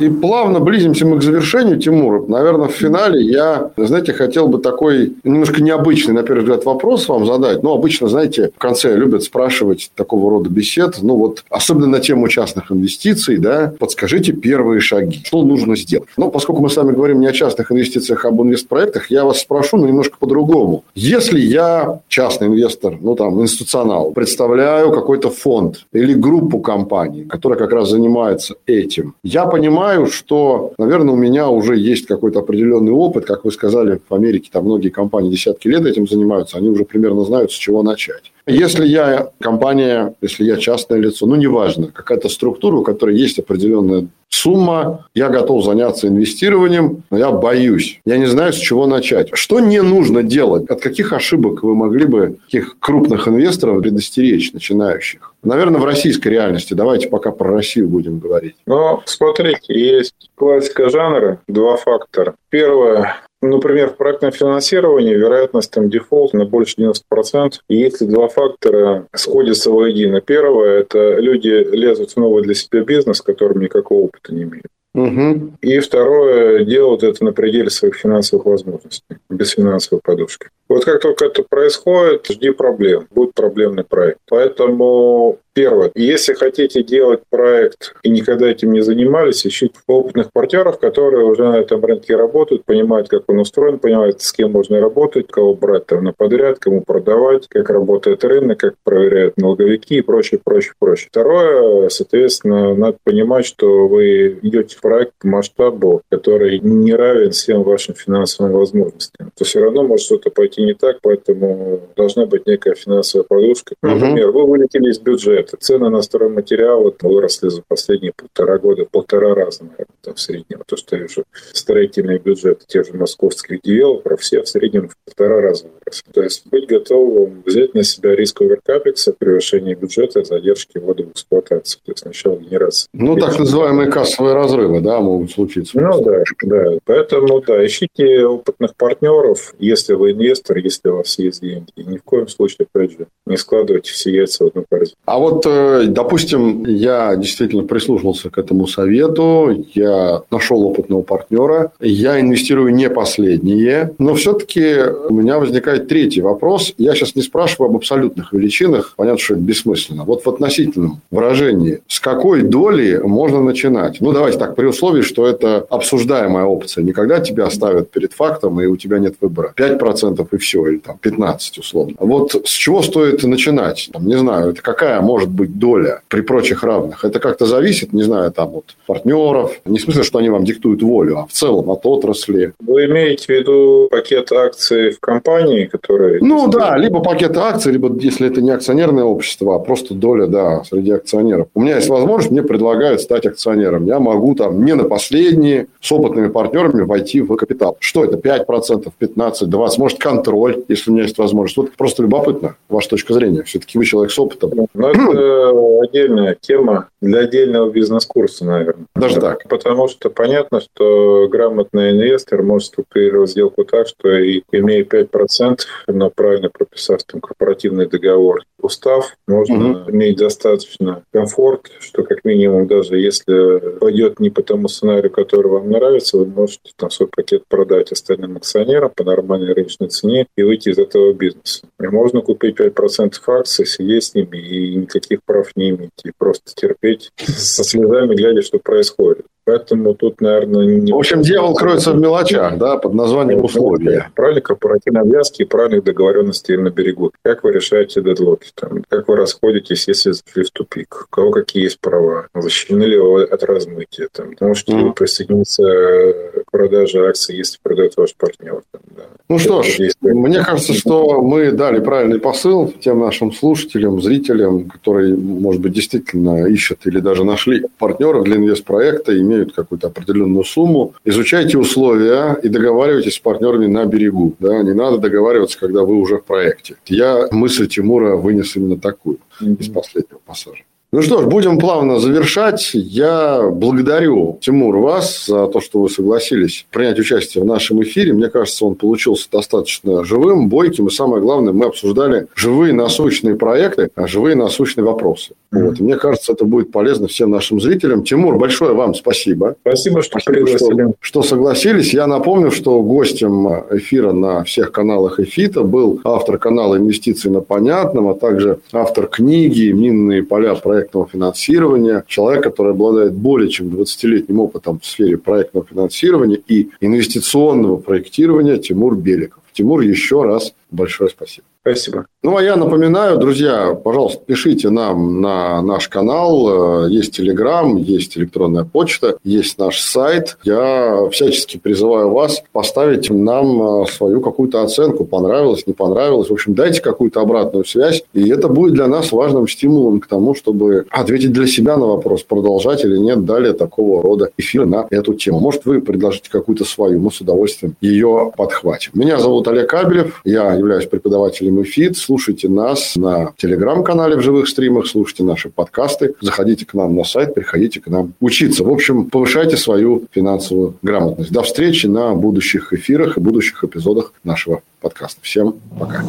И 0.00 0.08
плавно 0.08 0.60
близимся 0.60 1.06
мы 1.06 1.18
к 1.18 1.22
завершению, 1.22 1.78
Тимур. 1.78 2.28
Наверное, 2.28 2.68
в 2.68 2.72
финале 2.72 3.22
я, 3.22 3.70
знаете, 3.76 4.12
хотел 4.12 4.48
бы 4.48 4.58
такой 4.58 5.14
немножко 5.22 5.62
необычный, 5.62 6.14
на 6.14 6.22
первый 6.22 6.40
взгляд, 6.40 6.64
вопрос 6.64 7.08
вам 7.08 7.26
задать. 7.26 7.62
Ну, 7.62 7.72
обычно, 7.72 8.08
знаете, 8.08 8.50
в 8.54 8.58
конце 8.58 8.96
любят 8.96 9.22
спрашивать 9.22 9.90
такого 9.94 10.30
рода 10.30 10.50
бесед. 10.50 10.98
Ну, 11.00 11.16
вот, 11.16 11.44
особенно 11.48 11.86
на 11.86 12.00
тему 12.00 12.28
частных 12.28 12.72
инвестиций, 12.72 13.38
да, 13.38 13.72
подскажите 13.78 14.32
первые 14.32 14.80
шаги. 14.80 15.22
Что 15.24 15.42
нужно 15.42 15.76
сделать? 15.76 16.08
Ну, 16.16 16.30
поскольку 16.30 16.62
мы 16.62 16.70
с 16.70 16.76
вами 16.76 16.92
говорим 16.92 17.20
не 17.20 17.26
о 17.26 17.32
частных 17.32 17.70
инвестициях, 17.70 18.24
а 18.24 18.28
об 18.28 18.42
инвестпроектах, 18.42 19.10
я 19.10 19.24
вас 19.24 19.40
спрошу, 19.40 19.76
но 19.76 19.86
немножко 19.86 20.16
по-другому. 20.18 20.82
Если 20.94 21.38
я 21.38 22.00
частный 22.08 22.48
инвестор, 22.48 22.98
ну, 23.00 23.14
там, 23.14 23.40
институционал, 23.40 24.10
представляю 24.10 24.90
какой-то 24.90 25.30
фонд 25.30 25.86
или 25.92 26.14
группу 26.14 26.58
компаний, 26.58 27.24
которая 27.24 27.58
как 27.58 27.72
раз 27.72 27.90
занимается 27.90 28.56
этим, 28.66 29.14
я 29.22 29.46
понимаю, 29.46 29.83
понимаю, 29.84 30.06
что, 30.06 30.72
наверное, 30.78 31.14
у 31.14 31.16
меня 31.16 31.48
уже 31.48 31.76
есть 31.76 32.06
какой-то 32.06 32.40
определенный 32.40 32.92
опыт. 32.92 33.26
Как 33.26 33.44
вы 33.44 33.52
сказали, 33.52 34.00
в 34.08 34.14
Америке 34.14 34.48
там 34.50 34.64
многие 34.64 34.88
компании 34.88 35.30
десятки 35.30 35.68
лет 35.68 35.84
этим 35.84 36.08
занимаются, 36.08 36.56
они 36.56 36.68
уже 36.68 36.84
примерно 36.84 37.24
знают, 37.24 37.52
с 37.52 37.54
чего 37.54 37.82
начать. 37.82 38.32
Если 38.46 38.86
я 38.86 39.30
компания, 39.40 40.14
если 40.20 40.44
я 40.44 40.56
частное 40.56 40.98
лицо, 40.98 41.26
ну, 41.26 41.34
неважно, 41.34 41.88
какая-то 41.92 42.28
структура, 42.28 42.76
у 42.76 42.82
которой 42.82 43.16
есть 43.16 43.38
определенная 43.38 44.06
сумма, 44.28 45.06
я 45.14 45.28
готов 45.28 45.64
заняться 45.64 46.08
инвестированием, 46.08 47.04
но 47.10 47.18
я 47.18 47.30
боюсь. 47.30 48.00
Я 48.04 48.18
не 48.18 48.26
знаю, 48.26 48.52
с 48.52 48.56
чего 48.56 48.86
начать. 48.86 49.30
Что 49.32 49.60
не 49.60 49.80
нужно 49.80 50.22
делать? 50.22 50.68
От 50.68 50.80
каких 50.80 51.12
ошибок 51.12 51.62
вы 51.62 51.74
могли 51.74 52.04
бы 52.04 52.36
таких 52.44 52.76
крупных 52.78 53.28
инвесторов 53.28 53.80
предостеречь, 53.80 54.52
начинающих? 54.52 55.32
Наверное, 55.42 55.80
в 55.80 55.84
российской 55.84 56.28
реальности. 56.28 56.74
Давайте 56.74 57.08
пока 57.08 57.30
про 57.30 57.50
Россию 57.50 57.88
будем 57.88 58.18
говорить. 58.18 58.56
Ну, 58.66 59.00
смотрите, 59.06 59.60
есть 59.68 60.30
классика 60.34 60.90
жанра, 60.90 61.38
два 61.48 61.76
фактора. 61.76 62.34
Первое, 62.50 63.16
Например, 63.48 63.90
в 63.90 63.96
проектном 63.96 64.32
финансировании 64.32 65.14
вероятность 65.14 65.70
там, 65.70 65.90
дефолта 65.90 66.36
на 66.36 66.46
больше 66.46 66.76
90%. 66.78 67.54
И 67.68 67.76
если 67.76 68.06
два 68.06 68.28
фактора 68.28 69.06
сходятся 69.14 69.70
воедино. 69.70 70.20
Первое– 70.20 70.80
это 70.80 71.16
люди 71.16 71.48
лезут 71.48 72.12
в 72.12 72.16
новый 72.16 72.42
для 72.42 72.54
себя 72.54 72.82
бизнес, 72.82 73.20
которым 73.20 73.60
никакого 73.60 74.04
опыта 74.04 74.34
не 74.34 74.44
имеют. 74.44 74.66
Угу. 74.94 75.56
И 75.60 75.80
второе, 75.80 76.64
делают 76.64 77.02
это 77.02 77.24
на 77.24 77.32
пределе 77.32 77.68
своих 77.68 77.96
финансовых 77.96 78.46
возможностей, 78.46 79.16
без 79.28 79.50
финансовой 79.50 80.00
подушки. 80.02 80.48
Вот 80.68 80.84
как 80.84 81.00
только 81.00 81.26
это 81.26 81.42
происходит, 81.42 82.26
жди 82.26 82.50
проблем. 82.50 83.06
Будет 83.10 83.34
проблемный 83.34 83.84
проект. 83.84 84.20
Поэтому 84.28 85.38
Первое. 85.54 85.92
Если 85.94 86.34
хотите 86.34 86.82
делать 86.82 87.20
проект 87.30 87.94
и 88.02 88.10
никогда 88.10 88.50
этим 88.50 88.72
не 88.72 88.80
занимались, 88.80 89.46
ищите 89.46 89.78
опытных 89.86 90.32
партнеров, 90.32 90.80
которые 90.80 91.24
уже 91.24 91.44
на 91.44 91.56
этом 91.56 91.84
рынке 91.84 92.16
работают, 92.16 92.64
понимают, 92.64 93.08
как 93.08 93.22
он 93.28 93.38
устроен, 93.38 93.78
понимают, 93.78 94.20
с 94.20 94.32
кем 94.32 94.50
можно 94.50 94.80
работать, 94.80 95.28
кого 95.28 95.54
брать 95.54 95.86
там 95.86 96.02
на 96.02 96.12
подряд, 96.12 96.58
кому 96.58 96.80
продавать, 96.82 97.46
как 97.46 97.70
работает 97.70 98.24
рынок, 98.24 98.58
как 98.58 98.74
проверяют 98.82 99.36
налоговики 99.36 99.98
и 99.98 100.00
прочее, 100.00 100.40
прочее, 100.42 100.72
прочее. 100.80 101.08
Второе, 101.12 101.88
соответственно, 101.88 102.74
надо 102.74 102.98
понимать, 103.04 103.46
что 103.46 103.86
вы 103.86 104.40
идете 104.42 104.76
в 104.76 104.80
проект 104.80 105.12
по 105.20 105.28
масштабу, 105.28 106.02
который 106.10 106.58
не 106.58 106.94
равен 106.94 107.30
всем 107.30 107.62
вашим 107.62 107.94
финансовым 107.94 108.52
возможностям. 108.52 109.30
То 109.38 109.44
все 109.44 109.60
равно 109.60 109.84
может 109.84 110.06
что-то 110.06 110.30
пойти 110.30 110.53
не 110.62 110.74
так, 110.74 110.98
поэтому 111.02 111.80
должна 111.96 112.26
быть 112.26 112.46
некая 112.46 112.74
финансовая 112.74 113.24
подушка. 113.24 113.74
Например, 113.82 114.30
вы 114.30 114.46
вылетели 114.46 114.90
из 114.90 114.98
бюджета, 114.98 115.34
это 115.34 115.56
цены 115.58 115.90
на 115.90 116.02
стройматериалы 116.02 116.94
выросли 117.00 117.48
за 117.48 117.62
последние 117.62 118.12
полтора 118.12 118.58
года 118.58 118.86
полтора 118.90 119.34
раза, 119.34 119.64
наверное, 119.64 119.86
там, 120.02 120.14
в 120.14 120.20
среднем. 120.20 120.62
То, 120.66 120.76
что 120.76 120.96
я 120.96 121.02
вижу, 121.02 121.24
строительные 121.52 122.18
бюджеты 122.18 122.64
тех 122.66 122.86
же 122.86 122.94
московских 122.94 123.60
девелоперов, 123.62 124.20
все 124.20 124.42
в 124.42 124.48
среднем 124.48 124.88
в 124.88 124.96
полтора 125.04 125.40
раза 125.40 125.66
выросли. 125.94 126.12
То 126.12 126.22
есть 126.22 126.46
быть 126.46 126.66
готовым 126.66 127.42
взять 127.44 127.74
на 127.74 127.82
себя 127.84 128.14
риск 128.14 128.40
оверкапекса, 128.40 129.12
превышение 129.12 129.74
бюджета, 129.74 130.24
задержки 130.24 130.78
ввода 130.78 131.04
в 131.04 131.12
эксплуатацию. 131.12 131.80
То 131.84 131.92
есть 131.92 132.04
начало 132.04 132.36
генерации. 132.36 132.88
Ну, 132.92 133.16
так 133.16 133.38
называемые 133.38 133.90
кассовые 133.90 134.34
разрывы, 134.34 134.80
да, 134.80 135.00
могут 135.00 135.30
случиться. 135.32 135.78
Ну, 135.78 136.02
да, 136.02 136.22
да. 136.42 136.78
Поэтому, 136.84 137.40
да, 137.40 137.64
ищите 137.64 138.26
опытных 138.26 138.74
партнеров, 138.76 139.54
если 139.58 139.94
вы 139.94 140.12
инвестор, 140.12 140.58
если 140.58 140.88
у 140.88 140.96
вас 140.96 141.18
есть 141.18 141.40
деньги. 141.40 141.70
И 141.76 141.84
ни 141.84 141.98
в 141.98 142.02
коем 142.02 142.28
случае, 142.28 142.66
опять 142.72 142.92
же, 142.92 143.06
не 143.26 143.36
складывайте 143.36 143.92
все 143.92 144.10
яйца 144.12 144.44
в 144.44 144.48
одну 144.48 144.64
корзину. 144.68 144.96
А 145.06 145.18
вот 145.18 145.44
э, 145.46 145.84
допустим, 145.86 146.64
я 146.64 147.16
действительно 147.16 147.64
прислушался 147.64 148.30
к 148.30 148.38
этому 148.38 148.66
совету, 148.66 149.64
я 149.74 150.22
нашел 150.30 150.62
опытного 150.64 151.02
партнера, 151.02 151.72
я 151.80 152.20
инвестирую 152.20 152.74
не 152.74 152.90
последние, 152.90 153.94
но 153.98 154.14
все-таки 154.14 154.76
у 155.08 155.14
меня 155.14 155.38
возникает 155.38 155.83
третий 155.88 156.20
вопрос. 156.20 156.74
Я 156.78 156.94
сейчас 156.94 157.14
не 157.14 157.22
спрашиваю 157.22 157.70
об 157.70 157.76
абсолютных 157.76 158.32
величинах, 158.32 158.94
понятно, 158.96 159.18
что 159.18 159.34
это 159.34 159.42
бессмысленно. 159.42 160.04
Вот 160.04 160.24
в 160.24 160.28
относительном 160.28 161.00
выражении, 161.10 161.80
с 161.88 162.00
какой 162.00 162.42
доли 162.42 163.00
можно 163.02 163.40
начинать? 163.40 164.00
Ну, 164.00 164.12
давайте 164.12 164.38
так, 164.38 164.56
при 164.56 164.66
условии, 164.66 165.02
что 165.02 165.26
это 165.26 165.66
обсуждаемая 165.70 166.44
опция. 166.44 166.84
Никогда 166.84 167.20
тебя 167.20 167.48
ставят 167.50 167.90
перед 167.90 168.12
фактом, 168.12 168.60
и 168.60 168.66
у 168.66 168.76
тебя 168.76 168.98
нет 168.98 169.14
выбора. 169.20 169.52
5% 169.56 170.26
и 170.30 170.36
все, 170.38 170.66
или 170.66 170.78
там 170.78 170.98
15 170.98 171.58
условно. 171.58 171.94
Вот 171.98 172.34
с 172.34 172.50
чего 172.50 172.82
стоит 172.82 173.22
начинать? 173.22 173.90
Там, 173.92 174.06
не 174.06 174.18
знаю, 174.18 174.50
это 174.50 174.62
какая 174.62 175.00
может 175.00 175.28
быть 175.28 175.58
доля 175.58 176.02
при 176.08 176.20
прочих 176.20 176.62
равных. 176.62 177.04
Это 177.04 177.18
как-то 177.18 177.46
зависит, 177.46 177.92
не 177.92 178.02
знаю, 178.02 178.32
там 178.32 178.54
от 178.54 178.76
партнеров. 178.86 179.60
Не 179.64 179.78
в 179.78 179.82
смысле, 179.82 180.02
что 180.02 180.18
они 180.18 180.30
вам 180.30 180.44
диктуют 180.44 180.82
волю, 180.82 181.18
а 181.18 181.26
в 181.26 181.32
целом 181.32 181.70
от 181.70 181.86
отрасли. 181.86 182.52
Вы 182.60 182.86
имеете 182.86 183.26
в 183.26 183.28
виду 183.28 183.88
пакет 183.90 184.32
акций 184.32 184.90
в 184.90 185.00
компании, 185.00 185.63
которые... 185.66 186.20
Ну 186.20 186.48
да, 186.48 186.76
либо 186.76 187.00
пакет 187.00 187.36
акций, 187.36 187.72
либо 187.72 187.94
если 187.98 188.28
это 188.28 188.40
не 188.40 188.50
акционерное 188.50 189.04
общество, 189.04 189.56
а 189.56 189.58
просто 189.58 189.94
доля, 189.94 190.26
да, 190.26 190.62
среди 190.64 190.92
акционеров. 190.92 191.48
У 191.54 191.60
меня 191.60 191.76
есть 191.76 191.88
возможность, 191.88 192.30
мне 192.30 192.42
предлагают 192.42 193.00
стать 193.00 193.26
акционером. 193.26 193.86
Я 193.86 194.00
могу 194.00 194.34
там 194.34 194.64
не 194.64 194.74
на 194.74 194.84
последние 194.84 195.68
с 195.80 195.90
опытными 195.92 196.28
партнерами 196.28 196.82
войти 196.82 197.20
в 197.20 197.34
капитал. 197.36 197.76
Что 197.80 198.04
это? 198.04 198.16
5%, 198.16 198.92
15%, 199.00 199.42
20%, 199.42 199.78
может 199.78 199.98
контроль, 199.98 200.64
если 200.68 200.90
у 200.90 200.94
меня 200.94 201.04
есть 201.04 201.18
возможность. 201.18 201.56
Вот 201.56 201.72
просто 201.72 202.02
любопытно, 202.02 202.56
ваша 202.68 202.90
точка 202.90 203.14
зрения. 203.14 203.42
Все-таки 203.42 203.78
вы 203.78 203.84
человек 203.84 204.12
с 204.12 204.18
опытом. 204.18 204.68
Ну, 204.74 204.88
это 204.88 205.50
отдельная 205.82 206.36
тема 206.40 206.88
для 207.00 207.20
отдельного 207.20 207.70
бизнес-курса, 207.70 208.44
наверное. 208.44 208.86
Даже 208.94 209.20
так. 209.20 209.46
Потому 209.48 209.88
что 209.88 210.10
понятно, 210.10 210.60
что 210.60 211.28
грамотный 211.28 211.90
инвестор 211.92 212.42
может 212.42 212.68
структурировать 212.68 213.30
сделку 213.30 213.64
так, 213.64 213.86
что 213.86 214.08
и 214.16 214.42
имея 214.52 214.84
5%, 214.84 215.53
но 215.86 216.10
правильно 216.10 216.50
прописав 216.50 217.02
там 217.04 217.20
корпоративный 217.20 217.86
договор, 217.86 218.42
устав, 218.60 219.16
можно 219.26 219.82
угу. 219.82 219.90
иметь 219.90 220.18
достаточно 220.18 221.02
комфорт, 221.12 221.70
что 221.80 222.02
как 222.02 222.24
минимум 222.24 222.66
даже 222.66 222.98
если 222.98 223.78
пойдет 223.78 224.20
не 224.20 224.30
по 224.30 224.42
тому 224.42 224.68
сценарию, 224.68 225.10
который 225.10 225.50
вам 225.50 225.70
нравится, 225.70 226.18
вы 226.18 226.26
можете 226.26 226.72
там 226.76 226.90
свой 226.90 227.08
пакет 227.08 227.44
продать 227.48 227.92
остальным 227.92 228.36
акционерам 228.36 228.90
по 228.94 229.04
нормальной 229.04 229.52
рыночной 229.52 229.88
цене 229.88 230.26
и 230.36 230.42
выйти 230.42 230.70
из 230.70 230.78
этого 230.78 231.12
бизнеса. 231.12 231.66
И 231.80 231.86
можно 231.86 232.20
купить 232.20 232.58
5% 232.58 233.14
акций, 233.26 233.66
сидеть 233.66 234.04
с 234.04 234.14
ними 234.14 234.38
и 234.38 234.74
никаких 234.74 235.20
прав 235.24 235.50
не 235.56 235.70
иметь, 235.70 235.90
и 236.04 236.12
просто 236.16 236.52
терпеть 236.54 237.12
со 237.18 237.64
слезами, 237.64 238.14
глядя, 238.14 238.42
что 238.42 238.58
происходит. 238.58 239.26
Поэтому 239.44 239.94
тут, 239.94 240.20
наверное, 240.20 240.64
не... 240.64 240.92
В 240.92 240.96
общем, 240.96 241.22
дьявол 241.22 241.54
кроется 241.54 241.92
в 241.92 242.00
мелочах, 242.00 242.56
да, 242.56 242.76
под 242.76 242.94
названием 242.94 243.44
условия. 243.44 244.10
Правильно 244.14 244.40
корпоративной 244.40 245.02
обвязки 245.02 245.42
и 245.42 245.44
правильных 245.44 245.84
договоренностей 245.84 246.56
на 246.56 246.70
берегу. 246.70 247.12
Как 247.22 247.44
вы 247.44 247.52
решаете 247.52 248.00
дедлоки? 248.00 248.50
Там, 248.54 248.84
как 248.88 249.08
вы 249.08 249.16
расходитесь, 249.16 249.86
если 249.86 250.12
зашли 250.12 250.44
в 250.44 250.50
тупик? 250.50 251.06
У 251.10 251.14
кого 251.14 251.30
какие 251.30 251.64
есть 251.64 251.80
права? 251.80 252.28
Защищены 252.34 252.84
ли 252.84 252.98
вы 252.98 253.24
от 253.24 253.42
размытия? 253.44 254.08
Там, 254.12 254.34
можете 254.40 254.72
mm. 254.72 254.78
ли 254.78 254.84
вы 254.84 254.92
присоединиться 254.92 255.62
к 255.62 256.50
продаже 256.50 257.06
акций, 257.06 257.36
если 257.36 257.58
продает 257.62 257.96
ваш 257.96 258.14
партнер? 258.14 258.62
Там, 258.70 258.80
да. 258.96 259.02
Ну 259.28 259.38
что 259.38 259.62
ж, 259.62 259.78
мне 260.02 260.42
кажется, 260.42 260.74
что 260.74 261.20
мы 261.22 261.50
дали 261.50 261.80
правильный 261.80 262.18
посыл 262.18 262.72
тем 262.80 263.00
нашим 263.00 263.32
слушателям, 263.32 264.00
зрителям, 264.02 264.68
которые, 264.68 265.16
может 265.16 265.60
быть, 265.62 265.72
действительно 265.72 266.46
ищут 266.46 266.86
или 266.86 267.00
даже 267.00 267.24
нашли 267.24 267.64
партнеров 267.78 268.24
для 268.24 268.36
инвестпроекта, 268.36 269.18
имеют 269.18 269.33
имеют 269.34 269.54
какую-то 269.54 269.88
определенную 269.88 270.44
сумму. 270.44 270.94
Изучайте 271.04 271.58
условия 271.58 272.34
и 272.42 272.48
договаривайтесь 272.48 273.14
с 273.14 273.18
партнерами 273.18 273.66
на 273.66 273.84
берегу. 273.84 274.34
Да? 274.38 274.62
Не 274.62 274.74
надо 274.74 274.98
договариваться, 274.98 275.58
когда 275.58 275.82
вы 275.82 275.96
уже 275.96 276.18
в 276.18 276.24
проекте. 276.24 276.76
Я 276.86 277.28
мысль 277.30 277.66
Тимура 277.66 278.16
вынес 278.16 278.56
именно 278.56 278.78
такую 278.78 279.18
из 279.40 279.68
последнего 279.68 280.18
пассажа. 280.24 280.64
Ну 280.94 281.02
что 281.02 281.22
ж, 281.22 281.26
будем 281.26 281.58
плавно 281.58 281.98
завершать. 281.98 282.70
Я 282.72 283.50
благодарю, 283.50 284.38
Тимур, 284.40 284.76
вас 284.76 285.26
за 285.26 285.48
то, 285.48 285.60
что 285.60 285.80
вы 285.80 285.90
согласились 285.90 286.66
принять 286.70 287.00
участие 287.00 287.42
в 287.42 287.46
нашем 287.48 287.82
эфире. 287.82 288.12
Мне 288.12 288.28
кажется, 288.28 288.64
он 288.64 288.76
получился 288.76 289.26
достаточно 289.28 290.04
живым, 290.04 290.48
бойким. 290.48 290.86
И 290.86 290.90
самое 290.92 291.20
главное, 291.20 291.52
мы 291.52 291.66
обсуждали 291.66 292.28
живые 292.36 292.72
насущные 292.72 293.34
проекты, 293.34 293.88
а 293.96 294.06
живые 294.06 294.36
насущные 294.36 294.84
вопросы. 294.84 295.32
Mm-hmm. 295.52 295.66
Вот. 295.66 295.80
И 295.80 295.82
мне 295.82 295.96
кажется, 295.96 296.32
это 296.32 296.44
будет 296.44 296.70
полезно 296.70 297.08
всем 297.08 297.32
нашим 297.32 297.60
зрителям. 297.60 298.04
Тимур, 298.04 298.38
большое 298.38 298.72
вам 298.72 298.94
спасибо. 298.94 299.56
Спасибо, 299.62 300.00
что 300.00 300.20
пригласили. 300.24 300.82
Что, 300.82 300.94
что 301.00 301.22
согласились. 301.24 301.92
Я 301.92 302.06
напомню, 302.06 302.52
что 302.52 302.80
гостем 302.82 303.48
эфира 303.72 304.12
на 304.12 304.44
всех 304.44 304.70
каналах 304.70 305.18
Эфита 305.18 305.62
был 305.64 306.00
автор 306.04 306.38
канала 306.38 306.76
«Инвестиции 306.76 307.30
на 307.30 307.40
понятном», 307.40 308.06
а 308.06 308.14
также 308.14 308.60
автор 308.72 309.08
книги 309.08 309.72
«Минные 309.72 310.22
поля 310.22 310.54
проекта 310.54 310.83
проектного 310.84 311.08
финансирования, 311.08 312.04
человек, 312.06 312.44
который 312.44 312.72
обладает 312.72 313.14
более 313.14 313.48
чем 313.48 313.68
20-летним 313.68 314.40
опытом 314.40 314.80
в 314.80 314.86
сфере 314.86 315.16
проектного 315.16 315.66
финансирования 315.66 316.36
и 316.36 316.70
инвестиционного 316.80 317.76
проектирования 317.76 318.58
Тимур 318.58 318.96
Беликов. 318.96 319.42
Тимур, 319.52 319.80
еще 319.80 320.24
раз 320.24 320.54
большое 320.70 321.10
спасибо. 321.10 321.46
Спасибо. 321.66 322.04
Ну, 322.22 322.36
а 322.36 322.42
я 322.42 322.56
напоминаю, 322.56 323.16
друзья, 323.16 323.74
пожалуйста, 323.74 324.22
пишите 324.24 324.68
нам 324.68 325.22
на 325.22 325.62
наш 325.62 325.88
канал. 325.88 326.84
Э, 326.86 326.90
есть 326.90 327.16
Телеграм, 327.16 327.76
есть 327.76 328.18
электронная 328.18 328.64
почта, 328.64 329.16
есть 329.24 329.58
наш 329.58 329.80
сайт. 329.80 330.36
Я 330.44 331.08
всячески 331.10 331.56
призываю 331.56 332.10
вас 332.10 332.42
поставить 332.52 333.08
нам 333.08 333.82
э, 333.82 333.86
свою 333.86 334.20
какую-то 334.20 334.62
оценку. 334.62 335.06
Понравилось, 335.06 335.66
не 335.66 335.72
понравилось. 335.72 336.28
В 336.28 336.34
общем, 336.34 336.52
дайте 336.54 336.82
какую-то 336.82 337.22
обратную 337.22 337.64
связь. 337.64 338.04
И 338.12 338.28
это 338.28 338.48
будет 338.48 338.74
для 338.74 338.86
нас 338.86 339.10
важным 339.10 339.48
стимулом 339.48 340.00
к 340.00 340.06
тому, 340.06 340.34
чтобы 340.34 340.84
ответить 340.90 341.32
для 341.32 341.46
себя 341.46 341.78
на 341.78 341.86
вопрос, 341.86 342.24
продолжать 342.24 342.84
или 342.84 342.98
нет 342.98 343.24
далее 343.24 343.54
такого 343.54 344.02
рода 344.02 344.30
эфиры 344.36 344.66
на 344.66 344.86
эту 344.90 345.14
тему. 345.14 345.40
Может, 345.40 345.64
вы 345.64 345.80
предложите 345.80 346.28
какую-то 346.30 346.66
свою. 346.66 347.00
Мы 347.00 347.10
с 347.10 347.22
удовольствием 347.22 347.74
ее 347.80 348.32
подхватим. 348.36 348.92
Меня 348.94 349.18
зовут 349.18 349.48
Олег 349.48 349.70
Кабелев. 349.70 350.20
Я 350.24 350.52
являюсь 350.52 350.84
преподавателем 350.84 351.53
ИФИТ 351.62 351.96
слушайте 351.96 352.48
нас 352.48 352.96
на 352.96 353.32
телеграм-канале 353.36 354.16
в 354.16 354.22
живых 354.22 354.48
стримах, 354.48 354.86
слушайте 354.86 355.24
наши 355.24 355.48
подкасты, 355.48 356.14
заходите 356.20 356.66
к 356.66 356.74
нам 356.74 356.94
на 356.96 357.04
сайт, 357.04 357.34
приходите 357.34 357.80
к 357.80 357.86
нам 357.88 358.14
учиться. 358.20 358.64
В 358.64 358.70
общем, 358.70 359.06
повышайте 359.06 359.56
свою 359.56 360.04
финансовую 360.12 360.74
грамотность. 360.82 361.32
До 361.32 361.42
встречи 361.42 361.86
на 361.86 362.14
будущих 362.14 362.72
эфирах 362.72 363.16
и 363.16 363.20
будущих 363.20 363.62
эпизодах 363.64 364.12
нашего 364.24 364.62
подкаста. 364.80 365.20
Всем 365.22 365.54
пока. 365.78 366.04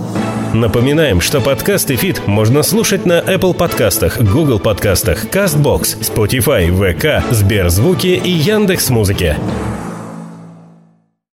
Напоминаем, 0.53 1.21
что 1.21 1.41
подкаст 1.41 1.91
и 1.91 1.95
можно 2.27 2.61
слушать 2.63 3.05
на 3.05 3.19
Apple 3.19 3.55
подкастах, 3.55 4.21
Google 4.21 4.59
подкастах, 4.59 5.25
CastBox, 5.25 5.99
Spotify, 6.01 6.69
VK, 6.69 7.33
Сберзвуки 7.33 8.21
и 8.23 8.29
Яндекс.Музыке. 8.29 9.35
Музыке. 9.35 9.84